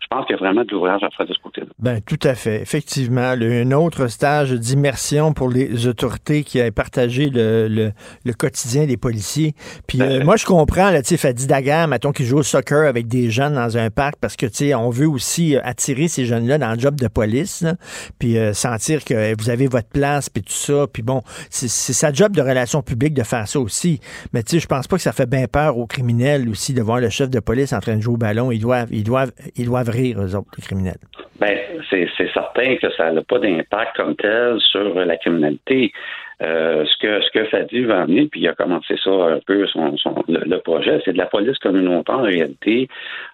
[0.00, 1.66] Je pense qu'il y a vraiment de l'ouvrage à faire de ce côté-là.
[1.78, 2.62] Ben, tout à fait.
[2.62, 7.90] Effectivement, le- un autre stage d'immersion pour les autorités qui a partagé le,
[8.38, 9.54] quotidien des policiers.
[9.86, 12.86] Puis euh, moi, je comprends, là, tu sais, Fadi Daguerre, mettons, qui joue au soccer
[12.86, 16.08] avec des jeunes dans un parc parce que, tu sais, on veut aussi euh, attirer
[16.08, 17.74] ces jeunes-là dans le job de police, là,
[18.18, 20.86] puis euh, sentir que vous avez votre place, puis tout ça.
[20.92, 24.00] Puis bon, c'est c'est sa job de relations publiques de faire ça aussi.
[24.32, 26.82] Mais tu sais, je pense pas que ça fait bien peur aux criminels aussi de
[26.82, 28.50] voir le chef de police en train de jouer au ballon.
[28.50, 30.98] Ils doivent, ils doivent, ils doivent rire, eux autres, les criminels.
[31.40, 31.56] Ben,
[31.90, 35.92] c'est certain que ça n'a pas d'impact comme tel sur la criminalité.
[36.40, 39.66] Euh, ce que ce que Fadi va amener, puis il a commencé ça un peu
[39.66, 42.88] son, son le, projet, c'est de la police communautaire en réalité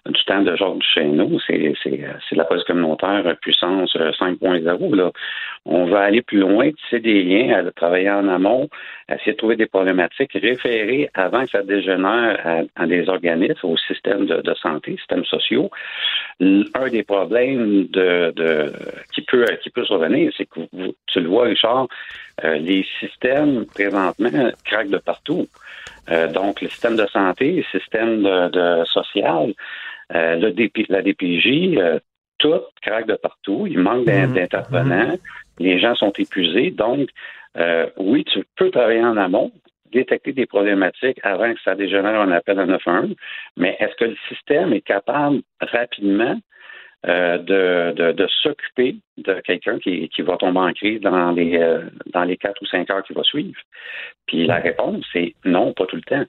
[0.07, 1.39] du temps de Georges Duchesneau.
[1.45, 5.11] C'est c'est la police communautaire euh, puissance euh, 5.0 là.
[5.65, 8.69] On va aller plus loin, tisser des liens, à travailler en amont,
[9.09, 13.77] essayer de trouver des problématiques, référer avant que ça dégénère à, à des organismes, au
[13.77, 15.69] système de, de santé, systèmes sociaux.
[16.39, 18.73] Un des problèmes de, de
[19.13, 21.87] qui peut qui peut survenir, c'est que vous, tu le vois, Richard,
[22.43, 25.47] euh, les systèmes présentement craquent de partout.
[26.09, 29.53] Euh, donc, le système de santé, le système de, de social,
[30.13, 31.79] euh, le DP, la DPJ,
[32.37, 33.65] tout craque de partout.
[33.67, 35.15] Il manque d'in- d'intervenants.
[35.57, 36.71] Les gens sont épuisés.
[36.71, 37.09] Donc,
[37.57, 39.51] euh, oui, tu peux travailler en amont,
[39.91, 43.15] détecter des problématiques avant que ça dégénère en appel à 911,
[43.57, 46.37] mais est-ce que le système est capable rapidement
[47.07, 51.57] euh, de, de, de s'occuper de quelqu'un qui, qui va tomber en crise dans les
[51.57, 53.59] euh, dans les quatre ou cinq heures qui va suivre?
[54.27, 56.25] Puis la réponse, c'est non, pas tout le temps.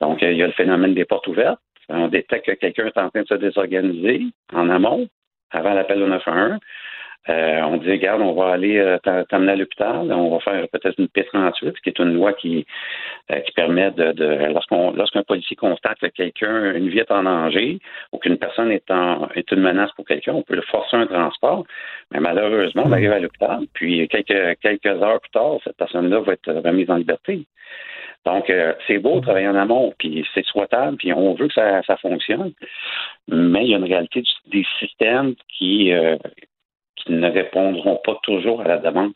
[0.00, 1.60] Donc, il y a le phénomène des portes ouvertes.
[1.88, 5.08] On détecte que quelqu'un est en train de se désorganiser en amont,
[5.50, 6.58] avant l'appel au 911.
[7.28, 11.06] Euh, on dit, regarde, on va aller euh, à l'hôpital, on va faire peut-être une
[11.06, 12.64] P38, qui est une loi qui,
[13.32, 17.24] euh, qui permet de, de lorsqu'on lorsqu'un policier constate que quelqu'un, une vie est en
[17.24, 17.80] danger
[18.12, 21.06] ou qu'une personne est, en, est une menace pour quelqu'un, on peut le forcer un
[21.06, 21.64] transport.
[22.12, 26.34] Mais malheureusement, on arrive à l'hôpital, puis quelques, quelques heures plus tard, cette personne-là va
[26.34, 27.46] être remise en liberté.
[28.24, 31.80] Donc, euh, c'est beau travailler en amont, puis c'est souhaitable, puis on veut que ça,
[31.82, 32.52] ça fonctionne,
[33.28, 36.16] mais il y a une réalité du- des systèmes qui, euh,
[36.96, 39.12] qui ne répondront pas toujours à la demande.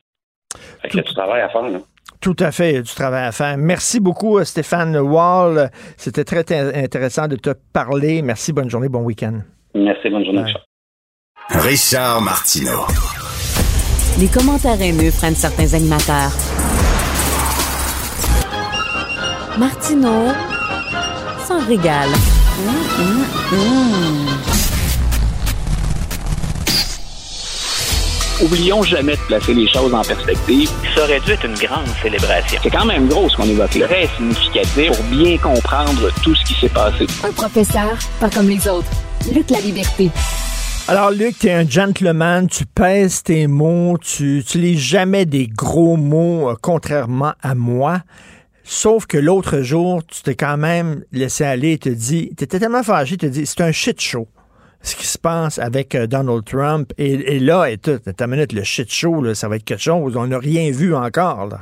[0.83, 1.79] Fait qu'il y a du travail à faire, là.
[2.21, 3.57] Tout à fait, il y a du travail à faire.
[3.57, 5.71] Merci beaucoup, euh, Stéphane Wall.
[5.97, 6.41] C'était très
[6.75, 8.21] intéressant de te parler.
[8.21, 9.41] Merci, bonne journée, bon week-end.
[9.75, 10.43] Merci, bonne journée.
[10.43, 10.67] Richard.
[11.49, 12.87] Richard Martineau.
[14.21, 16.33] Les commentaires haineux prennent certains animateurs.
[19.59, 20.29] Martineau
[21.47, 22.11] s'en régale.
[22.59, 24.40] Hum, hum, hum.
[28.43, 30.71] Oublions jamais de placer les choses en perspective.
[30.95, 32.59] Ça aurait dû être une grande célébration.
[32.63, 33.87] C'est quand même gros ce qu'on évoque là.
[33.87, 37.07] Très significatif pour bien comprendre tout ce qui s'est passé.
[37.23, 38.89] Un professeur, pas comme les autres.
[39.35, 40.11] Luc la liberté.
[40.89, 45.97] Alors, Luc, tu es un gentleman, tu pèses tes mots, tu n'utilises jamais des gros
[45.97, 48.01] mots, euh, contrairement à moi.
[48.65, 52.59] Sauf que l'autre jour, tu t'es quand même laissé aller et te dis, tu étais
[52.59, 54.27] tellement fâché, tu te dis, c'est un shit show
[54.83, 56.93] ce qui se passe avec euh, Donald Trump.
[56.99, 60.17] Et, là, et ta minute, le shit show, ça va être quelque chose.
[60.17, 61.47] On n'a rien vu encore.
[61.47, 61.61] Là.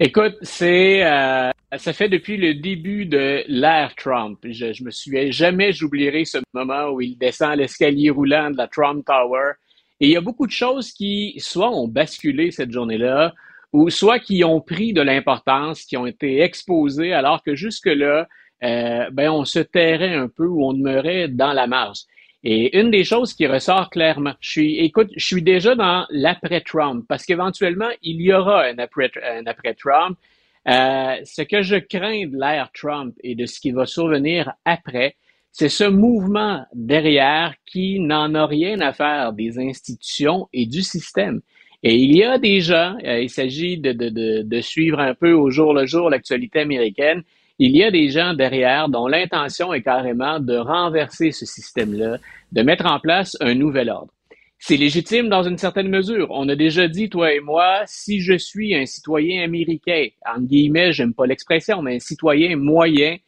[0.00, 4.38] Écoute, c'est euh, ça fait depuis le début de l'ère Trump.
[4.44, 8.68] Je, je me souviens jamais, j'oublierai ce moment où il descend l'escalier roulant de la
[8.68, 9.52] Trump Tower.
[10.00, 13.32] Et il y a beaucoup de choses qui soit ont basculé cette journée-là,
[13.72, 18.28] ou soit qui ont pris de l'importance, qui ont été exposées, alors que jusque-là,
[18.64, 22.00] euh, ben on se tairait un peu ou on demeurait dans la marge.
[22.42, 27.06] Et une des choses qui ressort clairement, je suis, écoute, je suis déjà dans l'après-Trump,
[27.08, 30.18] parce qu'éventuellement, il y aura un après-Trump.
[30.66, 35.16] Euh, ce que je crains de l'ère Trump et de ce qui va survenir après,
[35.52, 41.40] c'est ce mouvement derrière qui n'en a rien à faire des institutions et du système.
[41.82, 45.50] Et il y a des gens, euh, il s'agit de, de, suivre un peu au
[45.50, 47.22] jour le jour l'actualité américaine,
[47.58, 52.18] il y a des gens derrière dont l'intention est carrément de renverser ce système-là,
[52.52, 54.12] de mettre en place un nouvel ordre.
[54.58, 56.28] C'est légitime dans une certaine mesure.
[56.30, 60.92] On a déjà dit, toi et moi, si je suis un citoyen américain, en guillemets,
[60.92, 63.18] j'aime pas l'expression, mais un citoyen moyen,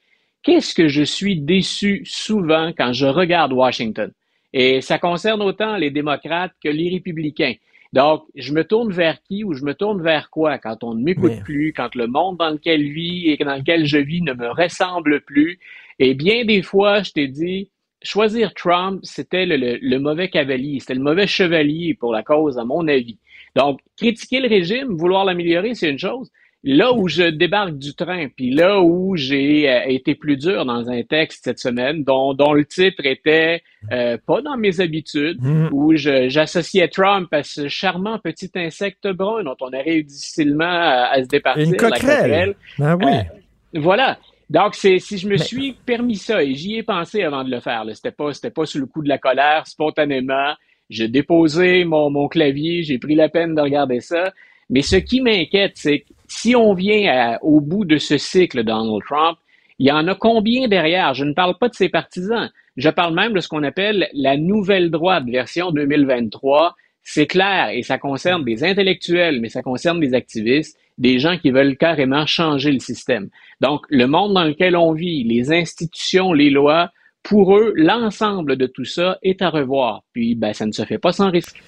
[0.43, 4.11] qu'est-ce que je suis déçu souvent quand je regarde Washington?
[4.53, 7.55] Et ça concerne autant les démocrates que les républicains.
[7.97, 10.59] Donc, je me tourne vers qui ou je me tourne vers quoi?
[10.59, 13.86] Quand on ne m'écoute plus, quand le monde dans lequel je vis et dans lequel
[13.86, 15.59] je vis ne me ressemble plus.
[15.98, 17.70] Et bien des fois, je t'ai dit,
[18.02, 22.86] choisir Trump, c'était le, mauvais cavalier, c'était le mauvais chevalier pour la cause, à mon
[22.86, 23.16] avis.
[23.55, 26.31] Donc, critiquer le régime, vouloir l'améliorer, c'est une chose.
[26.69, 30.91] Là où je débarque du train, puis là où j'ai euh, été plus dur dans
[30.91, 33.63] un texte cette semaine, dont, dont le titre était
[33.93, 35.69] euh, pas dans mes habitudes, mm.
[35.71, 41.29] où j'associais Trump à ce charmant petit insecte brun dont on arrive difficilement à, se
[41.29, 41.69] départir.
[41.69, 42.57] Une coquerelle.
[42.81, 43.13] Ben oui.
[43.13, 44.19] Euh, voilà.
[44.51, 47.61] Donc, c'est si je me suis permis ça et j'y ai pensé avant de le
[47.61, 47.85] faire.
[47.95, 50.55] C'était pas c'était pas sous le coup de la colère, spontanément.
[50.91, 54.33] J'ai déposé mon, mon clavier, j'ai pris la peine de regarder ça.
[54.71, 59.03] Mais ce qui m'inquiète, c'est que si on vient au bout de ce cycle Donald
[59.05, 59.39] Trump,
[59.79, 61.15] il y en a combien derrière?
[61.15, 62.51] Je ne parle pas de ses partisans.
[62.77, 66.75] Je parle même de ce qu'on appelle la nouvelle droite version 2023.
[67.03, 71.51] C'est clair et ça concerne des intellectuels, mais ça concerne des activistes, des gens qui
[71.51, 73.29] veulent carrément changer le système.
[73.61, 76.91] Donc, le monde dans lequel on vit, les institutions, les lois,
[77.23, 80.03] pour eux, l'ensemble de tout ça est à revoir.
[80.13, 81.61] Puis, ben, ça ne se fait pas sans risque.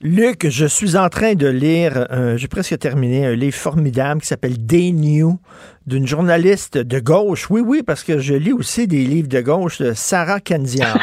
[0.00, 2.06] Luc, je suis en train de lire,
[2.36, 5.38] j'ai presque terminé, un livre formidable qui s'appelle Day New
[5.86, 7.48] d'une journaliste de gauche.
[7.48, 10.94] Oui, oui, parce que je lis aussi des livres de gauche de Sarah Kendzian.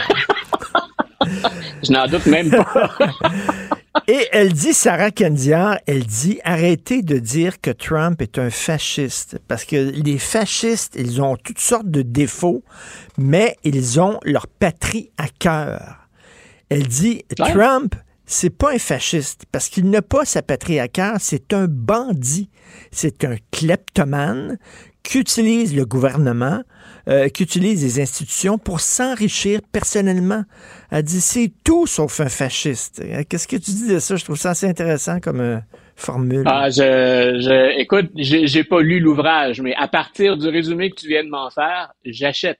[1.84, 2.92] je n'en doute même pas.
[4.08, 9.40] Et elle dit, Sarah Kendzian, elle dit, arrêtez de dire que Trump est un fasciste,
[9.48, 12.64] parce que les fascistes, ils ont toutes sortes de défauts,
[13.18, 16.08] mais ils ont leur patrie à cœur.
[16.70, 21.18] Elle dit, Trump, c'est pas un fasciste parce qu'il n'a pas sa patrie à cœur,
[21.19, 22.49] c'est un bandit,
[22.91, 24.57] c'est un kleptomane
[25.03, 26.61] qui utilise le gouvernement,
[27.07, 30.43] euh, qui utilise les institutions pour s'enrichir personnellement.
[30.91, 33.03] Elle dit c'est tout sauf un fasciste.
[33.27, 34.15] Qu'est-ce que tu dis de ça?
[34.15, 35.57] Je trouve ça assez intéressant comme euh,
[35.95, 36.43] formule.
[36.45, 41.07] Ah, je, je écoute, j'ai pas lu l'ouvrage, mais à partir du résumé que tu
[41.07, 42.60] viens de m'en faire, j'achète.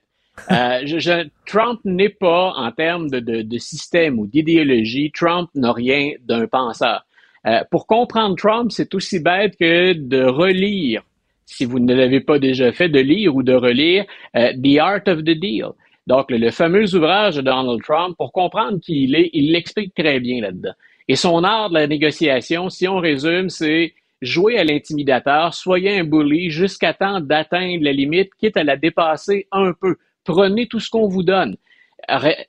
[0.50, 5.72] Euh, je, Trump n'est pas, en termes de, de, de système ou d'idéologie, Trump n'a
[5.72, 7.04] rien d'un penseur.
[7.46, 11.02] Euh, pour comprendre Trump, c'est aussi bête que de relire,
[11.46, 14.04] si vous ne l'avez pas déjà fait, de lire ou de relire
[14.36, 15.70] euh, The Art of the Deal.
[16.06, 20.20] Donc, le, fameux ouvrage de Donald Trump, pour comprendre qui il est, il l'explique très
[20.20, 20.74] bien là-dedans.
[21.08, 26.04] Et son art de la négociation, si on résume, c'est jouer à l'intimidateur, soyez un
[26.04, 30.90] bully jusqu'à temps d'atteindre la limite, quitte à la dépasser un peu prenez tout ce
[30.90, 31.56] qu'on vous donne.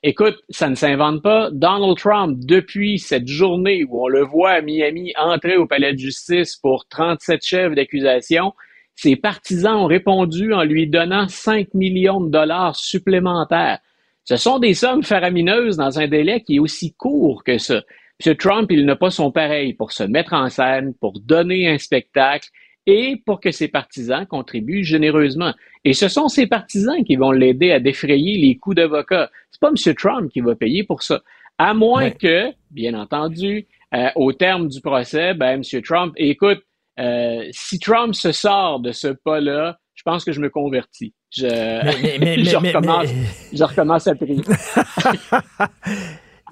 [0.02, 1.50] Écoute, ça ne s'invente pas.
[1.52, 5.98] Donald Trump, depuis cette journée où on le voit à Miami entrer au palais de
[5.98, 8.52] justice pour 37 chefs d'accusation,
[8.96, 13.78] ses partisans ont répondu en lui donnant 5 millions de dollars supplémentaires.
[14.24, 17.82] Ce sont des sommes faramineuses dans un délai qui est aussi court que ça.
[18.24, 18.36] M.
[18.36, 22.48] Trump, il n'a pas son pareil pour se mettre en scène, pour donner un spectacle
[22.86, 25.54] et pour que ses partisans contribuent généreusement.
[25.84, 29.30] Et ce sont ses partisans qui vont l'aider à défrayer les coûts d'avocat.
[29.50, 29.94] C'est pas M.
[29.94, 31.22] Trump qui va payer pour ça.
[31.58, 35.82] À moins que, bien entendu, euh, au terme du procès, ben, M.
[35.82, 36.62] Trump, écoute,
[36.98, 41.14] euh, si Trump se sort de ce pas-là, je pense que je me convertis.
[41.30, 43.08] Je, je, recommence,
[43.52, 44.42] je recommence à prier.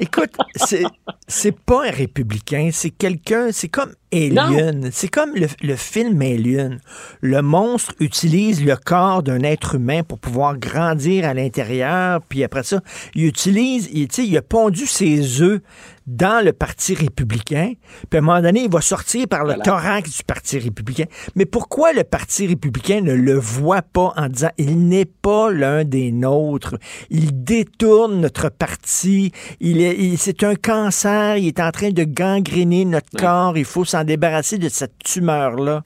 [0.01, 0.85] Écoute, c'est,
[1.29, 4.91] c'est pas un républicain, c'est quelqu'un, c'est comme Alien.
[4.93, 6.81] C'est comme le, le, film Alien.
[7.21, 12.63] Le monstre utilise le corps d'un être humain pour pouvoir grandir à l'intérieur, puis après
[12.63, 12.81] ça,
[13.15, 15.61] il utilise, il, il a pondu ses œufs
[16.07, 17.75] dans le Parti républicain,
[18.11, 21.05] puis à un moment donné, il va sortir par le thorax du Parti républicain.
[21.37, 25.85] Mais pourquoi le Parti républicain ne le voit pas en disant il n'est pas l'un
[25.85, 26.75] des nôtres,
[27.11, 32.85] il détourne notre parti, il est, c'est un cancer, il est en train de gangréner
[32.85, 35.83] notre corps, il faut s'en débarrasser de cette tumeur-là.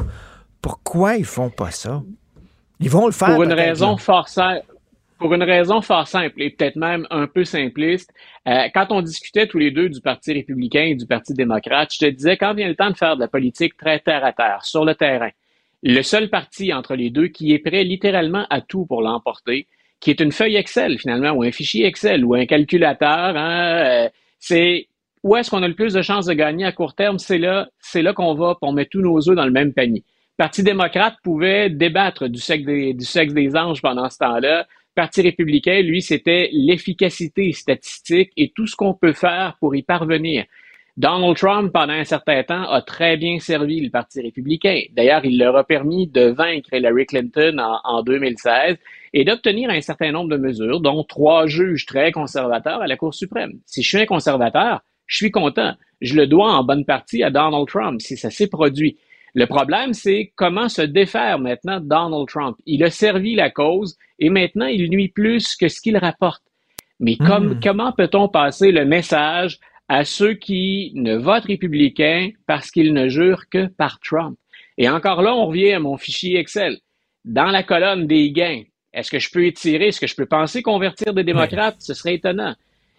[0.63, 2.03] Pourquoi ils font pas ça?
[2.81, 3.35] Ils vont le faire.
[3.35, 4.65] Pour une raison fort simple.
[5.19, 8.13] Pour une raison fort simple et peut-être même un peu simpliste,
[8.47, 11.99] euh, quand on discutait tous les deux du Parti républicain et du Parti démocrate, je
[12.01, 14.63] te disais, quand vient le temps de faire de la politique très terre à terre,
[14.63, 15.31] sur le terrain,
[15.83, 19.67] le seul parti entre les deux qui est prêt littéralement à tout pour l'emporter,
[20.01, 24.09] qui est une feuille Excel finalement, ou un fichier Excel, ou un calculateur, hein, euh,
[24.39, 24.89] c'est
[25.27, 27.69] où est-ce qu'on a le plus de chances de gagner à court terme, c'est là,
[27.81, 30.05] c'est là qu'on va, on met tous nos œufs dans le même panier.
[30.39, 36.01] Le Parti démocrate pouvait débattre du sexe des, anges pendant ce temps-là, Parti républicain, lui,
[36.01, 40.45] c'était l'efficacité statistique et tout ce qu'on peut faire pour y parvenir.
[40.97, 44.83] Donald Trump, pendant un certain temps, a très bien servi le Parti républicain.
[44.93, 48.77] D'ailleurs, il leur a permis de vaincre Hillary Clinton en, en 2016
[49.13, 53.13] et d'obtenir un certain nombre de mesures, dont trois juges très conservateurs à la Cour
[53.13, 53.59] suprême.
[53.67, 55.75] Si je suis un conservateur, je suis content.
[56.01, 58.99] Je le dois en bonne partie à Donald Trump, si ça s'est produit.
[59.35, 62.57] Le problème, c'est comment se défaire maintenant Donald Trump.
[62.67, 66.43] Il a servi la cause et maintenant il nuit plus que ce qu'il rapporte.
[67.01, 67.61] Mais hmm.
[67.63, 69.59] comment peut-on passer le message
[69.89, 74.39] à ceux qui ne votent républicain parce qu'ils ne jurent que par Trump?
[74.79, 76.79] Et encore là, on revient à mon fichier Excel.
[77.25, 78.63] Dans la colonne des gains,
[78.95, 81.77] est-ce que je peux étirer, est-ce que je peux penser convertir des démocrates?
[81.81, 82.55] Ce serait étonnant.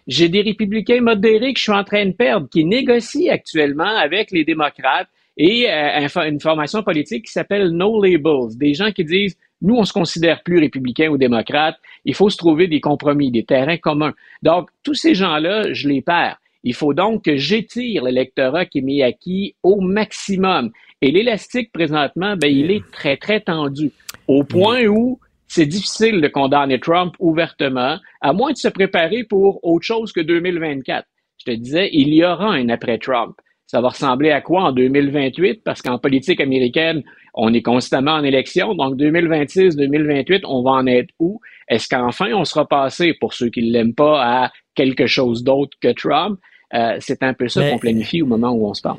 [0.08, 4.30] J'ai des républicains modérés que je suis en train de perdre, qui négocient actuellement avec
[4.30, 9.36] les démocrates et euh, une formation politique qui s'appelle No Labels, des gens qui disent
[9.60, 13.44] nous, on se considère plus républicains ou démocrates, il faut se trouver des compromis, des
[13.44, 14.14] terrains communs.
[14.42, 16.38] Donc, tous ces gens-là, je les perds.
[16.64, 20.70] Il faut donc que j'étire l'électorat qui est mis acquis au maximum.
[21.02, 23.90] Et l'élastique, présentement, ben, il est très, très tendu,
[24.26, 25.18] au point où
[25.48, 30.20] c'est difficile de condamner Trump ouvertement, à moins de se préparer pour autre chose que
[30.20, 31.06] 2024.
[31.38, 33.34] Je te disais, il y aura un après Trump.
[33.66, 35.62] Ça va ressembler à quoi en 2028?
[35.62, 37.02] Parce qu'en politique américaine,
[37.34, 38.74] on est constamment en élection.
[38.74, 41.38] Donc, 2026, 2028, on va en être où?
[41.68, 45.76] Est-ce qu'enfin, on sera passé, pour ceux qui ne l'aiment pas, à quelque chose d'autre
[45.82, 46.38] que Trump?
[46.74, 48.98] Euh, c'est un peu ça qu'on planifie au moment où on se parle.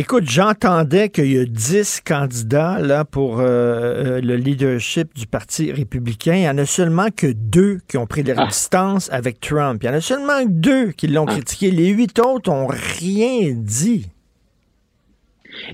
[0.00, 5.72] Écoute, j'entendais qu'il y a 10 candidats là, pour euh, euh, le leadership du Parti
[5.72, 6.34] républicain.
[6.34, 8.96] Il n'y en a seulement que deux qui ont pris la ah.
[9.10, 9.82] avec Trump.
[9.82, 11.32] Il y en a seulement deux qui l'ont ah.
[11.32, 11.72] critiqué.
[11.72, 14.06] Les huit autres n'ont rien dit.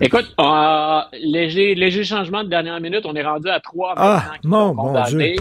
[0.00, 3.04] Écoute, euh, léger, léger changement de dernière minute.
[3.04, 5.34] On est rendu à trois ah, mon, mon Dieu.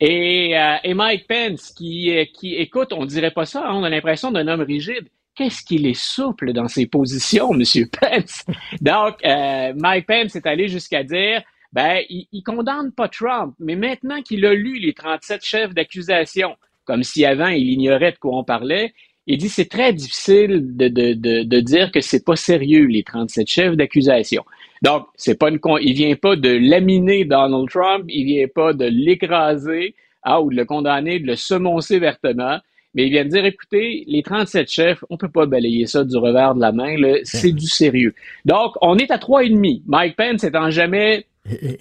[0.00, 4.32] Et, et, Mike Pence, qui, qui, écoute, on dirait pas ça, hein, on a l'impression
[4.32, 5.08] d'un homme rigide
[5.38, 7.62] qu'est-ce qu'il est souple dans ses positions, M.
[7.90, 8.44] Pence?
[8.80, 11.42] Donc, euh, Mike Pence est allé jusqu'à dire,
[11.72, 16.56] ben, il, il, condamne pas Trump, mais maintenant qu'il a lu les 37 chefs d'accusation,
[16.84, 18.94] comme si avant il ignorait de quoi on parlait,
[19.28, 23.04] il dit c'est très difficile de, de, de, de dire que c'est pas sérieux les
[23.04, 24.42] 37 chefs d'accusation.
[24.82, 28.86] Donc, c'est pas une il vient pas de laminer Donald Trump, il vient pas de
[28.86, 32.58] l'écraser ah, ou de le condamner, de le semoncer vertement
[32.94, 36.16] mais il vient de dire, écoutez, les 37 chefs, on peut pas balayer ça du
[36.16, 38.14] revers de la main, c'est du sérieux.
[38.44, 39.82] Donc, on est à trois et demi.
[39.86, 41.26] Mike Pence étant jamais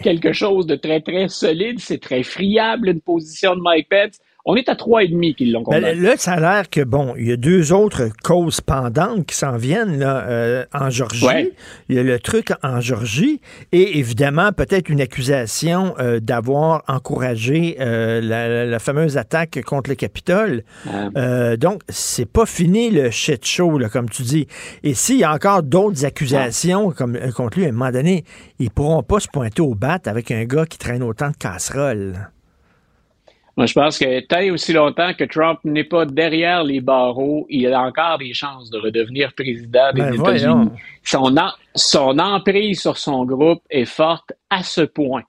[0.03, 4.19] quelque chose de très, très solide, c'est très friable, une position de Mike Pence.
[4.49, 5.95] On est à trois et demi qu'ils l'ont ben, condamné.
[5.95, 9.57] là, ça a l'air que, bon, il y a deux autres causes pendantes qui s'en
[9.57, 11.51] viennent là, euh, en Georgie.
[11.89, 13.41] Il y a le truc en Georgie
[13.73, 20.63] et évidemment peut-être une accusation euh, d'avoir encouragé euh, la, fameuse attaque contre le Capitole.
[21.57, 24.47] Donc, c'est pas fini le shit show, là, comme tu dis.
[24.81, 28.23] Et s'il y a encore d'autres accusations comme, contre lui, à un moment donné,
[28.59, 32.29] ils pourront pas se pointer au bat avec un gars qui traîne autant de casseroles.
[33.57, 37.73] Moi, je pense que tant aussi longtemps que Trump n'est pas derrière les barreaux, il
[37.73, 40.69] a encore des chances de redevenir président des ben, États-Unis.
[41.03, 41.35] Son,
[41.75, 45.23] son emprise sur son groupe est forte à ce point.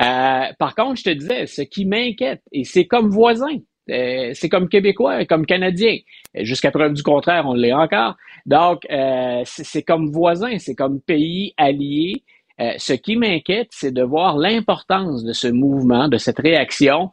[0.00, 3.58] Euh, par contre, je te disais, ce qui m'inquiète, et c'est comme voisin,
[3.90, 5.96] euh, c'est comme Québécois, comme Canadien.
[6.34, 8.16] Jusqu'à preuve du contraire, on l'est encore.
[8.46, 12.22] Donc, euh, c'est comme voisin, c'est comme pays allié.
[12.60, 17.10] Euh, ce qui m'inquiète, c'est de voir l'importance de ce mouvement, de cette réaction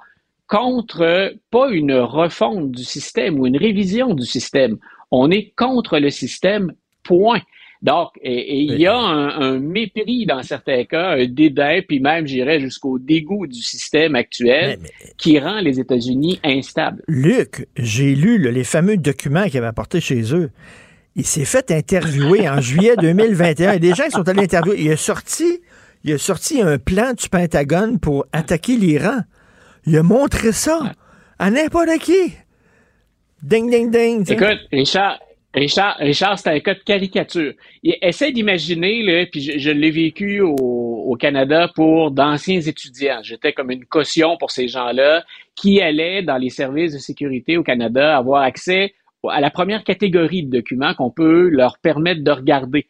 [0.49, 4.77] contre pas une refonte du système ou une révision du système.
[5.11, 6.73] On est contre le système,
[7.03, 7.41] point.
[7.81, 12.59] Donc, et, il y a un, mépris dans certains cas, un dédain, puis même, j'irais
[12.59, 14.79] jusqu'au dégoût du système actuel
[15.17, 17.03] qui rend les États-Unis instables.
[17.07, 20.49] Luc, j'ai lu les fameux documents qu'il avait apportés chez eux.
[21.15, 23.73] Il s'est fait interviewer en juillet 2021.
[23.73, 24.81] Et des gens qui sont allés interviewer.
[24.81, 25.61] Il a sorti,
[26.03, 29.21] il a sorti un plan du Pentagone pour attaquer l'Iran.
[29.85, 30.93] Il a montré ça
[31.37, 32.33] à n'importe qui.
[33.41, 34.29] Ding, ding, ding.
[34.29, 35.19] Écoute, Richard,
[35.53, 37.53] Richard, Richard c'est un cas de caricature.
[37.83, 43.19] essaie d'imaginer, puis je, l'ai vécu au, Canada pour d'anciens étudiants.
[43.23, 45.25] J'étais comme une caution pour ces gens-là
[45.55, 48.93] qui allaient dans les services de sécurité au Canada avoir accès
[49.27, 52.85] à la première catégorie de documents qu'on peut leur permettre de regarder.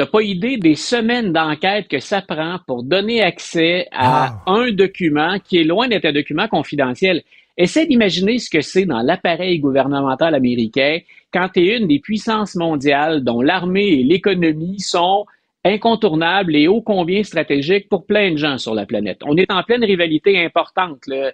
[0.00, 5.38] T'as pas idée des semaines d'enquête que ça prend pour donner accès à un document
[5.40, 7.22] qui est loin d'être un document confidentiel.
[7.58, 11.00] Essaie d'imaginer ce que c'est dans l'appareil gouvernemental américain
[11.34, 15.26] quand tu es une des puissances mondiales dont l'armée et l'économie sont
[15.66, 19.18] incontournables et ô combien stratégiques pour plein de gens sur la planète.
[19.26, 21.30] On est en pleine rivalité importante euh,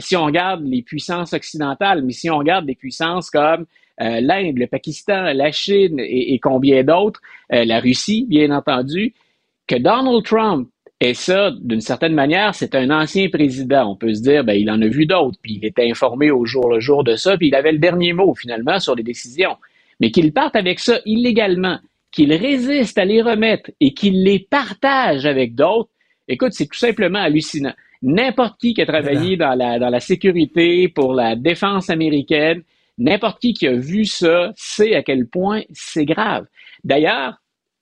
[0.00, 3.66] si on regarde les puissances occidentales, mais si on regarde des puissances comme
[4.00, 7.20] euh, l'Inde, le Pakistan, la Chine et, combien d'autres,
[7.52, 9.14] euh, la Russie, bien entendu,
[9.66, 10.68] que Donald Trump
[11.00, 13.92] et ça, d'une certaine manière, c'est un ancien président.
[13.92, 16.44] On peut se dire, ben, il en a vu d'autres, puis il était informé au
[16.44, 19.56] jour le jour de ça, puis il avait le dernier mot, finalement, sur les décisions.
[20.00, 21.78] Mais qu'il parte avec ça illégalement,
[22.10, 25.90] qu'il résiste à les remettre et qu'il les partage avec d'autres,
[26.26, 27.74] écoute, c'est tout simplement hallucinant.
[28.02, 32.62] N'importe qui qui a travaillé dans la, dans la sécurité, pour la défense américaine,
[32.98, 36.46] n'importe qui qui a vu ça sait à quel point c'est grave.
[36.84, 37.38] D'ailleurs,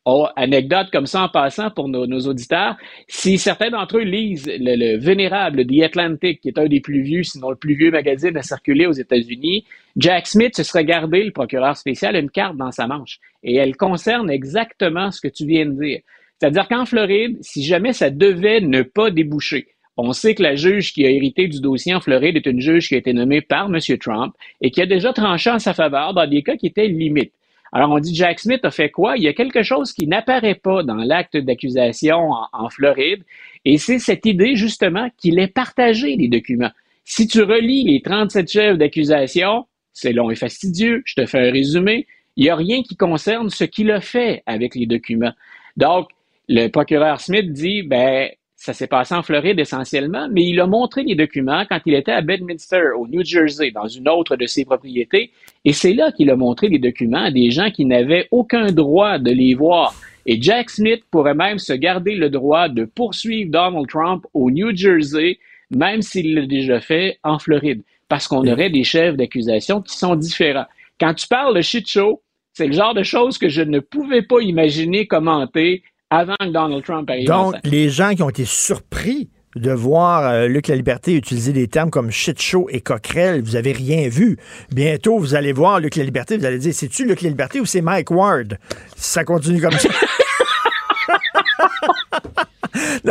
[0.09, 2.77] Oh, anecdote comme ça en passant pour nos, auditeurs,
[3.09, 7.25] si certains d'entre eux lisent le, vénérable The Atlantic, qui est un des plus vieux,
[7.25, 9.65] sinon le plus vieux magazine à circuler aux États-Unis,
[9.97, 13.19] Jack Smith se serait gardé, le procureur spécial, une carte dans sa manche.
[13.43, 16.03] Et elle concerne exactement ce que tu viens de dire.
[16.39, 20.93] C'est-à-dire qu'en Floride, si jamais ça devait ne pas déboucher, on sait que la juge
[20.93, 23.66] qui a hérité du dossier en Floride est une juge qui a été nommée par
[23.66, 23.78] M.
[23.98, 27.32] Trump et qui a déjà tranché en sa faveur dans des cas qui étaient limites.
[27.73, 29.16] Alors, on dit Jack Smith a fait quoi?
[29.16, 33.23] Il y a quelque chose qui n'apparaît pas dans l'acte d'accusation en, Floride,
[33.64, 36.70] et c'est cette idée, justement, qu'il ait partagé les documents.
[37.05, 41.52] Si tu relis les 37 chefs d'accusation, c'est long et fastidieux, je te fais un
[41.52, 42.06] résumé,
[42.36, 45.32] il n'y a rien qui concerne ce qu'il a fait avec les documents.
[45.77, 46.09] Donc,
[46.48, 51.03] le procureur Smith dit, ben, ça s'est passé en Floride essentiellement, mais il a montré
[51.03, 54.65] les documents quand il était à Bedminster, au New Jersey, dans une autre de ses
[54.65, 55.31] propriétés,
[55.65, 59.19] et c'est là qu'il a montré les documents à des gens qui n'avaient aucun droit
[59.19, 59.95] de les voir.
[60.24, 64.74] Et Jack Smith pourrait même se garder le droit de poursuivre Donald Trump au New
[64.74, 65.39] Jersey,
[65.70, 70.16] même s'il l'a déjà fait en Floride, parce qu'on aurait des chefs d'accusation qui sont
[70.16, 70.66] différents.
[70.99, 72.23] Quand tu parles de shit show,
[72.55, 76.85] c'est le genre de choses que je ne pouvais pas imaginer commenter avant que Donald
[76.85, 77.27] Trump arrive.
[77.27, 81.66] Donc, les gens qui ont été surpris de voir euh, Luc La Liberté utiliser des
[81.66, 84.37] termes comme shit show et coquerelle, vous avez rien vu.
[84.70, 87.66] Bientôt, vous allez voir Luc La Liberté, vous allez dire, c'est-tu Luc La Liberté ou
[87.66, 88.59] c'est Mike Ward?
[88.97, 89.89] Ça continue comme ça.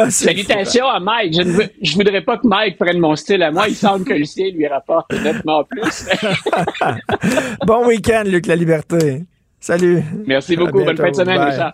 [0.09, 1.33] Salutations à Mike.
[1.33, 3.67] Je ne voudrais pas que Mike prenne mon style à moi.
[3.67, 6.07] Il semble que le sien lui rapporte nettement plus.
[7.65, 9.23] bon week-end, Luc La Liberté.
[9.59, 10.03] Salut.
[10.27, 10.83] Merci beaucoup.
[10.83, 11.73] Bonne fin de semaine, Richard.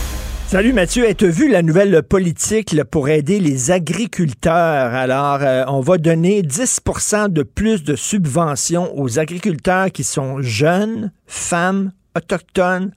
[0.51, 4.93] Salut Mathieu, as-tu vu la nouvelle politique pour aider les agriculteurs?
[4.93, 11.13] Alors, euh, on va donner 10% de plus de subventions aux agriculteurs qui sont jeunes,
[11.25, 12.91] femmes, autochtones,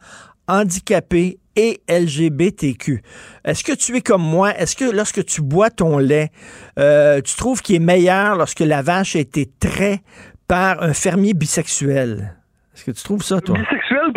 [0.48, 3.04] handicapés et LGBTQ.
[3.44, 4.52] Est-ce que tu es comme moi?
[4.58, 6.32] Est-ce que lorsque tu bois ton lait,
[6.80, 10.00] euh, tu trouves qu'il est meilleur lorsque la vache a été traite
[10.48, 12.34] par un fermier bisexuel?
[12.74, 13.56] Est-ce que tu trouves ça, toi?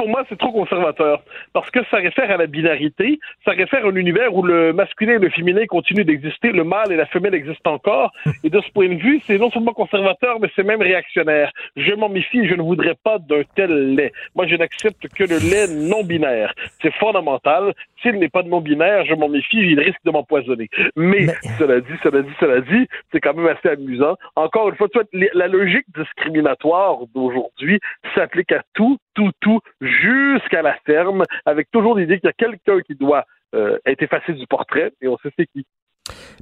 [0.08, 1.22] Pour moi, c'est trop conservateur.
[1.52, 5.16] Parce que ça réfère à la binarité, ça réfère à un univers où le masculin
[5.16, 8.14] et le féminin continuent d'exister, le mâle et la femelle existent encore.
[8.46, 11.52] Et de ce point de vue, c'est non seulement conservateur, mais c'est même réactionnaire.
[11.76, 14.14] Je m'en méfie je ne voudrais pas d'un tel lait.
[14.34, 16.54] Moi, je n'accepte que le lait non binaire.
[16.82, 17.74] C'est fondamental.
[18.02, 20.70] S'il n'est pas de non binaire, je m'en méfie, il risque de m'empoisonner.
[20.96, 21.28] Mais,
[21.60, 24.16] cela dit, cela dit, cela dit, c'est quand même assez amusant.
[24.38, 24.88] Encore une fois,
[25.34, 27.82] la logique discriminatoire d'aujourd'hui
[28.16, 29.60] s'applique à tout, tout, tout,
[30.02, 33.26] jusqu'à la ferme, avec toujours l'idée qu'il y a quelqu'un qui doit
[33.56, 35.65] euh, être effacé du portrait, et on sait c'est qui.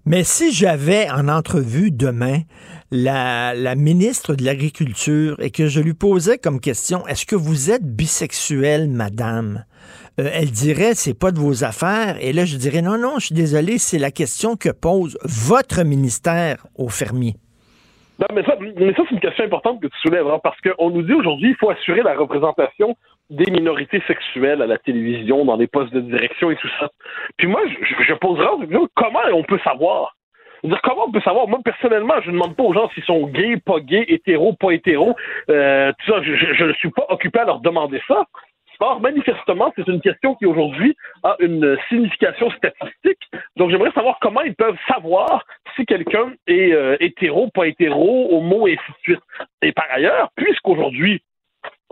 [0.05, 2.39] Mais si j'avais en entrevue demain
[2.91, 7.71] la, la ministre de l'Agriculture et que je lui posais comme question, est-ce que vous
[7.71, 9.65] êtes bisexuelle, madame?
[10.19, 12.17] Euh, elle dirait, c'est pas de vos affaires.
[12.21, 15.83] Et là, je dirais, non, non, je suis désolé, c'est la question que pose votre
[15.83, 17.35] ministère aux fermiers.
[18.19, 20.89] Non, mais ça, mais ça c'est une question importante que tu soulèves, hein, parce qu'on
[20.89, 22.95] nous dit aujourd'hui, il faut assurer la représentation
[23.29, 26.89] des minorités sexuelles à la télévision, dans les postes de direction et tout ça.
[27.37, 28.45] Puis moi, je, je poserai
[28.95, 30.15] comment on peut savoir?
[30.63, 31.47] Dire, comment on peut savoir?
[31.47, 34.71] Moi, personnellement, je ne demande pas aux gens s'ils sont gays, pas gays, hétéros, pas
[34.71, 35.15] hétéros.
[35.49, 38.25] Euh, tout ça, je ne suis pas occupé à leur demander ça.
[38.79, 43.21] Or, manifestement, c'est une question qui aujourd'hui a une signification statistique.
[43.55, 45.45] Donc, j'aimerais savoir comment ils peuvent savoir
[45.75, 49.21] si quelqu'un est euh, hétéro, pas hétéro, homo, et ainsi de suite.
[49.61, 51.21] Et par ailleurs, puisqu'aujourd'hui,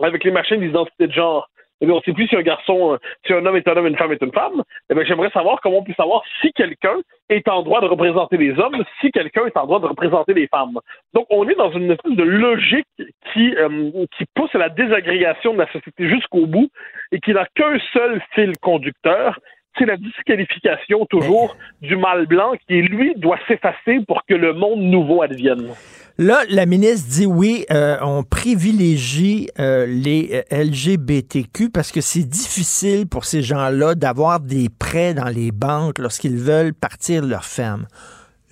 [0.02, 1.48] avec les machines d'identité de genre,
[1.80, 3.86] eh on ne sait plus si un garçon, euh, si un homme est un homme,
[3.86, 4.62] une femme est une femme.
[4.90, 6.96] Eh bien, j'aimerais savoir comment on peut savoir si quelqu'un
[7.28, 10.46] est en droit de représenter les hommes, si quelqu'un est en droit de représenter les
[10.46, 10.78] femmes.
[11.14, 12.86] Donc, on est dans une espèce de logique
[13.32, 16.70] qui, euh, qui pousse à la désagrégation de la société jusqu'au bout
[17.12, 19.38] et qui n'a qu'un seul fil conducteur,
[19.78, 24.80] c'est la disqualification toujours du mâle blanc qui, lui, doit s'effacer pour que le monde
[24.80, 25.68] nouveau advienne.
[26.16, 32.22] Là, la ministre dit oui, euh, on privilégie euh, les euh, LGBTQ parce que c'est
[32.22, 37.44] difficile pour ces gens-là d'avoir des prêts dans les banques lorsqu'ils veulent partir de leur
[37.44, 37.86] ferme.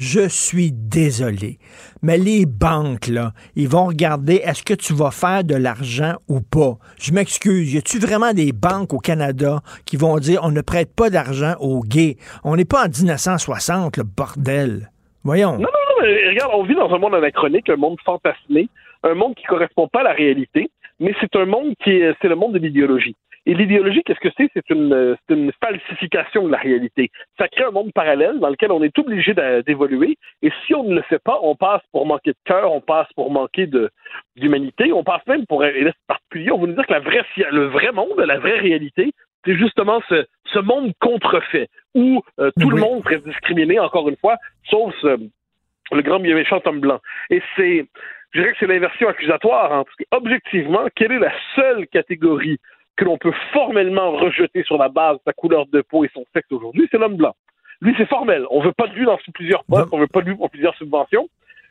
[0.05, 1.59] Je suis désolé,
[2.03, 6.41] mais les banques, là, ils vont regarder est-ce que tu vas faire de l'argent ou
[6.41, 6.77] pas?
[6.99, 10.93] Je m'excuse, y a-tu vraiment des banques au Canada qui vont dire on ne prête
[10.93, 12.17] pas d'argent aux gays?
[12.43, 14.91] On n'est pas en 1960, le bordel.
[15.23, 15.53] Voyons.
[15.53, 18.69] Non, non, non, mais regarde, on vit dans un monde anachronique, un monde fantasmé,
[19.05, 20.69] un monde qui correspond pas à la réalité,
[20.99, 23.15] mais c'est un monde qui est, c'est le monde de l'idéologie.
[23.45, 24.49] Et l'idéologie, qu'est-ce que c'est?
[24.55, 27.11] C'est une, c'est une falsification de la réalité.
[27.39, 29.35] Ça crée un monde parallèle dans lequel on est obligé
[29.67, 30.17] d'évoluer.
[30.43, 33.13] Et si on ne le fait pas, on passe pour manquer de cœur, on passe
[33.15, 33.69] pour manquer
[34.37, 37.25] d'humanité, on passe même pour, et là, particulier, on va nous dire que la vraie,
[37.51, 39.13] le vrai monde, la vraie réalité,
[39.45, 44.17] c'est justement ce, ce monde contrefait où euh, tout le monde serait discriminé, encore une
[44.17, 44.37] fois,
[44.71, 45.19] sauf ce,
[45.91, 47.01] le grand bien méchant homme blanc.
[47.29, 47.87] Et c'est,
[48.31, 52.59] je dirais que c'est l'inversion accusatoire, hein, parce que objectivement, quelle est la seule catégorie
[53.03, 56.25] que l'on peut formellement rejeter sur la base de sa couleur de peau et son
[56.33, 57.35] sexe aujourd'hui, c'est l'homme blanc.
[57.81, 58.47] Lui, c'est formel.
[58.51, 60.77] On veut pas de lui dans plusieurs postes, on veut pas de lui pour plusieurs
[60.77, 61.29] subventions.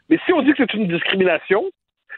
[0.10, 1.64] Mais si on dit que c'est une discrimination,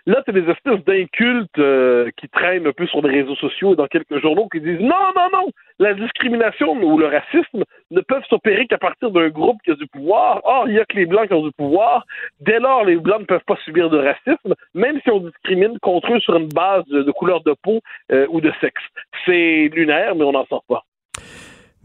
[0.06, 3.76] Là, c'est des espèces d'incultes euh, qui traînent un peu sur les réseaux sociaux et
[3.78, 5.50] dans quelques journaux qui disent non, non, non,
[5.80, 9.88] la discrimination ou le racisme ne peuvent s'opérer qu'à partir d'un groupe qui a du
[9.88, 10.42] pouvoir.
[10.44, 12.06] Or, il y a que les Blancs qui ont du pouvoir.
[12.42, 16.14] Dès lors, les Blancs ne peuvent pas subir de racisme, même si on discrimine contre
[16.14, 17.80] eux sur une base de, couleur de peau
[18.12, 18.84] euh, ou de sexe.
[19.26, 20.84] C'est lunaire, mais on n'en sort pas.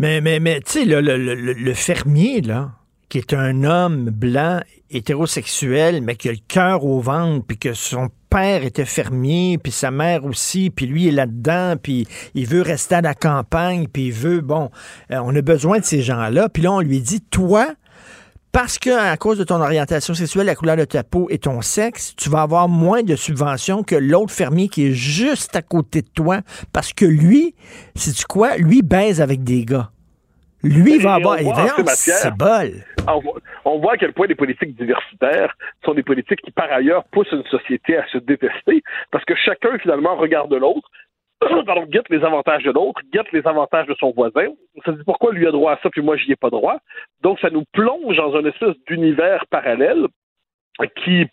[0.00, 2.70] Mais, mais, mais tu sais, le fermier, là,
[3.08, 4.60] qui est un homme blanc
[4.90, 9.72] hétérosexuel, mais qui a le cœur au ventre, puis que son père était fermier, puis
[9.72, 14.06] sa mère aussi, puis lui est là-dedans, puis il veut rester à la campagne, puis
[14.06, 14.70] il veut, bon,
[15.10, 16.48] euh, on a besoin de ces gens-là.
[16.48, 17.74] Puis là, on lui dit, toi,
[18.52, 21.60] parce que à cause de ton orientation sexuelle, la couleur de ta peau et ton
[21.60, 26.02] sexe, tu vas avoir moins de subventions que l'autre fermier qui est juste à côté
[26.02, 26.40] de toi,
[26.72, 27.54] parce que lui,
[27.94, 28.56] c'est quoi?
[28.56, 29.90] Lui baise avec des gars.
[30.62, 31.38] Lui va avoir.
[31.38, 32.84] C'est bol.
[33.64, 37.32] On voit, à quel point les politiques diversitaires sont des politiques qui, par ailleurs, poussent
[37.32, 40.88] une société à se détester parce que chacun, finalement, regarde l'autre.
[41.40, 44.48] Pardon, guette les avantages de l'autre, guette les avantages de son voisin.
[44.84, 46.78] Ça dit pourquoi lui a droit à ça, puis moi, j'y ai pas droit.
[47.22, 50.06] Donc, ça nous plonge dans un espèce d'univers parallèle
[51.04, 51.26] qui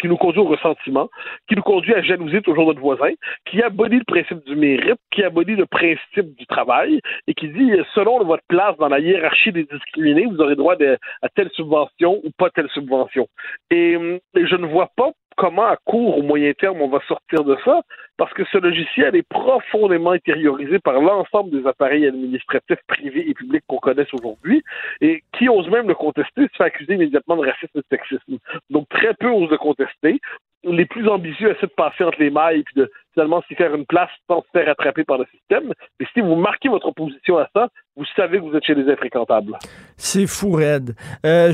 [0.00, 1.08] qui nous conduit au ressentiment,
[1.48, 3.12] qui nous conduit à jalouser toujours notre voisin,
[3.44, 7.72] qui abolit le principe du mérite, qui abolit le principe du travail et qui dit
[7.94, 10.74] selon votre place dans la hiérarchie des discriminés, vous aurez droit
[11.22, 13.26] à telle subvention ou pas telle subvention.
[13.70, 13.92] Et,
[14.36, 17.56] et je ne vois pas comment à court ou moyen terme on va sortir de
[17.64, 17.82] ça,
[18.16, 23.64] parce que ce logiciel est profondément intériorisé par l'ensemble des appareils administratifs privés et publics
[23.66, 24.62] qu'on connaisse aujourd'hui,
[25.00, 28.38] et qui ose même le contester se fait accuser immédiatement de racisme et de sexisme.
[28.70, 30.20] Donc très peu osent le contester.
[30.64, 33.86] Les plus ambitieux essaient de passer entre les mailles et de finalement s'y faire une
[33.86, 35.72] place sans se faire attraper par le système.
[36.00, 38.90] Mais si vous marquez votre opposition à ça, vous savez que vous êtes chez les
[38.90, 39.58] infréquentables.
[39.96, 40.96] C'est fou, Red.
[41.26, 41.52] Euh,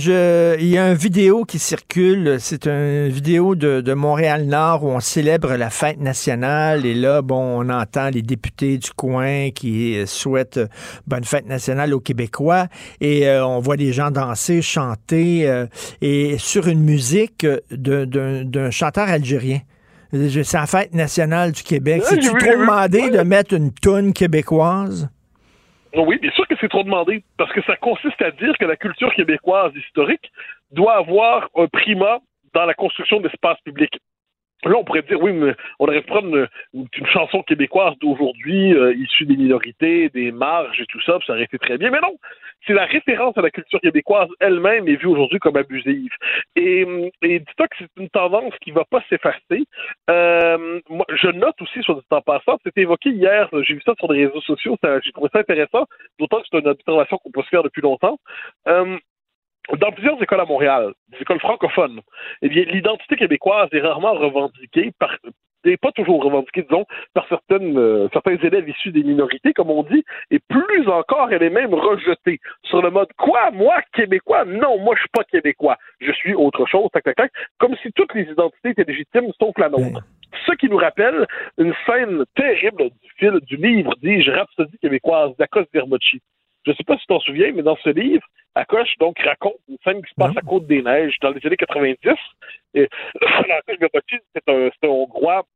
[0.61, 2.39] il y a une vidéo qui circule.
[2.39, 6.87] C'est une vidéo de, de Montréal-Nord où on célèbre la fête nationale.
[6.87, 10.61] Et là, bon, on entend les députés du coin qui souhaitent
[11.09, 12.67] bonne fête nationale aux Québécois.
[13.01, 15.49] Et euh, on voit des gens danser, chanter.
[15.49, 15.67] Euh,
[16.01, 19.59] et sur une musique d'un chanteur algérien.
[20.11, 22.01] C'est la fête nationale du Québec.
[22.03, 25.11] Ouais, C'est-tu trop demandé de mettre une toune québécoise?
[25.95, 28.77] Oui, bien sûr que c'est trop demandé, parce que ça consiste à dire que la
[28.77, 30.31] culture québécoise historique
[30.71, 32.19] doit avoir un primat
[32.55, 33.99] dans la construction d'espaces publics.
[34.65, 36.37] Là, on pourrait dire, oui, mais on aurait pu prendre
[36.75, 41.27] une, une chanson québécoise d'aujourd'hui, euh, issue des minorités, des marges et tout ça, puis
[41.27, 41.91] ça aurait été très bien.
[41.91, 42.17] Mais non,
[42.67, 46.11] c'est la référence à la culture québécoise elle-même est vue aujourd'hui comme abusive.
[46.57, 46.87] Et,
[47.23, 49.65] et dis-toi que c'est une tendance qui va pas s'effacer.
[50.11, 50.81] Euh,
[51.11, 54.27] je note aussi, soit dit en passant, c'était évoqué hier, j'ai vu ça sur les
[54.27, 55.87] réseaux sociaux, j'ai trouvé ça intéressant,
[56.19, 58.19] d'autant que c'est une observation qu'on peut se faire depuis longtemps.
[58.67, 58.99] Euh,
[59.77, 62.01] dans plusieurs écoles à Montréal, des écoles francophones,
[62.43, 65.17] eh bien, l'identité québécoise est rarement revendiquée par
[65.65, 69.83] n'est pas toujours revendiquée, disons, par certaines, euh, certains élèves issus des minorités, comme on
[69.83, 74.79] dit, et plus encore, elle est même rejetée sur le mode quoi, moi, québécois, non,
[74.79, 78.15] moi, je suis pas québécois, je suis autre chose, tac, tac, tac, comme si toutes
[78.15, 80.01] les identités étaient légitimes, sauf la nôtre.
[80.47, 81.27] Ce qui nous rappelle
[81.57, 86.21] une scène terrible du film, du livre, dis-je, Rhapsodie québécoise d'Akos Vermocci.
[86.69, 89.57] Je ne sais pas si tu t'en souviens, mais dans ce livre, Akosh donc raconte
[89.71, 91.97] une scène qui se passe à Côte-des-Neiges dans les années 90.
[92.75, 92.89] Et
[94.35, 95.47] c'est un, Hongrois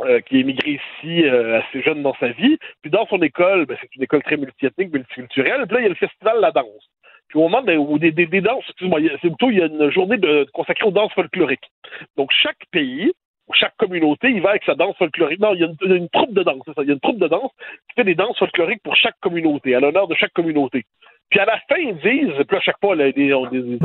[0.00, 2.56] euh, qui est émigré ici euh, assez jeune dans sa vie.
[2.80, 5.66] Puis dans son école, ben, c'est une école très multiethnique, multiculturelle.
[5.66, 6.88] Puis là, il y a le festival de la danse.
[7.28, 9.90] Puis au moment où des, des, des danses, excuse-moi, c'est plutôt il y a une
[9.90, 11.70] journée de, consacrée aux danses folkloriques.
[12.16, 13.12] Donc chaque pays,
[13.54, 15.40] chaque communauté, il va avec sa danse folklorique.
[15.40, 16.82] Non, il y a une, il y a une troupe de danse, c'est ça.
[16.82, 17.50] Il y a une troupe de danse
[17.88, 20.84] qui fait des danses folkloriques pour chaque communauté, à l'honneur de chaque communauté.
[21.30, 23.78] Puis à la fin, ils disent, puis à chaque fois, les- les- les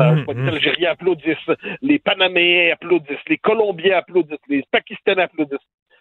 [0.47, 5.57] Algériens applaudissent, les Panaméens applaudissent, les Colombiens applaudissent, les Pakistanais applaudissent.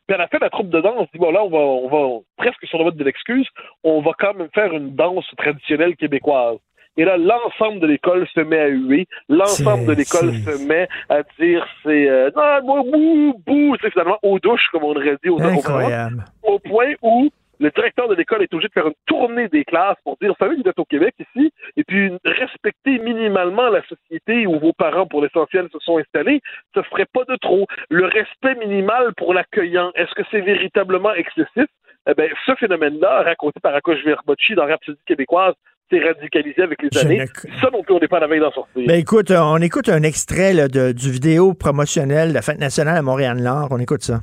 [0.06, 2.20] Puis à la fin, la troupe de danse dit, bon, là, on va, on va
[2.36, 3.46] presque sur le mode de l'excuse,
[3.84, 6.58] on va quand même faire une danse traditionnelle québécoise.
[6.96, 9.06] Et là, l'ensemble de l'école se met à huer.
[9.28, 14.38] L'ensemble de l'école se met à dire c'est euh, non, bouh, bouh, c'est finalement aux
[14.38, 16.24] douches, comme on aurait dit aux Incroyable.
[16.42, 17.30] au point où
[17.62, 20.44] le directeur de l'école est obligé de faire une tournée des classes pour dire, vous
[20.44, 25.06] savez, vous êtes au Québec ici, et puis respecter minimalement la société où vos parents,
[25.06, 26.40] pour l'essentiel, se sont installés,
[26.74, 27.66] ce serait pas de trop.
[27.88, 31.66] Le respect minimal pour l'accueillant, est-ce que c'est véritablement excessif?
[32.08, 35.54] Eh ben, ce phénomène-là, raconté par Akosh Verbocci dans Rhapsodie québécoise,
[35.92, 37.26] s'est radicalisé avec les années.
[37.60, 38.82] Ça non plus, on n'est pas à la veille d'en sortir.
[38.86, 42.58] Ben écoute, euh, on écoute un extrait là, de- du vidéo promotionnel de la Fête
[42.58, 43.68] nationale à Montréal-Nord.
[43.70, 44.22] On écoute ça.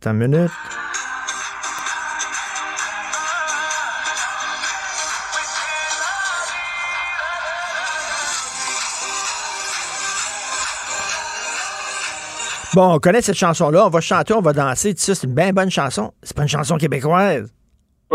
[0.00, 0.50] Attends une minute.
[12.74, 15.34] Bon, on connaît cette chanson-là, on va chanter, on va danser, tout ça, c'est une
[15.34, 16.12] bien bonne chanson.
[16.24, 17.52] C'est pas une chanson québécoise.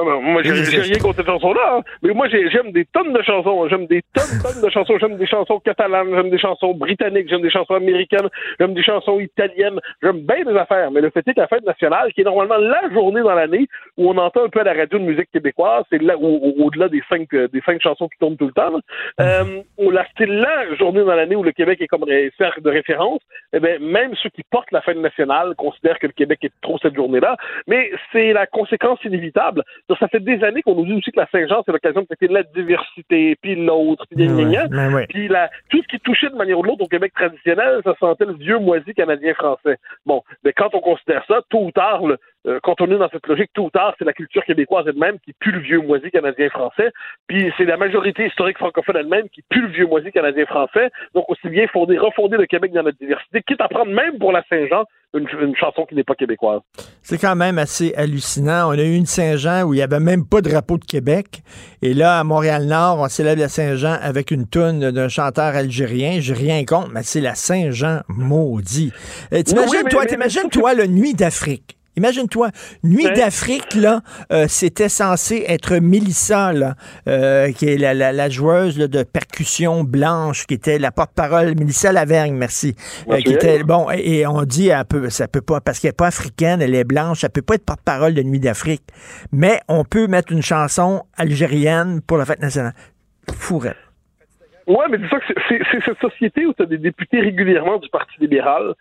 [0.03, 0.51] Ouais, moi, j'ai
[0.81, 1.81] rien contre cette chanson-là, hein.
[2.03, 3.67] mais moi, j'ai- j'aime des tonnes de chansons.
[3.69, 4.97] J'aime des tonnes, tonnes de chansons.
[4.99, 9.19] J'aime des chansons catalanes, j'aime des chansons britanniques, j'aime des chansons américaines, j'aime des chansons
[9.19, 9.79] italiennes.
[10.01, 12.57] J'aime bien des affaires, mais le fait est que la fête nationale, qui est normalement
[12.57, 13.67] la journée dans l'année
[13.97, 17.01] où on entend un peu à la radio de musique québécoise, c'est là au-delà des
[17.09, 18.79] cinq, euh, des cinq chansons qui tournent tout le temps, là.
[19.21, 19.61] euh,
[20.17, 22.05] c'est la journée dans l'année où le Québec est comme
[22.37, 23.21] cercle de référence.
[23.53, 26.77] Eh bien, même ceux qui portent la fête nationale considèrent que le Québec est trop
[26.81, 29.63] cette journée-là, mais c'est la conséquence inévitable.
[29.97, 32.27] Ça fait des années qu'on nous dit aussi que la Saint-Jean, c'est l'occasion de fêter
[32.27, 34.65] la diversité, puis l'autre, puis gna, gna, gna.
[34.67, 35.07] Ouais, ouais, ouais.
[35.07, 37.95] Puis la- tout ce qui touchait de manière ou de l'autre au Québec traditionnel, ça
[37.99, 39.77] sentait le vieux moisi canadien-français.
[40.05, 42.17] Bon, mais quand on considère ça, tôt ou tard, le-
[42.47, 45.17] euh, quand on est dans cette logique, tôt ou tard, c'est la culture québécoise elle-même
[45.19, 46.91] qui pue le vieux moisi canadien-français.
[47.27, 50.89] Puis c'est la majorité historique francophone elle-même qui pue le vieux moisi canadien-français.
[51.13, 54.31] Donc aussi bien fonder, refonder le Québec dans notre diversité, quitte à prendre même pour
[54.31, 54.83] la Saint-Jean
[55.15, 56.61] une, une chanson qui n'est pas québécoise.
[57.01, 58.69] C'est quand même assez hallucinant.
[58.69, 61.41] On a eu une Saint-Jean où il n'y avait même pas de drapeau de Québec.
[61.81, 66.17] Et là, à Montréal-Nord, on célèbre la Saint-Jean avec une toune d'un chanteur algérien.
[66.19, 68.93] J'ai rien contre, mais c'est la Saint-Jean maudit.
[69.33, 71.75] Euh, T'imagines, Oui, mais- toi, mais- t'imagines, toi, le Nuit d'Afrique.
[71.99, 72.49] Imagine-toi,
[72.83, 73.13] Nuit Ouais.
[73.13, 74.01] d'Afrique, là,
[74.31, 76.75] euh, c'était censé être Mélissa, là,
[77.07, 81.55] euh, qui est la, la- la joueuse là, de percussion blanche, qui était la porte-parole,
[81.57, 82.75] Mélissa Lavergne, merci,
[83.09, 85.89] euh, qui c'est était, bon, et et on dit, peut, ça peut pas, parce qu'elle
[85.89, 88.83] n'est pas africaine, elle est blanche, elle peut pas être porte-parole de Nuit d'Afrique,
[89.31, 92.73] mais on peut mettre une chanson algérienne pour la fête nationale.
[93.33, 93.75] Fourette.
[94.67, 97.19] Ouais, mais dis ça que c'est- c'est c'est cette société où tu as des députés
[97.21, 98.75] régulièrement du Parti libéral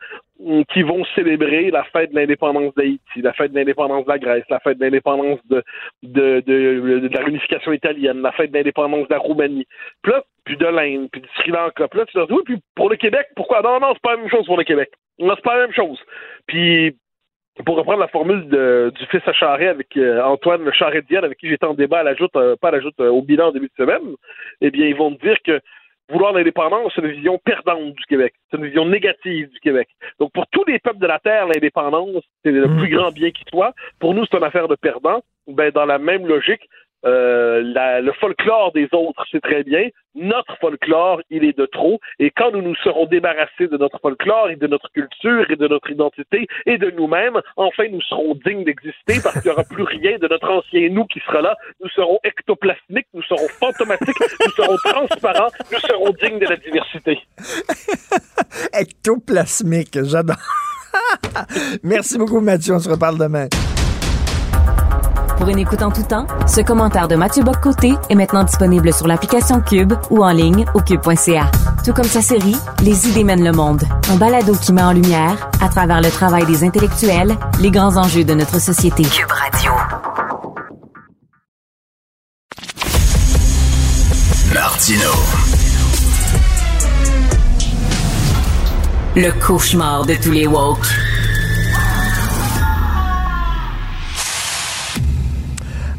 [0.72, 4.44] qui vont célébrer la fête de l'indépendance d'Haïti, la fête de l'indépendance de la Grèce,
[4.48, 5.64] la fête de l'indépendance de,
[6.04, 9.66] de, de, la réunification italienne, la fête de l'indépendance de la Roumanie.
[10.02, 11.88] Puis là, puis de l'Inde, puis du Sri Lanka.
[11.88, 13.62] Puis là, tu leur dis, oui, puis pour le Québec, pourquoi?
[13.62, 14.90] Non, non, c'est pas la même chose pour le Québec.
[15.18, 15.98] Non, c'est pas la même chose.
[16.46, 16.96] Puis
[17.64, 21.38] pour reprendre la formule du fils à Charret avec euh, Antoine le Charret Diane, avec
[21.38, 23.48] qui j'étais en débat à la joute, euh, pas à la joute, euh, au bilan
[23.48, 24.14] en début de semaine,
[24.60, 25.60] eh bien, ils vont te dire que
[26.08, 28.34] vouloir l'indépendance, c'est une vision perdante du Québec.
[28.50, 29.88] C'est une vision négative du Québec.
[30.18, 33.44] Donc, pour tous les peuples de la Terre, l'indépendance, c'est le plus grand bien qui
[33.50, 33.74] soit.
[33.98, 35.20] Pour nous, c'est une affaire de perdant.
[35.46, 36.68] Ben, dans la même logique,
[37.04, 39.88] euh, la, le folklore des autres, c'est très bien.
[40.14, 42.00] Notre folklore, il est de trop.
[42.18, 45.68] Et quand nous nous serons débarrassés de notre folklore et de notre culture et de
[45.68, 49.84] notre identité et de nous-mêmes, enfin nous serons dignes d'exister parce qu'il n'y aura plus
[49.84, 51.56] rien de notre ancien nous qui sera là.
[51.80, 57.20] Nous serons ectoplasmiques, nous serons fantomatiques, nous serons transparents, nous serons dignes de la diversité.
[58.72, 60.36] Ectoplasmique, j'adore.
[61.82, 62.74] Merci beaucoup, Mathieu.
[62.74, 63.48] On se reparle demain.
[65.38, 69.06] Pour une écoute en tout temps, ce commentaire de Mathieu Boccoté est maintenant disponible sur
[69.06, 71.48] l'application Cube ou en ligne au cube.ca.
[71.84, 75.48] Tout comme sa série Les idées mènent le monde, un balado qui met en lumière,
[75.60, 79.04] à travers le travail des intellectuels, les grands enjeux de notre société.
[79.04, 79.70] Cube Radio.
[84.52, 85.10] Martino.
[89.14, 91.07] Le cauchemar de tous les woke.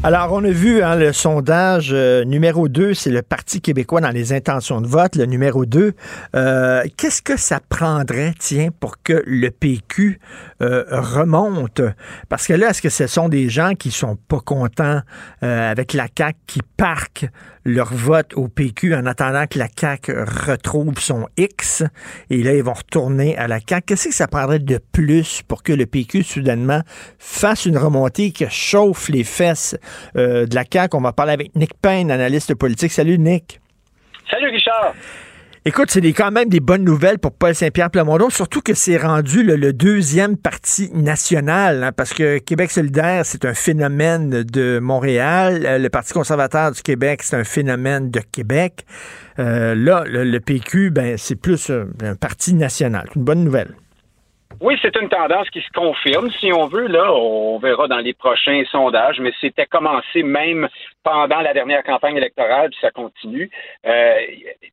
[0.02, 4.08] Alors, on a vu hein, le sondage euh, numéro 2, c'est le Parti québécois dans
[4.08, 5.92] les intentions de vote, le numéro 2.
[6.34, 10.18] Euh, Qu'est-ce que ça prendrait, tiens, pour que le PQ
[10.62, 11.82] euh, remonte?
[12.30, 15.02] Parce que là, est-ce que ce sont des gens qui sont pas contents
[15.42, 17.28] euh, avec la CAQ, qui parquent
[17.64, 20.12] leur vote au PQ en attendant que la CAQ
[20.46, 21.84] retrouve son X,
[22.30, 23.86] et là, ils vont retourner à la CAQ.
[23.86, 26.80] Qu'est-ce que ça prendrait de plus pour que le PQ, soudainement,
[27.18, 29.76] fasse une remontée qui chauffe les fesses
[30.16, 30.96] euh, de la CAQ?
[30.96, 32.92] On va parler avec Nick Payne, analyste politique.
[32.92, 33.60] Salut, Nick.
[34.30, 34.94] Salut, Richard.
[35.66, 39.42] Écoute, c'est quand même des bonnes nouvelles pour Paul Saint-Pierre Plamondon, surtout que c'est rendu
[39.42, 45.66] le, deuxième parti national, hein, parce que Québec solidaire, c'est un phénomène de Montréal.
[45.66, 48.86] Euh, Le Parti conservateur du Québec, c'est un phénomène de Québec.
[49.38, 53.04] Euh, là, le, PQ, ben, c'est plus un parti national.
[53.08, 53.74] C'est une bonne nouvelle.
[54.60, 56.86] Oui, c'est une tendance qui se confirme, si on veut.
[56.86, 60.68] Là, on verra dans les prochains sondages, mais c'était commencé même
[61.02, 63.50] pendant la dernière campagne électorale, puis ça continue.
[63.86, 64.14] Euh,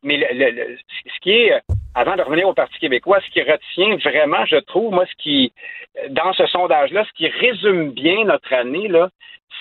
[0.04, 1.62] mais le- le- le- ce qui est,
[1.96, 5.54] avant de revenir au Parti québécois, ce qui retient vraiment, je trouve, moi, ce qui,
[6.10, 9.08] dans ce sondage-là, ce qui résume bien notre année, là,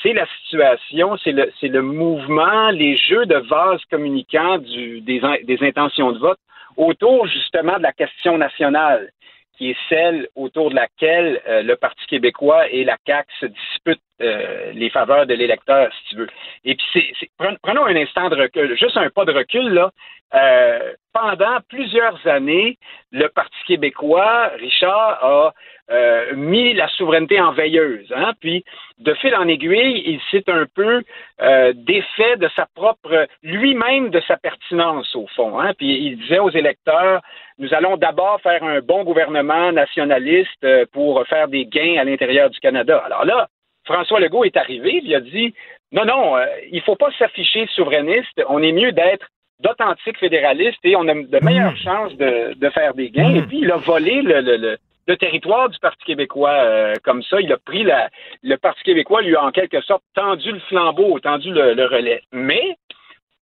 [0.03, 5.21] c'est la situation, c'est le, c'est le mouvement, les jeux de vase communicants du, des,
[5.45, 6.39] des intentions de vote
[6.77, 9.09] autour justement de la question nationale
[9.57, 14.01] qui est celle autour de laquelle euh, le Parti québécois et la CAQ se disputent
[14.23, 16.29] euh, les faveurs de l'électeur, si tu veux.
[16.65, 19.69] Et puis, c'est, c'est- pren- prenons un instant de recul, juste un pas de recul,
[19.73, 19.91] là.
[20.35, 22.79] Euh, pendant plusieurs années,
[23.13, 25.53] le Parti québécois, Richard, a
[25.91, 28.13] euh, mis la souveraineté en veilleuse.
[28.15, 28.33] Hein?
[28.41, 28.65] Puis,
[28.99, 31.03] de fil en aiguille, il s'est un peu
[31.43, 35.59] euh, défait de sa propre, lui-même de sa pertinence, au fond.
[35.61, 35.75] Hein?
[35.79, 37.21] Puis, il disait aux électeurs,
[37.59, 42.51] nous allons d'abord faire un bon gouvernement nationaliste euh, pour faire des gains à l'intérieur
[42.51, 43.03] du Canada.
[43.07, 43.49] Alors là,
[43.85, 45.55] François Legault est arrivé, il a dit,
[45.93, 49.27] non, non, euh, il faut pas s'afficher souverainiste, on est mieux d'être
[49.61, 53.37] d'authentiques fédéralistes et on a de meilleures chances de, de faire des gains.
[53.37, 54.77] Et puis, il a volé le, le, le,
[55.07, 57.41] le territoire du Parti québécois euh, comme ça.
[57.41, 58.11] Il a pris la.
[58.43, 62.23] Le Parti québécois lui a en quelque sorte tendu le flambeau, tendu le, le relais.
[62.33, 62.77] Mais,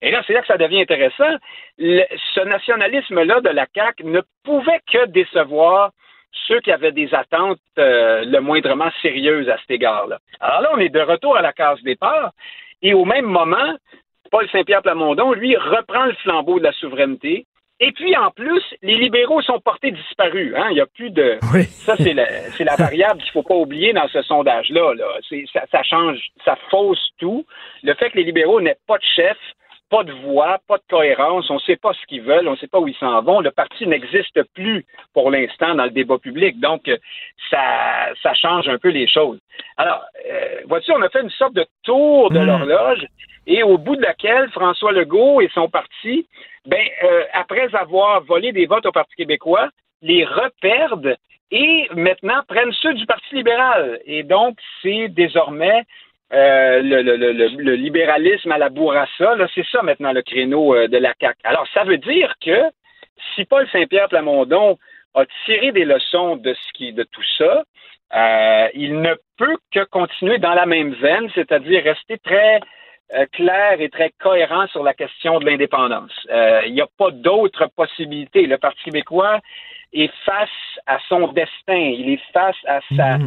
[0.02, 1.36] et là, c'est là que ça devient intéressant,
[1.78, 2.04] le-
[2.34, 5.90] ce nationalisme-là de la CAQ ne pouvait que décevoir
[6.46, 10.18] ceux qui avaient des attentes euh, le moindrement sérieuses à cet égard-là.
[10.40, 12.30] Alors là, on est de retour à la case départ,
[12.82, 13.74] et au même moment,
[14.30, 17.46] Paul Saint-Pierre Plamondon, lui, reprend le flambeau de la souveraineté.
[17.82, 20.52] Et puis, en plus, les libéraux sont portés disparus.
[20.56, 20.66] Hein?
[20.70, 21.38] Il n'y a plus de...
[21.86, 22.26] Ça, c'est la,
[22.56, 24.94] c'est la variable qu'il ne faut pas oublier dans ce sondage-là.
[24.94, 25.06] Là.
[25.28, 27.46] C'est- Ça, ça change, ça fausse tout.
[27.82, 29.36] Le fait que les libéraux n'aient pas de chef,
[29.88, 32.56] pas de voix, pas de cohérence, on ne sait pas ce qu'ils veulent, on ne
[32.58, 33.40] sait pas où ils s'en vont.
[33.40, 34.84] Le parti n'existe plus
[35.14, 36.60] pour l'instant dans le débat public.
[36.60, 36.96] Donc, euh,
[37.50, 37.58] ça,
[38.22, 39.38] ça change un peu les choses.
[39.78, 43.04] Alors, euh, vois-tu, on a fait une sorte de tour de l'horloge
[43.50, 46.28] et au bout de laquelle François Legault et son parti,
[46.66, 49.68] ben, euh, après avoir volé des votes au Parti québécois,
[50.02, 51.16] les reperdent
[51.50, 53.98] et maintenant prennent ceux du Parti libéral.
[54.06, 55.82] Et donc, c'est désormais
[56.32, 59.34] euh, le, libéralisme à la bourrassa.
[59.52, 61.40] C'est ça maintenant le créneau euh, de la CAQ.
[61.42, 62.70] Alors, ça veut dire que
[63.34, 64.78] si Paul Saint-Pierre Plamondon
[65.14, 67.64] a tiré des leçons de tout ça,
[68.74, 72.60] il ne peut que continuer dans la même veine, c'est-à-dire rester très
[73.32, 76.12] clair et très cohérent sur la question de l'indépendance.
[76.30, 78.46] Euh, il n'y a pas d'autre possibilité.
[78.46, 79.40] Le Parti québécois
[79.92, 80.48] est face
[80.86, 83.18] à son destin, il est face à sa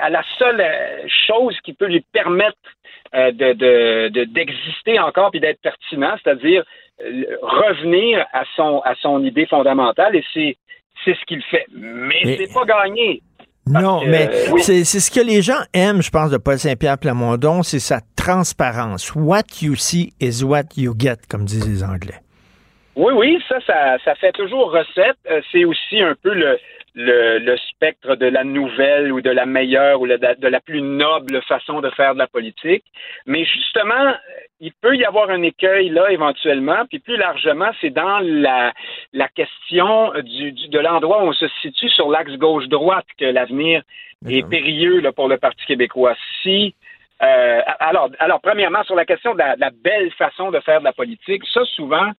[0.00, 2.56] à la seule euh, chose qui peut lui permettre
[3.14, 3.52] euh, de,
[4.08, 6.64] de, d'exister encore puis d'être pertinent, c'est-à-dire
[7.04, 10.56] euh, revenir à son à son idée fondamentale et c'est
[11.04, 11.66] c'est ce qu'il fait.
[11.72, 13.20] Mais, Mais- c'est pas gagné.
[13.66, 14.62] Non, que, mais euh, oui.
[14.62, 18.00] c'est c'est ce que les gens aiment, je pense, de Paul Saint-Pierre Plamondon, c'est sa
[18.16, 19.14] transparence.
[19.14, 22.20] What you see is what you get, comme disent les Anglais.
[22.96, 25.16] Oui, oui, ça, ça, ça fait toujours recette.
[25.30, 26.58] Euh, c'est aussi un peu le,
[26.94, 31.42] le, le spectre de la nouvelle ou de la meilleure ou de la plus noble
[31.42, 32.84] façon de faire de la politique.
[33.26, 34.14] Mais justement,
[34.60, 38.72] il peut y avoir un écueil là éventuellement, puis plus largement, c'est dans la,
[39.12, 43.82] la question du, du- de l'endroit où on se situe sur l'axe gauche-droite que l'avenir
[44.28, 46.14] est périlleux là, pour le Parti québécois.
[46.42, 46.74] Si
[47.22, 50.80] euh, alors, alors, premièrement, sur la question de la, de la belle façon de faire
[50.80, 52.10] de la politique, ça, souvent,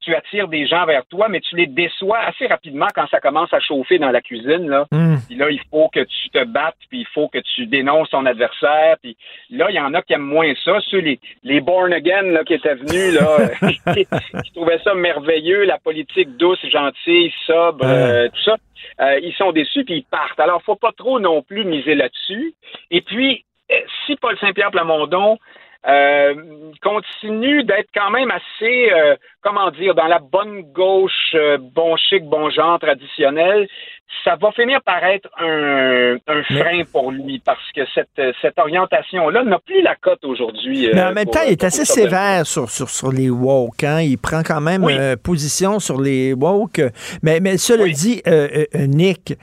[0.00, 3.52] tu attires des gens vers toi, mais tu les déçois assez rapidement quand ça commence
[3.52, 4.68] à chauffer dans la cuisine.
[4.68, 5.16] Là, Hmm.
[5.26, 8.26] Puis là il faut que tu te battes, puis il faut que tu dénonces ton
[8.26, 8.96] adversaire.
[9.02, 9.16] Puis
[9.50, 10.78] là, il y en a qui aiment moins ça.
[10.90, 13.50] Ceux, les, les born again là, qui étaient venus, là,
[13.94, 14.06] qui,
[14.44, 18.56] qui trouvaient ça merveilleux, la politique douce, gentille, sobre, euh, tout ça.
[19.00, 20.40] Euh, ils sont déçus, puis ils partent.
[20.40, 22.54] Alors, faut pas trop non plus miser là-dessus.
[22.90, 23.74] Et puis, euh,
[24.06, 25.38] si Paul Saint-Pierre Plamondon
[25.86, 26.34] euh,
[26.82, 32.24] continue d'être quand même assez, euh, comment dire, dans la bonne gauche, euh, bon chic,
[32.24, 33.68] bon genre traditionnel,
[34.24, 38.08] ça va finir par être un, un frein pour lui parce que cette,
[38.40, 40.88] cette orientation-là n'a plus la cote aujourd'hui.
[40.94, 43.84] Mais en même pour- temps, il est assez sévère sur, sur, sur les woke.
[43.84, 44.00] Hein?
[44.00, 44.94] Il prend quand même Oui.
[45.22, 46.80] position sur les woke.
[47.22, 48.22] Mais, mais cela dit,
[48.74, 49.34] Nick,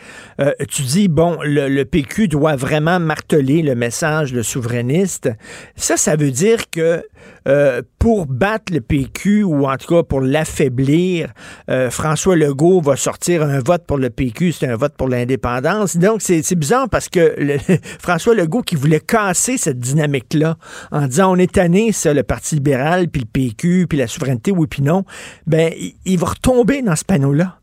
[0.70, 5.30] tu dis, bon, le, le PQ doit vraiment marteler le message le souverainiste.
[5.76, 7.04] Ça, ça veut dire que
[7.48, 11.30] euh, pour battre le PQ, ou en tout cas pour l'affaiblir,
[11.70, 15.98] euh, François Legault va sortir un vote pour le PQ, c'est un vote pour l'indépendance.
[15.98, 17.58] Donc, c'est bizarre parce que le-
[18.00, 20.56] François Legault qui voulait casser cette dynamique-là
[20.92, 24.52] en disant on est tanné, ça, le Parti libéral, puis le PQ, puis la souveraineté,
[24.52, 25.04] oui, puis non,
[25.48, 25.72] ben,
[26.06, 27.58] il, va retomber dans ce panneau-là.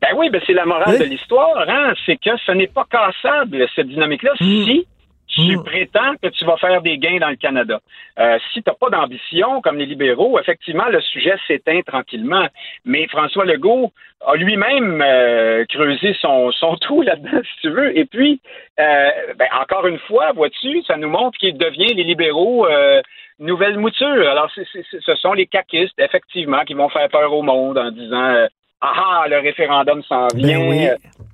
[0.00, 0.98] Ben oui, ben c'est la morale Oui.
[0.98, 1.92] de l'histoire, hein.
[2.06, 4.86] C'est que ce n'est pas cassable, cette dynamique-là, si
[5.30, 7.80] tu prétends que tu vas faire des gains dans le Canada.
[8.18, 12.46] Euh, si tu n'as pas d'ambition, comme les libéraux, effectivement, le sujet s'éteint tranquillement.
[12.84, 13.92] Mais François Legault
[14.26, 17.96] a lui-même euh, creusé son, son trou là-dedans, si tu veux.
[17.96, 18.40] Et puis,
[18.78, 19.08] euh,
[19.38, 23.00] ben, encore une fois, vois-tu, ça nous montre qu'il devient les libéraux euh,
[23.38, 24.28] nouvelle mouture.
[24.28, 24.66] Alors, c'est-
[25.00, 28.46] ce sont les caquistes, effectivement, qui vont faire peur au monde en disant euh,
[28.82, 28.92] Ah,
[29.22, 30.58] ah, le référendum s'en vient.
[30.58, 30.88] Ben oui.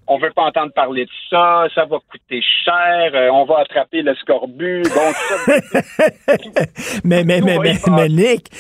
[0.09, 4.03] On veut pas entendre parler de ça, ça va coûter cher, euh, on va attraper
[4.03, 6.37] le scorbut, bon, tout ça.
[7.05, 8.51] mais, mais, mais, mais, mais Nick,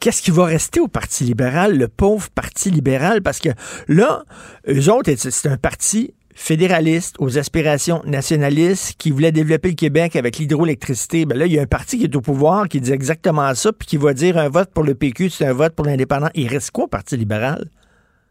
[0.00, 3.22] qu'est-ce qui va rester au Parti libéral, le pauvre Parti libéral?
[3.22, 3.50] Parce que
[3.88, 4.24] là,
[4.68, 10.16] eux autres, c'est- c'est un parti fédéraliste aux aspirations nationalistes qui voulait développer le Québec
[10.16, 11.24] avec l'hydroélectricité.
[11.24, 13.72] Ben là, il y a un parti qui est au pouvoir qui dit exactement ça,
[13.72, 16.28] puis qui va dire un vote pour le PQ, c'est un vote pour l'indépendant.
[16.34, 17.64] Il reste quoi au Parti libéral?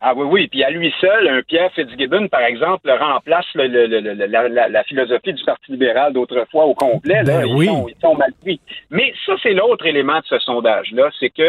[0.07, 0.47] Ah oui, oui.
[0.47, 4.47] Puis à lui seul, un Pierre Fitzgibbon, par exemple, remplace le- le- le- le- la,
[4.47, 7.23] la- la philosophie du Parti libéral d'autrefois au complet.
[7.23, 7.39] Là.
[7.39, 7.65] Ben ils, oui.
[7.65, 8.59] sont, ils sont mal pris.
[8.91, 11.41] Mais ça, c'est l'autre élément de ce sondage-là, c'est que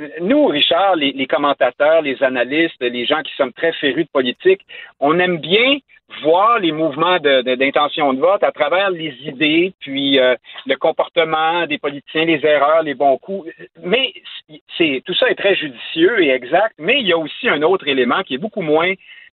[0.00, 4.10] euh, nous, Richard, les, les commentateurs, les analystes, les gens qui sommes très férus de
[4.10, 4.62] politique,
[4.98, 5.78] on aime bien
[6.22, 10.34] voir les mouvements de- de- d'intention de, vote à travers les idées, puis euh,
[10.66, 13.50] le comportement des politiciens, les erreurs, les bons coups.
[13.82, 14.12] Mais
[14.76, 17.86] c'est tout ça est très judicieux et exact, mais il y a aussi un autre
[17.88, 18.92] élément qui est beaucoup moins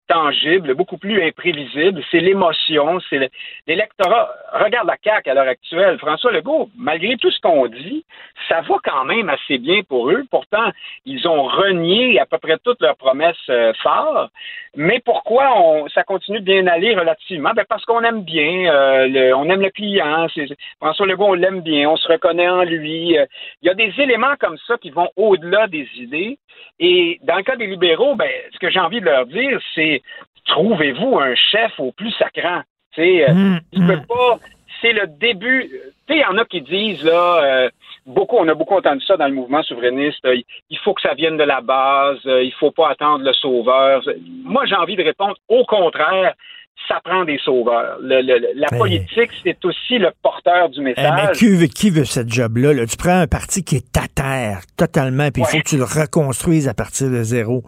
[0.08, 3.28] tangible, beaucoup plus imprévisible, c'est l'émotion, c'est le-
[3.66, 4.30] l'électorat.
[4.52, 5.98] Regarde la CAQ à l'heure actuelle.
[5.98, 8.04] François Legault, malgré tout ce qu'on dit,
[8.48, 10.24] ça va quand même assez bien pour eux.
[10.30, 10.70] Pourtant,
[11.06, 14.28] ils ont renié à peu près toutes leurs promesses euh, phares.
[14.76, 17.50] Mais pourquoi on, ça continue de bien aller relativement?
[17.54, 20.26] Ben parce qu'on aime bien, euh, on aime le client.
[20.80, 23.18] François Legault, on l'aime bien, on se reconnaît en lui.
[23.18, 23.26] Euh,
[23.62, 26.38] Il y a des éléments comme ça qui vont au-delà des idées.
[26.78, 29.91] Et dans le cas des libéraux, ben, ce que j'ai envie de leur dire, c'est
[30.46, 32.62] trouvez-vous un chef au plus sacrant?
[32.94, 34.38] Tu sais, euh, Mmh, il peut pas.
[34.80, 35.68] C'est le début.
[35.70, 37.70] Tu sais, il y en a qui disent là, euh,
[38.04, 40.24] beaucoup, on a beaucoup entendu ça dans le mouvement souverainiste.
[40.24, 40.36] euh,
[40.70, 42.18] il faut que ça vienne de la base.
[42.26, 44.02] euh, il faut pas attendre le sauveur.
[44.44, 46.34] Moi, j'ai envie de répondre au contraire.
[46.88, 47.98] Ça prend des sauveurs.
[48.00, 51.36] Le- le- la Mais- politique, c'est aussi le porteur du Eh, mais message.
[51.36, 52.72] qui veut, qui veut cette job-là?
[52.72, 52.86] là?
[52.86, 55.84] Tu prends un parti qui est à terre, totalement, puis il faut que tu le
[55.84, 57.62] reconstruises à partir de zéro.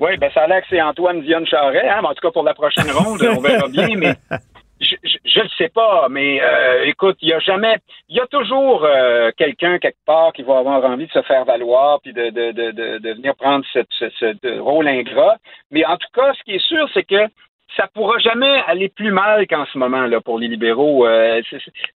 [0.00, 2.32] Oui, ben ça a l'air que c'est Antoine Dionne Charret, hein, mais en tout cas
[2.32, 4.14] pour la prochaine ronde, on verra bien, mais
[4.80, 7.76] je, je, je le sais pas, mais euh, écoute, il y a jamais,
[8.08, 11.44] il y a toujours euh, quelqu'un quelque part qui va avoir envie de se faire
[11.44, 15.36] valoir puis de, de, de, de, de venir prendre ce, ce, ce rôle ingrat.
[15.70, 17.28] Mais en tout cas, ce qui est sûr, c'est que
[17.76, 21.06] ça pourra jamais aller plus mal qu'en ce moment là pour les libéraux.
[21.06, 21.40] Euh,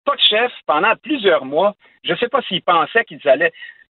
[0.06, 1.76] pas de chef pendant plusieurs mois.
[2.03, 3.52] Je ne sais pas s'ils pensaient qu'ils allaient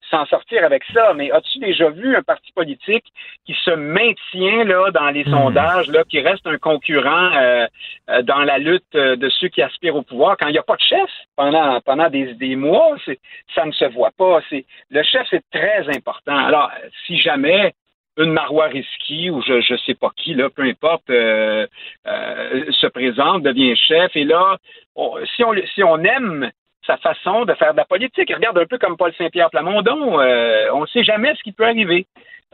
[0.09, 3.05] s'en sortir avec ça, mais as-tu déjà vu un parti politique
[3.45, 5.31] qui se maintient là dans les hmm.
[5.31, 7.67] sondages, là, qui reste un concurrent euh,
[8.09, 10.75] euh, dans la lutte de ceux qui aspirent au pouvoir quand il n'y a pas
[10.75, 12.95] de chef pendant pendant des, des mois,
[13.53, 14.41] ça ne se voit pas.
[14.49, 16.37] C'est le chef, c'est très important.
[16.37, 16.71] Alors,
[17.05, 17.73] si jamais
[18.17, 21.67] une Marois Risky ou je ne sais pas qui, là, peu importe, euh,
[22.07, 24.15] euh, se présente, devient chef.
[24.15, 24.57] Et là,
[25.35, 26.51] si, on, si on aime
[26.85, 30.69] sa façon de faire de la politique, regarde un peu comme Paul Saint-Pierre Plamondon, euh,
[30.73, 32.05] on ne sait jamais ce qui peut arriver.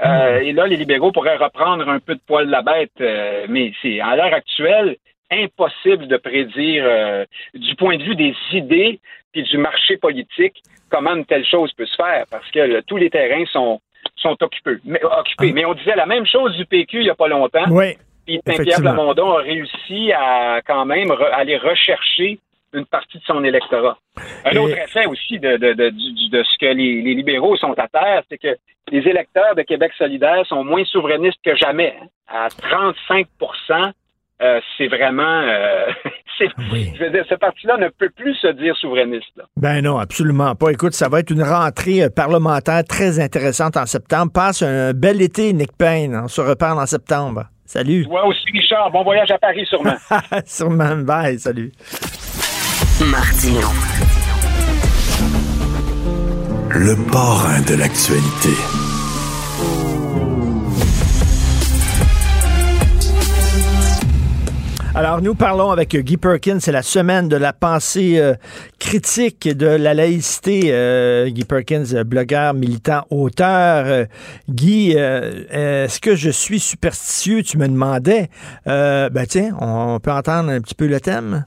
[0.03, 0.41] Hmm.
[0.41, 2.91] et là, les libéraux pourraient reprendre un peu de poil de la bête,
[3.49, 4.95] mais c'est à l'heure actuelle
[5.29, 8.99] impossible de prédire du point de vue des idées
[9.31, 13.09] puis du marché politique comment une telle chose peut se faire parce que tous les
[13.09, 13.79] terrains sont
[14.17, 14.77] sont occupés.
[14.83, 15.49] Mais, occupés.
[15.49, 15.53] Ah.
[15.53, 17.65] mais on disait la même chose du PQ il n'y a pas longtemps.
[17.69, 17.97] Oui.
[18.25, 22.37] Puis Saint-Pierre Plamondon a réussi à quand même aller rechercher
[22.73, 23.97] une partie de son électorat.
[24.45, 27.87] Un autre effet aussi de, de, de, de ce que les, les, libéraux sont à
[27.87, 28.55] terre, c'est que
[28.89, 31.95] les électeurs de Québec solidaire sont moins souverainistes que jamais.
[32.27, 33.93] À 35%
[34.41, 35.41] euh, c'est vraiment.
[35.43, 35.85] Euh,
[36.39, 39.39] je veux dire, ce parti-là ne peut plus se dire souverainiste.
[39.55, 40.71] Ben non, absolument pas.
[40.71, 44.31] Écoute, ça va être une rentrée euh, parlementaire très intéressante en septembre.
[44.33, 46.19] Passe un bel été, Nick Payne.
[46.23, 47.45] On se reparle en septembre.
[47.65, 48.05] Salut.
[48.05, 48.89] Toi aussi, Richard.
[48.91, 49.95] Bon voyage à Paris, sûrement.
[50.45, 50.97] sûrement.
[50.97, 51.37] Bye.
[51.37, 51.71] Salut.
[53.09, 53.67] Martino.
[56.69, 58.49] Le parrain de l'actualité.
[64.93, 66.59] Alors, nous parlons avec Guy Perkins.
[66.59, 68.35] C'est la semaine de la pensée euh,
[68.77, 70.65] critique de la laïcité.
[70.65, 74.05] Euh, Guy Perkins, blogueur, militant, auteur.
[74.49, 77.41] Guy, euh, est-ce que je suis superstitieux?
[77.41, 78.29] Tu me demandais.
[78.65, 81.45] ben tiens, on peut entendre un petit peu le thème.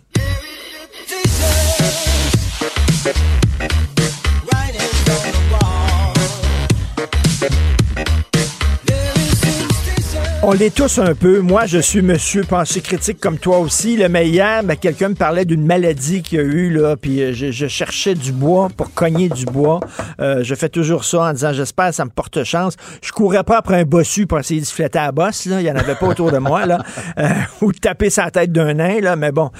[10.46, 11.40] On l'est tous un peu.
[11.40, 13.96] Moi, je suis monsieur pensée critique comme toi aussi.
[13.96, 17.22] Le mais hier, ben, quelqu'un me parlait d'une maladie qu'il y a eu, là, puis
[17.22, 19.80] euh, je, cherchais du bois pour cogner du bois.
[20.20, 22.76] Euh, je fais toujours ça en disant, j'espère ça me porte chance.
[23.02, 25.62] Je courais pas après un bossu pour essayer de flatter à la bosse, là.
[25.62, 26.78] Il y en avait pas autour de moi, là.
[27.18, 27.28] Euh,
[27.60, 29.16] ou de taper sa tête d'un nain, là.
[29.16, 29.50] Mais bon,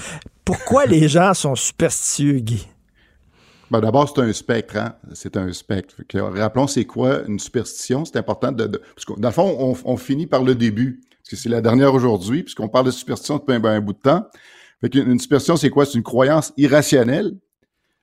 [0.43, 2.67] pourquoi les gens sont superstitieux, Guy?
[3.71, 4.77] Ben D'abord, c'est un spectre.
[4.77, 4.95] Hein?
[5.13, 5.95] C'est un spectre.
[6.13, 8.05] rappelons, c'est quoi une superstition?
[8.05, 11.29] C'est important de, Parce que, dans le fond, on, on, finit par le début, parce
[11.31, 14.27] que c'est la dernière aujourd'hui, puisqu'on parle de superstition depuis un, un, bout de temps.
[14.81, 15.85] Fait une superstition, c'est quoi?
[15.85, 17.37] C'est une croyance irrationnelle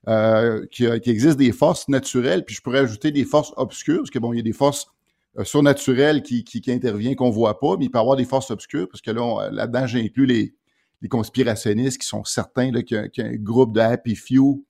[0.09, 4.11] euh, qui, qui, existe des forces naturelles, puis je pourrais ajouter des forces obscures, parce
[4.11, 4.89] que bon, il y a des forces
[5.39, 8.25] euh, surnaturelles qui, qui, qui interviennent qu'on voit pas, mais il peut y avoir des
[8.25, 10.55] forces obscures, parce que là, là-dedans, j'inclus les,
[11.03, 14.65] les conspirationnistes qui sont certains qu'il y, y, a un groupe de Happy Few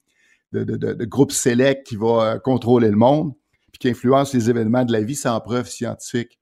[0.52, 3.32] de, de, de, groupe select qui va euh, contrôler le monde,
[3.72, 6.38] puis qui influence les événements de la vie sans preuve scientifique.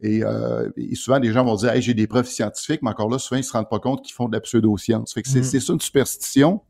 [0.00, 3.10] Et, euh, et, souvent, des gens vont dire hey, j'ai des preuves scientifiques, mais encore
[3.10, 5.12] là, souvent, ils se rendent pas compte qu'ils font de la pseudo-science.
[5.12, 5.60] Fait que c'est, mm.
[5.60, 6.60] ça une superstition.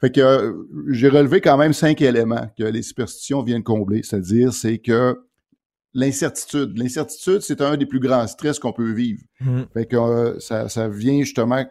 [0.00, 0.52] Fait que euh,
[0.88, 4.02] j'ai relevé quand même cinq éléments que les superstitions viennent combler.
[4.02, 5.16] C'est-à-dire, c'est que
[5.94, 6.76] l'incertitude.
[6.76, 9.22] L'incertitude, c'est un des plus grands stress qu'on peut vivre.
[9.40, 9.62] Mm.
[9.72, 11.64] Fait que euh, ça, ça, vient justement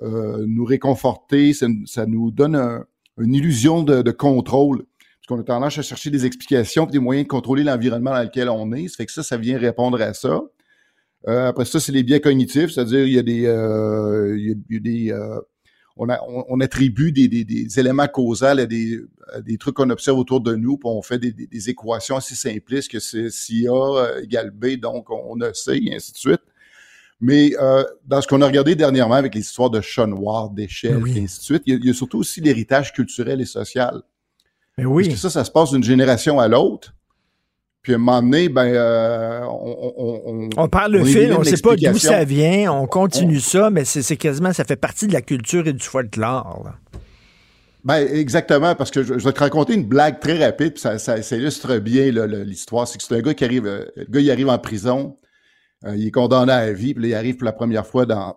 [0.00, 2.86] nous réconforter, ça, ça nous donne un,
[3.20, 4.78] une illusion de, contrôle.
[4.78, 8.22] Parce qu'on a tendance à chercher des explications et des moyens de contrôler l'environnement dans
[8.22, 8.88] lequel on est.
[8.88, 10.40] Ça fait que ça, ça vient répondre à ça.
[11.26, 14.76] Euh, après ça, c'est les biais cognitifs, c'est-à-dire il y a des, euh, il y
[14.76, 15.40] a, des, euh,
[15.96, 19.00] on, attribue des, des, des, éléments causaux à des,
[19.44, 22.90] des trucs qu'on observe autour de nous, puis on fait des, des équations assez simplistes
[22.90, 26.42] que c'est si A égale B, donc on, a C, et ainsi de suite.
[27.20, 31.02] Mais euh, dans ce qu'on a regardé dernièrement avec les histoires de chats noirs, d'échelles,
[31.08, 34.02] et ainsi de suite, il y, a, surtout aussi l'héritage culturel et social.
[34.76, 35.04] Mais oui.
[35.04, 36.94] Parce que ça, ça se passe d'une génération à l'autre.
[37.82, 41.44] Puis à un moment donné, ben, euh, on, on, on, parle le fil, on ne
[41.44, 45.12] sait pas d'où ça vient, on continue ça, mais c'est quasiment, ça fait partie de
[45.12, 46.72] la culture et du folklore.
[47.84, 51.16] Ben, exactement, parce que je, vais te raconter une blague très rapide, puis ça, ça,
[51.36, 52.10] illustre bien
[52.44, 52.86] l'histoire.
[52.86, 55.16] C'est que c'est un gars qui arrive, euh, le gars, il arrive en prison,
[55.84, 58.06] euh, il est condamné à la vie, puis là, il arrive pour la première fois
[58.06, 58.36] dans,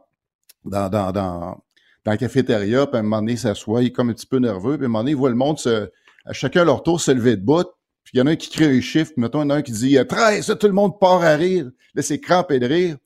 [0.65, 1.61] dans, dans, dans,
[2.03, 4.27] dans la cafétéria, puis à un moment donné, il s'assoit, il est comme un petit
[4.27, 5.89] peu nerveux, puis à un moment donné, il voit le monde se,
[6.25, 7.67] à chacun leur tour se lever de bout,
[8.03, 9.49] puis il y en a un qui crée un chiffre, puis mettons, il y en
[9.51, 12.59] a un qui dit 13, ça, tout le monde part à rire, là, c'est crampé
[12.59, 12.97] de rire.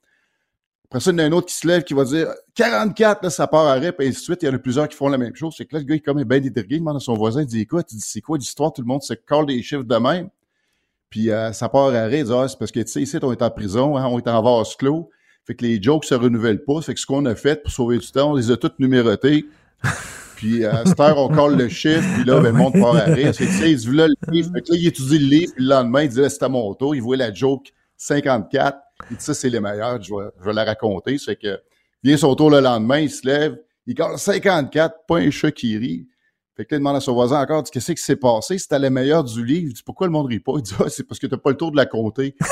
[0.86, 3.24] Après ça, il y en a un autre qui se lève, qui va dire 44,
[3.24, 4.44] là, ça part à rire, puis ainsi de suite.
[4.44, 5.56] Il y en a plusieurs qui font la même chose.
[5.58, 7.42] C'est que là, le gars, il est comme bien détergué, il demande à son voisin,
[7.42, 8.72] il dit, écoute, il dit, c'est quoi l'histoire?
[8.72, 10.30] Tout le monde se colle des chiffres de même.
[11.16, 13.42] Puis euh, ça part à rire, ah, c'est parce que, tu sais, ici, on est
[13.42, 15.10] en prison, hein, on est en vase clos.
[15.46, 16.82] Fait que les jokes se renouvellent pas.
[16.82, 19.46] Fait que ce qu'on a fait pour sauver du temps, on les a toutes numérotés.
[20.36, 23.06] Puis à cette heure, on colle le chiffre, puis là, ben, le monde part à
[23.06, 23.34] rire.
[23.34, 24.52] Fait que, tu sais, il dit, là, le livre.
[24.54, 26.50] Fait que là, il étudie le livre, puis le lendemain, il dit, là, c'est à
[26.50, 26.94] mon tour.
[26.94, 28.78] Il voit la joke 54.
[29.12, 31.18] Il dit, ça, c'est les meilleurs, je vais, je vais la raconter.
[31.18, 31.62] Fait que,
[32.04, 35.78] vient son tour le lendemain, il se lève, il colle 54, pas un chat qui
[35.78, 36.10] rit.
[36.56, 38.58] Fait que là, il demande à son voisin encore, dit, qu'est-ce qui s'est passé?
[38.58, 39.68] C'était le meilleur du livre.
[39.68, 40.54] Il dit, pourquoi le monde rit pas?
[40.56, 42.36] Il dit, ah, c'est parce que t'as pas le tour de la compter.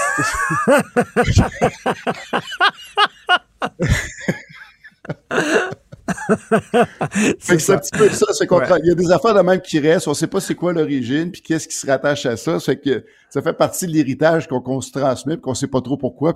[7.39, 8.65] Fait que c'est un petit peu ça, c'est Ouais.
[8.83, 11.31] Il y a des affaires de même qui restent, on sait pas c'est quoi l'origine,
[11.31, 12.59] puis qu'est-ce qui se rattache à ça.
[12.59, 15.97] Fait que ça fait partie de l'héritage qu'on se transmet, puis qu'on sait pas trop
[15.97, 16.33] pourquoi.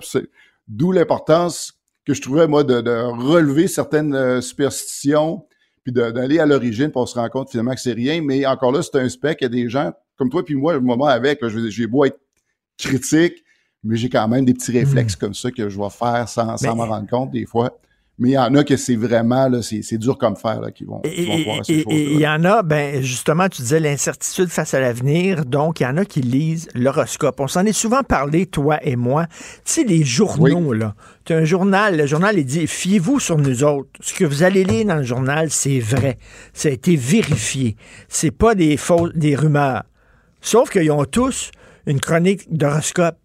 [0.66, 5.46] D'où l'importance que je trouvais, moi, de, de relever certaines euh, superstitions,
[5.92, 8.20] puis d'aller à l'origine, puis on se rend compte finalement que c'est rien.
[8.22, 9.38] Mais encore là, c'est un spec.
[9.40, 12.18] Il y a des gens comme toi, puis moi, le moment avec, j'ai beau être
[12.76, 13.44] critique,
[13.84, 16.74] mais j'ai quand même des petits réflexes comme ça que je vais faire sans, sans
[16.74, 16.78] Hmm.
[16.78, 17.78] Mais- m'en rendre compte des fois.
[18.20, 20.72] Mais il y en a que c'est vraiment, là, c'est c'est dur comme fer, là,
[20.72, 21.94] qui vont, qui vont Et voir ces choses-là.
[21.98, 25.44] et il y en a, ben justement, tu disais l'incertitude face à l'avenir.
[25.44, 27.38] Donc, il y en a qui lisent l'horoscope.
[27.38, 29.26] On s'en est souvent parlé, toi et moi.
[29.64, 30.94] Tu sais, les journaux, là.
[31.24, 33.88] Tu as un journal, le journal, il dit fiez-vous sur nous autres.
[34.00, 36.18] Ce que vous allez lire dans le journal, c'est vrai.
[36.52, 37.76] Ça a été vérifié.
[38.08, 39.84] C'est pas des fausses, des rumeurs.
[40.40, 41.50] Sauf qu'ils ont tous
[41.86, 43.16] une chronique d'horoscope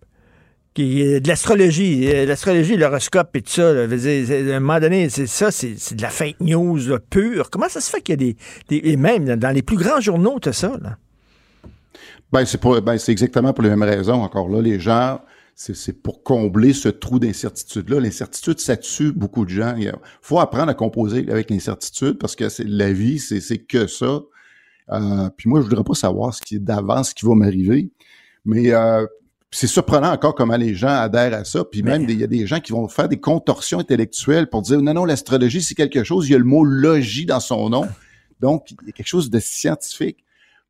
[0.76, 3.74] de l'astrologie, euh, l'astrologie, l'horoscope et tout ça.
[3.74, 6.80] là, à un moment donné, c'est ça, c'est de la fake news
[7.10, 7.50] pure.
[7.50, 8.38] Comment ça se fait qu'il y a des,
[8.70, 10.98] des- et même dans les plus grands journaux, tu ça là?
[12.32, 14.24] Ben, c'est ben, exactement pour les mêmes raisons.
[14.24, 15.22] Encore là, les gens,
[15.56, 18.00] c'est, pour combler ce trou d'incertitude-là.
[18.00, 19.76] L'incertitude, ça tue beaucoup de gens.
[19.78, 24.22] Il faut apprendre à composer avec l'incertitude parce que la vie, c'est, c'est que ça.
[24.92, 27.92] Euh, puis moi, je voudrais pas savoir ce qui est d'avance, ce qui va m'arriver.
[28.46, 29.06] Mais euh,
[29.54, 31.64] c'est surprenant encore comment les gens adhèrent à ça.
[31.64, 34.82] Puis même, il y a des gens qui vont faire des contorsions intellectuelles pour dire
[34.82, 36.28] non, non, l'astrologie, c'est quelque chose.
[36.28, 37.88] Il y a le mot logis dans son nom.
[38.40, 40.18] Donc, il y a quelque chose de scientifique.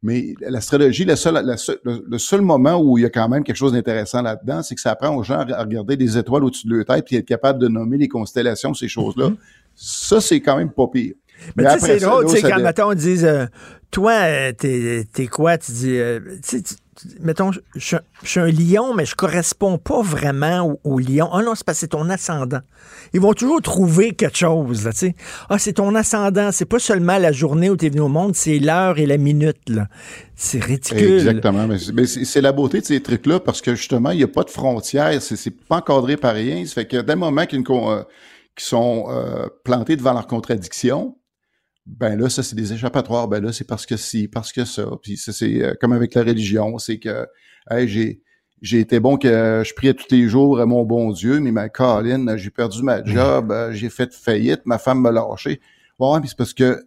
[0.03, 1.55] Mais l'astrologie, le seul, la
[1.85, 4.81] le, seul moment où il y a quand même quelque chose d'intéressant là-dedans, c'est que
[4.81, 7.59] ça apprend aux gens à regarder des étoiles au-dessus de leur tête puis être capable
[7.59, 9.31] de nommer les constellations, ces choses-là.
[9.75, 11.13] Ça, c'est quand même pas pire.
[11.55, 13.45] Mais, tu sais, c'est drôle, tu sais, quand, mettons, on dise, euh,
[13.91, 15.57] toi, euh, t'es quoi?
[15.57, 16.61] Tu dis, euh, tu-
[17.19, 21.29] mettons, je suis un- lion, mais je corresponds pas vraiment au, lion.
[21.31, 22.61] Ah non, c'est parce que c'est ton ascendant.
[23.13, 25.15] Ils vont toujours trouver quelque chose, tu sais.
[25.49, 26.51] Ah, c'est ton ascendant.
[26.51, 29.17] C'est pas seulement la journée où tu es venu au monde, c'est l'heure et la
[29.17, 29.87] minute, là.
[30.35, 31.13] C'est ridicule.
[31.13, 31.67] Exactement.
[31.67, 34.49] Mais c'est- la beauté de ces trucs-là parce que justement, il n'y a pas de
[34.49, 35.21] frontières.
[35.21, 36.65] C'est pas encadré par rien.
[36.65, 41.15] Ça fait que dès le moment euh, qu'ils sont euh, plantés devant leurs contradictions,
[41.85, 43.27] ben là, ça, c'est des échappatoires.
[43.27, 44.85] Ben là, c'est parce que si, parce que ça.
[45.01, 47.27] Puis ça, c'est euh, comme avec la religion, c'est que
[47.69, 48.21] hey, j'ai
[48.61, 51.67] j'ai été bon que je priais tous les jours à mon bon Dieu, mais ma
[51.67, 55.59] Caroline, j'ai perdu ma job, euh, j'ai fait faillite, ma femme m'a lâché.
[55.99, 56.81] Ouais, mais c'est parce que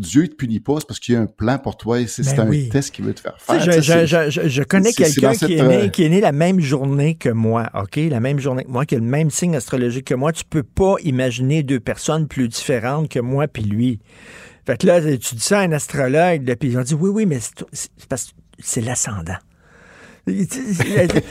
[0.00, 2.06] Dieu ne te punit pas, c'est parce qu'il y a un plan pour toi et
[2.06, 2.70] c'est Ben un oui.
[2.70, 3.60] test qu'il veut te faire faire.
[3.60, 7.16] je, connais quelqu'un dans qui, est cette, né, euh, qui est né la même journée
[7.16, 7.96] que moi, OK?
[7.96, 10.32] La même journée que moi, qui a le même signe astrologique que moi.
[10.32, 14.00] Tu peux pas imaginer deux personnes plus différentes que moi puis lui.
[14.66, 17.10] Fait que là, tu dis ça à un astrologue, là, puis ils ont dit oui,
[17.10, 19.36] oui, mais c'est c'est parce que c'est l'ascendant.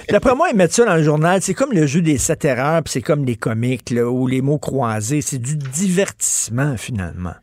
[0.09, 1.41] D'après moi, ils mettent ça dans le journal.
[1.41, 4.41] C'est comme le jeu des sept erreurs, puis c'est comme les comiques, là, ou les
[4.41, 5.21] mots croisés.
[5.21, 7.33] C'est du divertissement, finalement.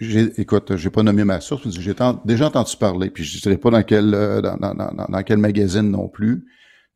[0.00, 1.94] J'ai, écoute, j'ai pas nommé ma source, mais j'ai
[2.24, 5.22] déjà entendu parler, puis je ne dirais pas dans quel, euh, dans, dans, dans, dans
[5.22, 6.44] quel magazine non plus.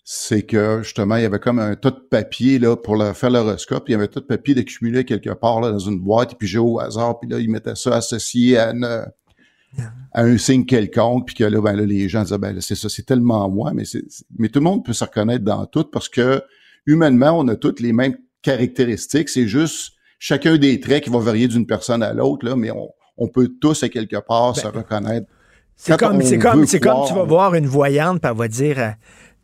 [0.04, 3.30] C'est que justement, il y avait comme un tas de papier là pour le, faire
[3.30, 3.84] l'horoscope.
[3.88, 6.36] Il y avait un tas de papier d'accumuler quelque part là, dans une boîte, et
[6.36, 10.64] puis j'ai au hasard, puis là, ils mettaient ça associé à, une, à un signe
[10.66, 13.48] quelconque, puis que là, ben là, les gens disaient, ben là, c'est ça, c'est tellement
[13.48, 16.42] moi, mais c'est, c'est- mais tout le monde peut se reconnaître dans tout parce que
[16.86, 19.28] humainement, on a toutes les mêmes caractéristiques.
[19.28, 19.92] C'est juste
[20.22, 23.48] chacun des traits qui va varier d'une personne à l'autre, là, mais on, on peut
[23.60, 25.26] tous à quelque part se reconnaître.
[25.74, 28.78] C'est comme, c'est comme, c'est comme tu vas voir une voyante, puis elle va dire
[28.78, 28.90] euh,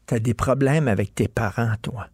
[0.07, 2.07] T'as des problèmes avec tes parents, toi.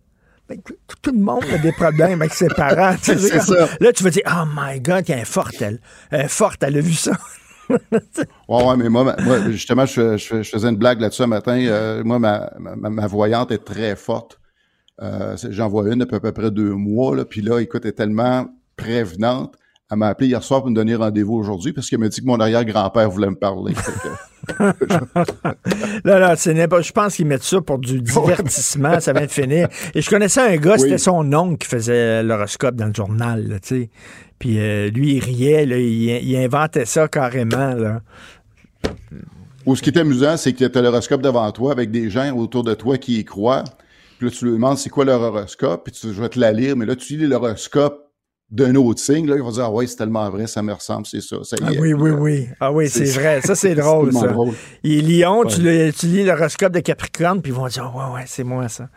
[0.49, 0.59] Ben,
[1.03, 2.97] tout, le monde a des problèmes avec ses parents.
[2.97, 3.69] tu sais, ça.
[3.81, 5.79] Là, tu vas dire Oh my God, elle est forte, elle.
[6.11, 7.13] Elle est forte, elle a vu ça.
[8.47, 9.17] Ouais, ouais, mais moi,
[9.51, 11.57] justement, je, je- je faisais une blague là-dessus un matin.
[11.59, 14.39] Euh, moi, ma, ma, ma voyante est très forte.
[15.03, 17.17] Euh, J'en vois une depuis à peu près deux mois.
[17.17, 18.47] Là, puis là, écoute, elle est tellement
[18.77, 19.55] prévenante.
[19.91, 22.27] Elle m'a appelé hier soir pour me donner rendez-vous aujourd'hui parce qu'elle m'a dit que
[22.27, 23.75] mon arrière-grand-père voulait me parler.
[26.05, 29.69] Là, là, c'est Je pense qu'ils mettent ça pour du divertissement, ça vient de finir.
[29.95, 30.81] Et je connaissais un gars, Oui.
[30.81, 33.91] c'était son oncle qui faisait l'horoscope dans le journal, là, tu sais.
[34.39, 38.01] Puis euh, lui, il riait, là, il, il inventait ça carrément, là.
[39.67, 42.35] Ou ce qui est amusant, c'est que tu as l'horoscope devant toi avec des gens
[42.37, 43.65] autour de toi qui y croient.
[44.19, 46.53] Puis là, tu lui demandes c'est quoi leur horoscope, puis tu je vais te la
[46.53, 48.01] lire, mais là, tu lis l'horoscope
[48.51, 51.07] d'un autre signe, là, ils vont dire Ah ouais, c'est tellement vrai, ça me ressemble,
[51.07, 51.37] c'est ça.
[51.43, 51.79] ça y Ah est.
[51.79, 52.47] oui, oui, oui.
[52.61, 53.41] Ah oui, c'est vrai.
[53.41, 54.29] Ça, c'est drôle, ça.
[54.29, 54.55] drôle.
[54.85, 55.87] Et Lyon, tu, Ouais.
[55.87, 58.89] le- tu lis l'horoscope de Capricorne, puis ils vont dire Ouais, ouais, c'est moi, ça.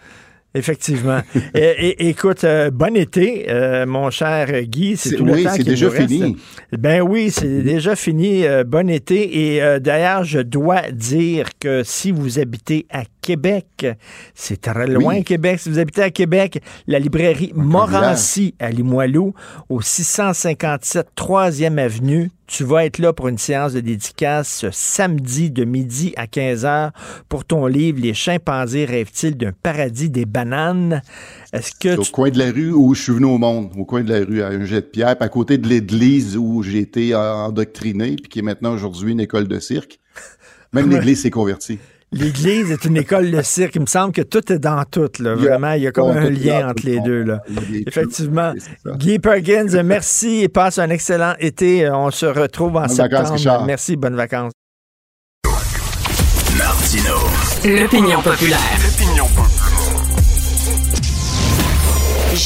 [0.53, 1.19] Effectivement.
[1.56, 4.98] et, et- écoute, euh, bon été, euh, mon cher Guy.
[4.98, 6.07] C'est tout le oui, temps c'est déjà nous reste.
[6.07, 6.38] fini.
[6.77, 8.45] Ben oui, c'est déjà fini.
[8.45, 9.56] Euh, bon été.
[9.57, 13.86] Et d'ailleurs, je dois dire que si vous habitez à Québec,
[14.34, 15.24] c'est très loin, Oui.
[15.26, 15.60] Québec.
[15.60, 19.34] Si vous habitez à Québec, la librairie Morancy à Limoilou,
[19.68, 25.52] au 657 3e Avenue, tu vas être là pour une séance de dédicace ce samedi
[25.52, 26.91] de midi à 15h
[27.28, 31.02] pour ton livre Les chimpanzés rêvent-ils d'un paradis des bananes?
[31.52, 33.84] Est-ce que au tu coin de la rue où je suis venu au monde, au
[33.84, 36.80] coin de la rue, à un jet de pierre, à côté de l'église où j'ai
[36.80, 39.99] été endoctriné, puis qui est maintenant aujourd'hui une école de cirque.
[40.72, 41.78] Même l'église s'est convertie.
[42.12, 43.76] L'Église est une école de cirque.
[43.76, 45.10] Il me semble que tout est dans tout.
[45.20, 45.36] Là.
[45.36, 47.24] Vraiment, il y a comme un lien entre les deux.
[47.24, 47.42] Là.
[47.86, 48.54] Effectivement.
[48.96, 51.90] Guy Perkins, merci et passe un excellent été.
[51.90, 53.66] On se retrouve en septembre.
[53.66, 54.54] Merci, bonnes vacances.
[56.58, 57.16] Martino.
[57.66, 58.86] L'opinion populaire.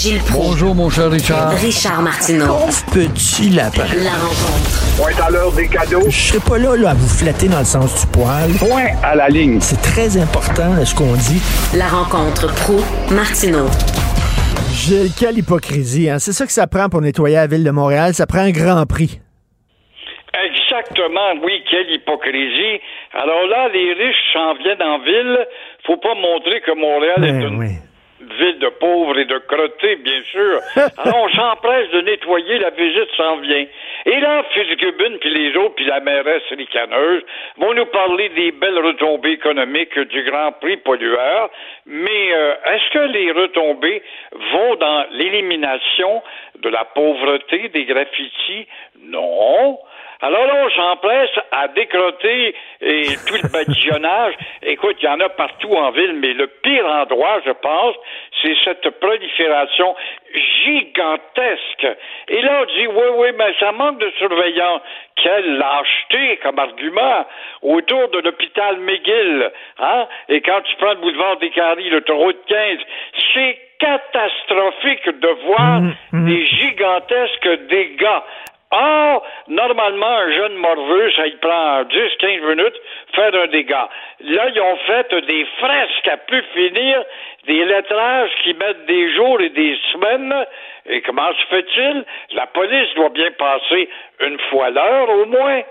[0.02, 0.50] Gilles Proulx.
[0.50, 1.52] Bonjour, mon cher Richard.
[1.62, 2.66] Richard Martineau.
[2.92, 3.86] Petit lapin.
[4.02, 4.98] La rencontre.
[4.98, 6.10] Point à l'heure des cadeaux.
[6.10, 8.50] Je serai pas là, là à vous flatter dans le sens du poil.
[8.58, 9.62] Point à la ligne.
[9.62, 11.38] C'est très important ce qu'on dit.
[11.78, 12.82] La rencontre pro
[13.14, 13.70] martineau
[14.74, 16.10] Gilles, quelle hypocrisie.
[16.10, 16.18] Hein?
[16.18, 18.16] C'est ça que ça prend pour nettoyer la ville de Montréal.
[18.16, 19.22] Ça prend un grand prix.
[20.34, 22.82] Exactement, oui, quelle hypocrisie.
[23.14, 25.46] Alors là, les riches s'en viennent en ville.
[25.86, 27.91] Faut pas montrer que Montréal est Ben une oui.
[28.40, 30.60] Ville de pauvres et de crottés, bien sûr.
[30.98, 33.66] Alors on s'empresse de nettoyer, la visite s'en vient.
[34.06, 37.24] Et là, Fitzgibbon, puis les autres, puis la mairesse ricaneuse
[37.58, 41.50] vont nous parler des belles retombées économiques du Grand Prix pollueur.
[41.86, 44.02] Mais euh, est-ce que les retombées
[44.54, 46.24] vont dans l'élimination
[46.60, 48.68] de la pauvreté, des graffitis?
[49.04, 49.80] Non.
[50.22, 54.36] Alors là, on s'empresse à décroter et tout le badigeonnage.
[54.62, 57.96] Écoute, il y en a partout en ville, mais le pire endroit, je pense,
[58.42, 59.96] c'est cette prolifération
[60.64, 61.88] gigantesque.
[62.28, 64.82] Et là, on dit, oui, oui, mais ça manque de surveillance.
[65.16, 67.26] Quelle lâcheté comme argument
[67.64, 69.52] autour de l'hôpital McGill.
[69.80, 70.08] Hein?
[70.30, 72.78] Et quand tu prends le boulevard des Caries, l'autoroute 15,
[73.34, 75.82] c'est catastrophique de voir
[76.14, 78.22] des gigantesques dégâts.
[78.72, 82.82] Or, normalement, un jeune morveux, ça y prend 10-15 minutes
[83.14, 83.90] faire un dégât.
[84.22, 87.04] Là, ils ont fait des fresques à plus finir,
[87.48, 90.46] des lettrages qui mettent des jours et des semaines.
[90.86, 92.06] Et comment se fait-il?
[92.32, 93.90] La police doit bien passer
[94.22, 95.62] une fois l'heure au moins.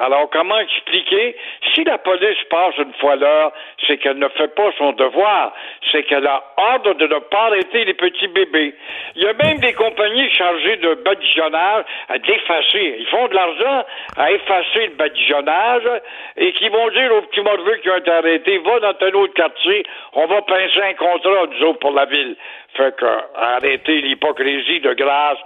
[0.00, 1.36] Alors, comment expliquer?
[1.74, 3.52] Si la police passe une fois l'heure,
[3.86, 5.52] c'est qu'elle ne fait pas son devoir.
[5.92, 8.74] C'est qu'elle a ordre de ne pas arrêter les petits bébés.
[9.16, 12.96] Il y a même des compagnies chargées de badigeonnage, à d'effacer.
[12.98, 13.84] Ils font de l'argent
[14.16, 16.00] à effacer le badigeonnage
[16.38, 19.34] et qui vont dire aux petits morveux qui ont été arrêtés, va dans tel autre
[19.34, 22.36] quartier, on va pincer un contrat, nous autres, pour la ville.
[22.74, 23.06] Fait que,
[23.36, 25.38] arrêtez l'hypocrisie de grâce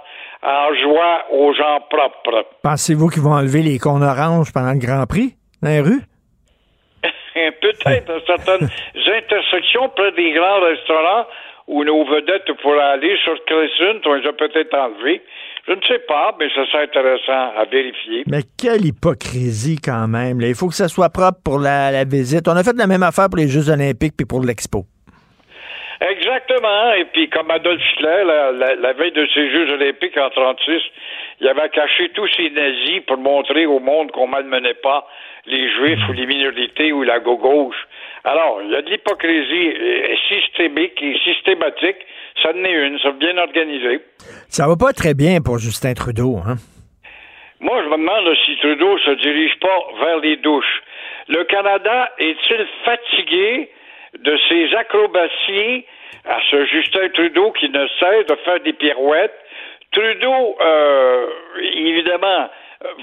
[0.45, 2.45] en joie aux gens propres.
[2.63, 6.01] Pensez-vous qu'ils vont enlever les cônes oranges pendant le Grand Prix dans les rues?
[7.61, 11.25] Peut-être à certaines intersections près des grands restaurants
[11.67, 15.21] où nos vedettes pourraient aller sur Crescent, on les a peut-être enlevés.
[15.67, 18.23] Je ne sais pas, mais ça serait intéressant à vérifier.
[18.27, 20.39] Mais quelle hypocrisie quand même.
[20.39, 20.47] là.
[20.47, 22.47] Il faut que ça soit propre pour la, la visite.
[22.47, 24.85] On a fait la même affaire pour les Jeux olympiques puis pour l'Expo.
[26.01, 26.93] Exactement.
[26.93, 30.81] Et puis, comme Adolf Hitler, la, la- la veille de ces Jeux olympiques en 36,
[31.41, 35.07] il avait caché tous ses nazis pour montrer au monde qu'on malmenait pas
[35.45, 37.75] les juifs ou les minorités ou la gauche.
[38.23, 41.97] Alors, il y a de l'hypocrisie euh, systémique et systématique.
[42.41, 43.99] Ça en est une, ça bien organisé.
[44.49, 46.55] Ça va pas très bien pour Justin Trudeau, hein?
[47.61, 50.81] Moi, je me demande si Trudeau se dirige pas vers les douches.
[51.29, 53.69] Le Canada est-il fatigué
[54.19, 55.85] de ses acrobaties
[56.25, 59.37] à ce Justin Trudeau qui ne cesse de faire des pirouettes?
[59.91, 61.27] Trudeau, euh,
[61.61, 62.49] évidemment,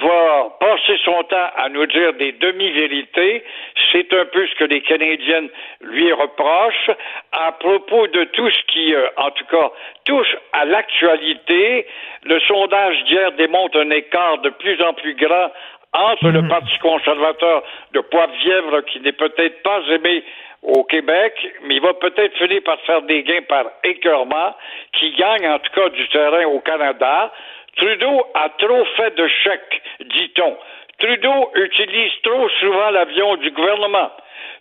[0.00, 3.44] va passer son temps à nous dire des demi-vérités.
[3.90, 5.48] C'est un peu ce que les Canadiennes
[5.80, 6.90] lui reprochent
[7.32, 9.70] à propos de tout ce qui, euh, en tout cas,
[10.04, 11.86] touche à l'actualité.
[12.24, 15.50] Le sondage d'hier démontre un écart de plus en plus grand
[15.94, 17.62] entre le Parti conservateur
[17.92, 20.24] de Poivre-Vièvre, qui n'est peut-être pas aimé
[20.62, 21.34] au Québec,
[21.64, 24.54] mais il va peut-être finir par faire des gains par écœurement,
[24.92, 27.32] qui gagne en tout cas du terrain au Canada.
[27.76, 30.56] Trudeau a trop fait de chèques, dit-on.
[30.98, 34.10] Trudeau utilise trop souvent l'avion du gouvernement.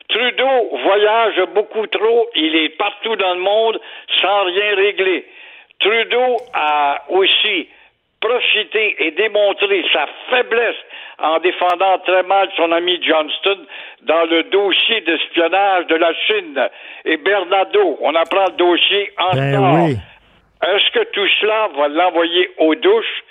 [0.07, 3.80] Trudeau voyage beaucoup trop, il est partout dans le monde
[4.22, 5.26] sans rien régler.
[5.80, 7.69] Trudeau a aussi
[8.22, 10.76] profité et démontré sa faiblesse
[11.19, 13.57] en défendant très mal son ami Johnston
[14.03, 16.69] dans le dossier d'espionnage de la Chine.
[17.06, 19.98] Et Bernardo, on apprend le dossier en Ben oui.
[20.64, 23.23] Est-ce que tout cela va l'envoyer aux douches?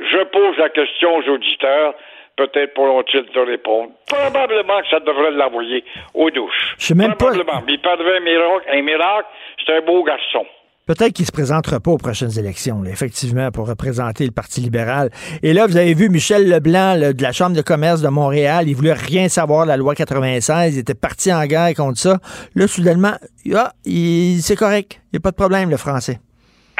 [0.00, 1.94] Je pose la question aux auditeurs.
[2.36, 3.90] Peut-être pourront-ils te répondre.
[4.08, 5.84] Probablement que ça devrait l'envoyer
[6.14, 6.74] aux douches.
[6.78, 7.62] Je sais même pas- Probablement.
[7.66, 8.64] Mais il un miracle.
[8.72, 9.28] Un miracle,
[9.66, 10.46] c'est un beau garçon.
[10.88, 14.62] Peut-être qu'il ne se présentera pas aux prochaines élections, là, effectivement, pour représenter le Parti
[14.62, 15.10] libéral.
[15.42, 18.70] Et là, vous avez vu Michel Leblanc de la Chambre de commerce de Montréal.
[18.70, 20.76] Il voulait rien savoir de la loi 96.
[20.76, 22.18] Il était parti en guerre contre ça.
[22.54, 23.12] Là, soudainement,
[23.54, 25.02] ah, c'est correct.
[25.12, 26.20] Il n'y a pas de problème, le français.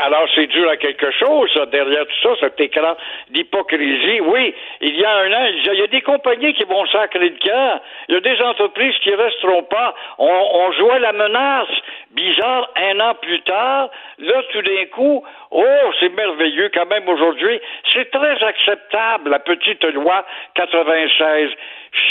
[0.00, 2.96] Alors, c'est dur à quelque chose, derrière tout ça, cet écran
[3.30, 4.20] d'hypocrisie.
[4.20, 6.62] Oui, il y a un an, il y a- il y a des compagnies qui
[6.64, 7.80] vont sacrer le camp.
[8.08, 9.94] Il y a des entreprises qui resteront pas.
[10.18, 11.68] On, on jouait la menace.
[12.12, 15.64] Bizarre, un an plus tard, là, tout d'un coup, oh,
[16.00, 17.60] c'est merveilleux quand même aujourd'hui.
[17.92, 21.50] C'est très acceptable, la petite loi 96.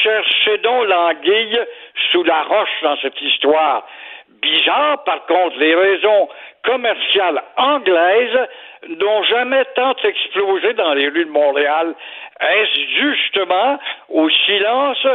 [0.04, 1.60] Cherchez donc l'anguille
[2.12, 3.88] sous la roche dans cette histoire.
[4.42, 6.30] Bizarre, par contre, les raisons
[6.64, 8.48] commerciales anglaises
[8.90, 11.96] n'ont jamais tant explosé dans les rues de Montréal.
[12.40, 15.08] Est-ce justement au silence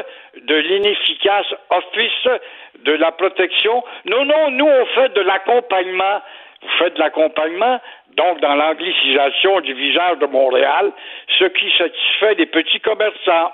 [0.43, 2.41] de l'inefficace office
[2.85, 3.85] de la protection?
[4.07, 6.21] Non, non, nous, on fait de l'accompagnement.
[6.63, 7.81] Vous faites de l'accompagnement,
[8.17, 10.93] donc dans l'anglicisation du visage de Montréal,
[11.39, 13.53] ce qui satisfait les petits commerçants.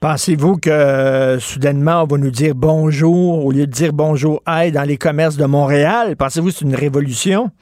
[0.00, 4.72] Pensez-vous que euh, soudainement, on va nous dire bonjour au lieu de dire bonjour, aïe
[4.72, 6.16] dans les commerces de Montréal?
[6.18, 7.52] Pensez-vous que c'est une révolution?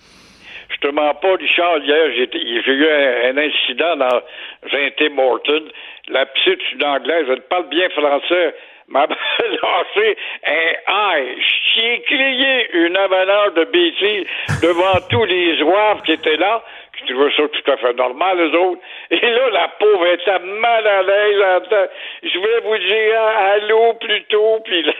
[0.70, 1.78] Je te mens pas, Richard.
[1.82, 4.22] Hier, j'ai eu un, un incident dans
[4.70, 5.66] un Tim Horton.
[6.10, 8.54] La petite, une anglaise, elle parle bien français.
[8.88, 9.06] M'a
[9.62, 10.16] lancé
[10.46, 11.36] un aïe.
[11.74, 14.26] J'ai crié une avalanche de bêtises
[14.62, 16.62] devant tous les zouaves qui étaient là,
[16.96, 18.80] qui trouvaient ça tout à fait normal, les autres.
[19.10, 21.88] Et là, la pauvre était mal à l'aise.
[22.22, 24.92] Je voulais vous dire allô plutôt, puis là,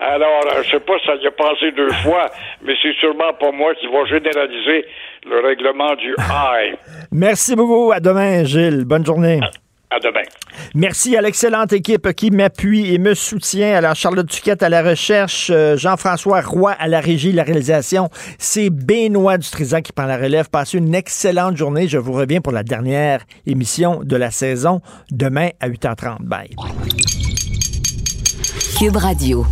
[0.00, 2.26] alors, je sais pas si ça y a passé deux fois,
[2.62, 4.86] mais c'est sûrement pas moi qui va généraliser
[5.24, 6.76] le règlement du high.
[7.12, 7.92] Merci beaucoup.
[7.92, 8.84] À demain, Gilles.
[8.84, 9.40] Bonne journée.
[9.94, 10.22] À demain.
[10.74, 13.76] Merci à l'excellente équipe qui m'appuie et me soutient.
[13.76, 18.08] Alors, Charlotte Duquette à la recherche, euh, Jean-François Roy à la régie, la réalisation.
[18.38, 20.50] C'est Benoît Dutrisac qui prend la relève.
[20.50, 21.86] Passez une excellente journée.
[21.86, 24.80] Je vous reviens pour la dernière émission de la saison
[25.12, 26.22] demain à 8h30.
[26.22, 26.50] Bye.
[28.76, 29.46] Cube Radio.